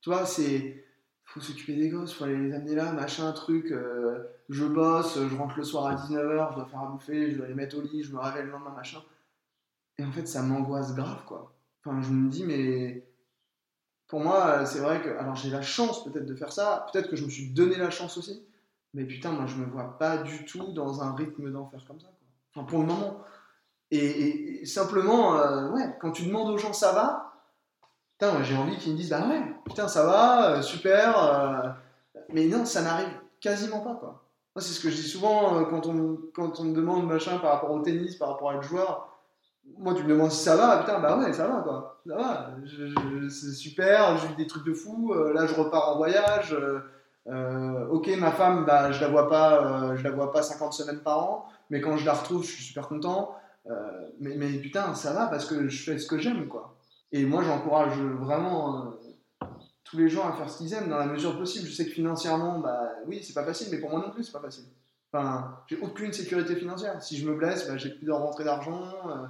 tu 0.00 0.10
vois, 0.10 0.26
c'est 0.26 0.84
faut 1.24 1.40
s'occuper 1.40 1.74
des 1.74 1.88
gosses, 1.88 2.12
faut 2.12 2.24
aller 2.24 2.36
les 2.36 2.52
amener 2.52 2.74
là, 2.74 2.92
machin, 2.92 3.30
truc. 3.32 3.70
euh, 3.70 4.24
je 4.48 4.64
bosse, 4.64 5.16
je 5.16 5.36
rentre 5.36 5.56
le 5.58 5.64
soir 5.64 5.86
à 5.86 5.94
19h, 5.94 6.50
je 6.50 6.56
dois 6.56 6.66
faire 6.66 6.80
à 6.80 6.86
bouffer, 6.86 7.30
je 7.30 7.36
dois 7.36 7.46
les 7.46 7.54
mettre 7.54 7.78
au 7.78 7.82
lit, 7.82 8.02
je 8.02 8.12
me 8.12 8.18
réveille 8.18 8.44
le 8.44 8.50
lendemain, 8.50 8.74
machin. 8.74 9.00
Et 9.98 10.04
en 10.04 10.10
fait, 10.10 10.26
ça 10.26 10.42
m'angoisse 10.42 10.94
grave, 10.94 11.24
quoi. 11.26 11.54
Enfin, 11.84 12.02
je 12.02 12.10
me 12.10 12.28
dis, 12.28 12.44
mais 12.44 13.06
pour 14.08 14.20
moi, 14.20 14.66
c'est 14.66 14.80
vrai 14.80 15.00
que. 15.02 15.10
Alors, 15.10 15.36
j'ai 15.36 15.50
la 15.50 15.62
chance 15.62 16.04
peut-être 16.04 16.26
de 16.26 16.34
faire 16.34 16.52
ça, 16.52 16.86
peut-être 16.92 17.08
que 17.08 17.16
je 17.16 17.24
me 17.24 17.30
suis 17.30 17.50
donné 17.50 17.76
la 17.76 17.90
chance 17.90 18.16
aussi, 18.16 18.42
mais 18.92 19.04
putain, 19.04 19.30
moi, 19.30 19.46
je 19.46 19.54
me 19.54 19.66
vois 19.66 19.98
pas 19.98 20.18
du 20.18 20.44
tout 20.44 20.72
dans 20.72 21.02
un 21.02 21.14
rythme 21.14 21.52
d'en 21.52 21.66
faire 21.66 21.84
comme 21.84 22.00
ça. 22.00 22.10
Enfin, 22.54 22.66
pour 22.66 22.80
le 22.80 22.86
moment. 22.86 23.18
Et, 23.90 24.64
simplement, 24.66 25.36
euh, 25.36 25.68
ouais, 25.70 25.96
quand 26.00 26.12
tu 26.12 26.26
demandes 26.26 26.50
aux 26.50 26.58
gens 26.58 26.72
ça 26.72 26.92
va, 26.92 27.32
putain, 28.18 28.42
j'ai 28.42 28.56
envie 28.56 28.76
qu'ils 28.76 28.92
me 28.92 28.96
disent, 28.96 29.10
bah 29.10 29.26
ouais, 29.28 29.42
putain, 29.64 29.88
ça 29.88 30.04
va, 30.04 30.50
euh, 30.50 30.62
super. 30.62 31.22
euh, 31.22 31.68
Mais 32.32 32.46
non, 32.46 32.64
ça 32.64 32.82
n'arrive 32.82 33.08
quasiment 33.40 33.80
pas, 33.80 33.94
quoi. 33.94 34.22
Moi, 34.54 34.62
c'est 34.62 34.72
ce 34.72 34.80
que 34.80 34.90
je 34.90 34.96
dis 34.96 35.08
souvent 35.08 35.64
quand, 35.64 35.86
on, 35.86 36.18
quand 36.34 36.60
on 36.60 36.64
me 36.64 36.74
demande 36.74 37.06
machin 37.06 37.38
par 37.38 37.52
rapport 37.52 37.70
au 37.70 37.80
tennis, 37.80 38.16
par 38.16 38.30
rapport 38.30 38.50
à 38.50 38.54
être 38.56 38.62
joueur. 38.62 39.08
Moi, 39.78 39.94
tu 39.94 40.02
me 40.04 40.08
demandes 40.08 40.30
si 40.30 40.42
ça 40.42 40.56
va, 40.56 40.78
putain, 40.78 41.00
bah 41.00 41.16
ouais, 41.18 41.32
ça 41.32 41.46
va, 41.46 41.60
quoi. 41.62 42.00
Ça 42.06 42.16
va, 42.16 42.50
c'est 43.28 43.52
super, 43.52 44.16
je 44.18 44.26
vis 44.28 44.36
des 44.36 44.46
trucs 44.46 44.64
de 44.64 44.72
fou, 44.72 45.12
là, 45.34 45.46
je 45.46 45.54
repars 45.54 45.90
en 45.90 45.96
voyage. 45.98 46.56
ok, 47.26 48.08
ma 48.18 48.32
femme, 48.32 48.64
bah, 48.64 48.90
je 48.92 49.00
la 49.00 49.08
vois 49.08 49.28
pas, 49.28 49.94
je 49.96 50.02
la 50.02 50.10
vois 50.10 50.32
pas 50.32 50.42
50 50.42 50.72
semaines 50.72 51.00
par 51.00 51.18
an, 51.18 51.48
mais 51.70 51.80
quand 51.80 51.96
je 51.96 52.04
la 52.04 52.12
retrouve, 52.12 52.44
je 52.44 52.50
suis 52.50 52.64
super 52.64 52.88
content. 52.88 53.34
Euh, 53.66 54.08
mais, 54.20 54.48
putain, 54.58 54.94
ça 54.94 55.12
va 55.12 55.26
parce 55.26 55.46
que 55.46 55.68
je 55.68 55.82
fais 55.84 55.98
ce 55.98 56.06
que 56.06 56.18
j'aime, 56.18 56.48
quoi. 56.48 56.76
Et 57.12 57.24
moi, 57.24 57.42
j'encourage 57.42 57.98
vraiment 57.98 58.86
euh, 58.86 59.46
tous 59.84 59.98
les 59.98 60.08
gens 60.08 60.28
à 60.28 60.32
faire 60.32 60.48
ce 60.50 60.58
qu'ils 60.58 60.72
aiment 60.74 60.88
dans 60.88 60.98
la 60.98 61.06
mesure 61.06 61.38
possible. 61.38 61.66
Je 61.66 61.72
sais 61.72 61.84
que 61.84 61.92
financièrement, 61.92 62.60
bah 62.60 62.90
oui, 63.06 63.22
c'est 63.22 63.34
pas 63.34 63.44
facile, 63.44 63.68
mais 63.70 63.78
pour 63.78 63.90
moi 63.90 64.00
non 64.00 64.10
plus, 64.10 64.24
c'est 64.24 64.32
pas 64.32 64.40
facile. 64.40 64.64
Enfin, 65.12 65.58
j'ai 65.66 65.78
aucune 65.80 66.12
sécurité 66.12 66.54
financière. 66.56 67.02
Si 67.02 67.16
je 67.16 67.28
me 67.28 67.34
blesse, 67.34 67.66
bah, 67.68 67.76
j'ai 67.76 67.90
plus 67.90 68.06
de 68.06 68.12
rentrée 68.12 68.44
d'argent. 68.44 68.92
euh, 69.08 69.26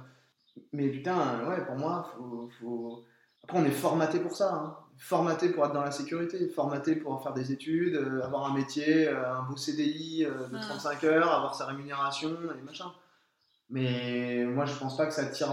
mais 0.73 0.89
putain, 0.89 1.47
ouais, 1.47 1.65
pour 1.65 1.75
moi, 1.75 2.05
faut, 2.15 2.49
faut... 2.59 3.03
Après, 3.43 3.59
on 3.59 3.65
est 3.65 3.71
formaté 3.71 4.19
pour 4.19 4.35
ça. 4.35 4.53
hein. 4.53 4.77
Formaté 5.03 5.49
pour 5.49 5.65
être 5.65 5.73
dans 5.73 5.81
la 5.81 5.89
sécurité, 5.89 6.47
formaté 6.47 6.95
pour 6.95 7.23
faire 7.23 7.33
des 7.33 7.51
études, 7.51 7.95
euh, 7.95 8.21
avoir 8.23 8.45
un 8.45 8.53
métier, 8.53 9.07
euh, 9.07 9.33
un 9.33 9.41
beau 9.41 9.57
CDI 9.57 10.25
euh, 10.25 10.47
de 10.47 10.57
Mm. 10.57 10.61
35 10.61 11.03
heures, 11.05 11.31
avoir 11.31 11.55
sa 11.55 11.65
rémunération 11.65 12.37
et 12.55 12.61
machin. 12.61 12.93
Mais 13.71 14.45
moi, 14.45 14.65
je 14.65 14.75
pense 14.75 14.95
pas 14.97 15.07
que 15.07 15.13
ça 15.13 15.25
tire 15.25 15.49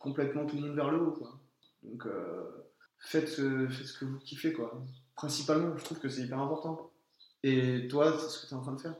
complètement 0.00 0.46
tout 0.46 0.56
le 0.56 0.62
monde 0.62 0.74
vers 0.74 0.90
le 0.90 1.00
haut. 1.00 1.12
Quoi. 1.12 1.38
Donc, 1.84 2.06
faites, 2.98 3.28
ce, 3.28 3.68
faites 3.68 3.86
ce 3.86 3.98
que 4.00 4.04
vous 4.06 4.18
kiffez. 4.18 4.52
Quoi. 4.52 4.82
Principalement, 5.14 5.76
je 5.76 5.84
trouve 5.84 6.00
que 6.00 6.08
c'est 6.08 6.22
hyper 6.22 6.40
important. 6.40 6.90
Et 7.44 7.86
toi, 7.88 8.18
c'est 8.18 8.28
ce 8.30 8.42
que 8.42 8.46
tu 8.48 8.54
es 8.54 8.56
en 8.56 8.62
train 8.62 8.72
de 8.72 8.80
faire 8.80 8.94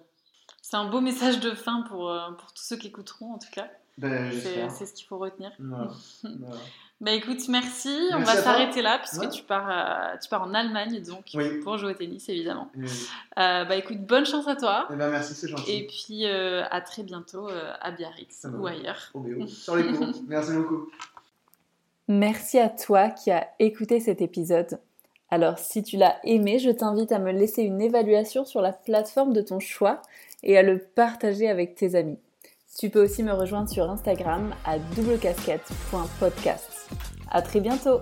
C'est 0.63 0.77
un 0.77 0.89
beau 0.91 1.01
message 1.01 1.41
de 1.41 1.53
fin 1.55 1.83
pour, 1.89 2.15
pour 2.39 2.53
tous 2.53 2.63
ceux 2.63 2.77
qui 2.77 2.87
écouteront, 2.89 3.33
en 3.33 3.39
tout 3.39 3.51
cas. 3.53 3.69
ben, 3.99 4.31
C'est 4.71 4.87
ce 4.87 4.93
qu'il 4.93 5.07
faut 5.07 5.19
retenir. 5.19 5.51
Voilà. 5.59 5.91
Voilà. 6.23 6.61
Bah 7.01 7.13
écoute, 7.13 7.49
merci. 7.49 7.89
On 8.13 8.19
va 8.19 8.37
s'arrêter 8.37 8.83
là, 8.83 8.99
puisque 8.99 9.23
Ouais. 9.23 9.29
tu, 9.31 9.43
pars, 9.43 9.69
euh, 9.71 10.17
tu 10.23 10.29
pars 10.29 10.43
en 10.43 10.53
Allemagne, 10.53 11.01
donc, 11.01 11.25
Oui. 11.35 11.59
pour 11.61 11.79
jouer 11.79 11.93
au 11.93 11.95
tennis, 11.95 12.29
évidemment. 12.29 12.71
Euh, 13.39 13.65
bah 13.65 13.77
écoute, 13.77 14.01
bonne 14.05 14.27
chance 14.27 14.47
à 14.47 14.55
toi. 14.55 14.87
eh 14.93 14.97
ben, 14.97 15.09
merci, 15.11 15.35
c'est 15.35 15.49
gentil. 15.49 15.73
Et 15.73 15.87
puis 15.87 16.27
euh, 16.27 16.63
à 16.71 16.83
très 16.83 17.03
bientôt 17.03 17.49
euh, 17.49 17.73
à 17.81 17.91
Biarritz 17.91 18.45
va. 18.45 18.59
ou 18.59 18.67
ailleurs. 18.67 19.13
Sur 19.49 19.77
les 19.77 19.91
cours. 19.93 20.09
merci 20.29 20.53
beaucoup. 20.53 20.91
Merci 22.09 22.59
à 22.59 22.69
toi 22.69 23.09
qui 23.09 23.31
as 23.31 23.49
écouté 23.59 23.99
cet 24.01 24.21
épisode. 24.21 24.79
Alors, 25.31 25.59
si 25.59 25.83
tu 25.83 25.97
l'as 25.97 26.17
aimé, 26.25 26.59
je 26.59 26.69
t'invite 26.71 27.13
à 27.13 27.19
me 27.21 27.31
laisser 27.33 27.63
une 27.63 27.81
évaluation 27.81 28.45
sur 28.45 28.61
la 28.61 28.73
plateforme 28.73 29.33
de 29.33 29.41
ton 29.41 29.59
choix 29.61 30.03
et 30.43 30.59
à 30.59 30.63
le 30.63 30.79
partager 30.79 31.49
avec 31.49 31.77
tes 31.77 31.95
amis. 31.95 32.19
Tu 32.79 32.91
peux 32.91 33.03
aussi 33.03 33.23
me 33.23 33.33
rejoindre 33.33 33.71
sur 33.71 33.89
Instagram 33.89 34.55
à 34.67 34.79
doublecasquette.podcast. 34.79 36.80
À 37.31 37.43
très 37.43 37.61
bientôt. 37.61 38.01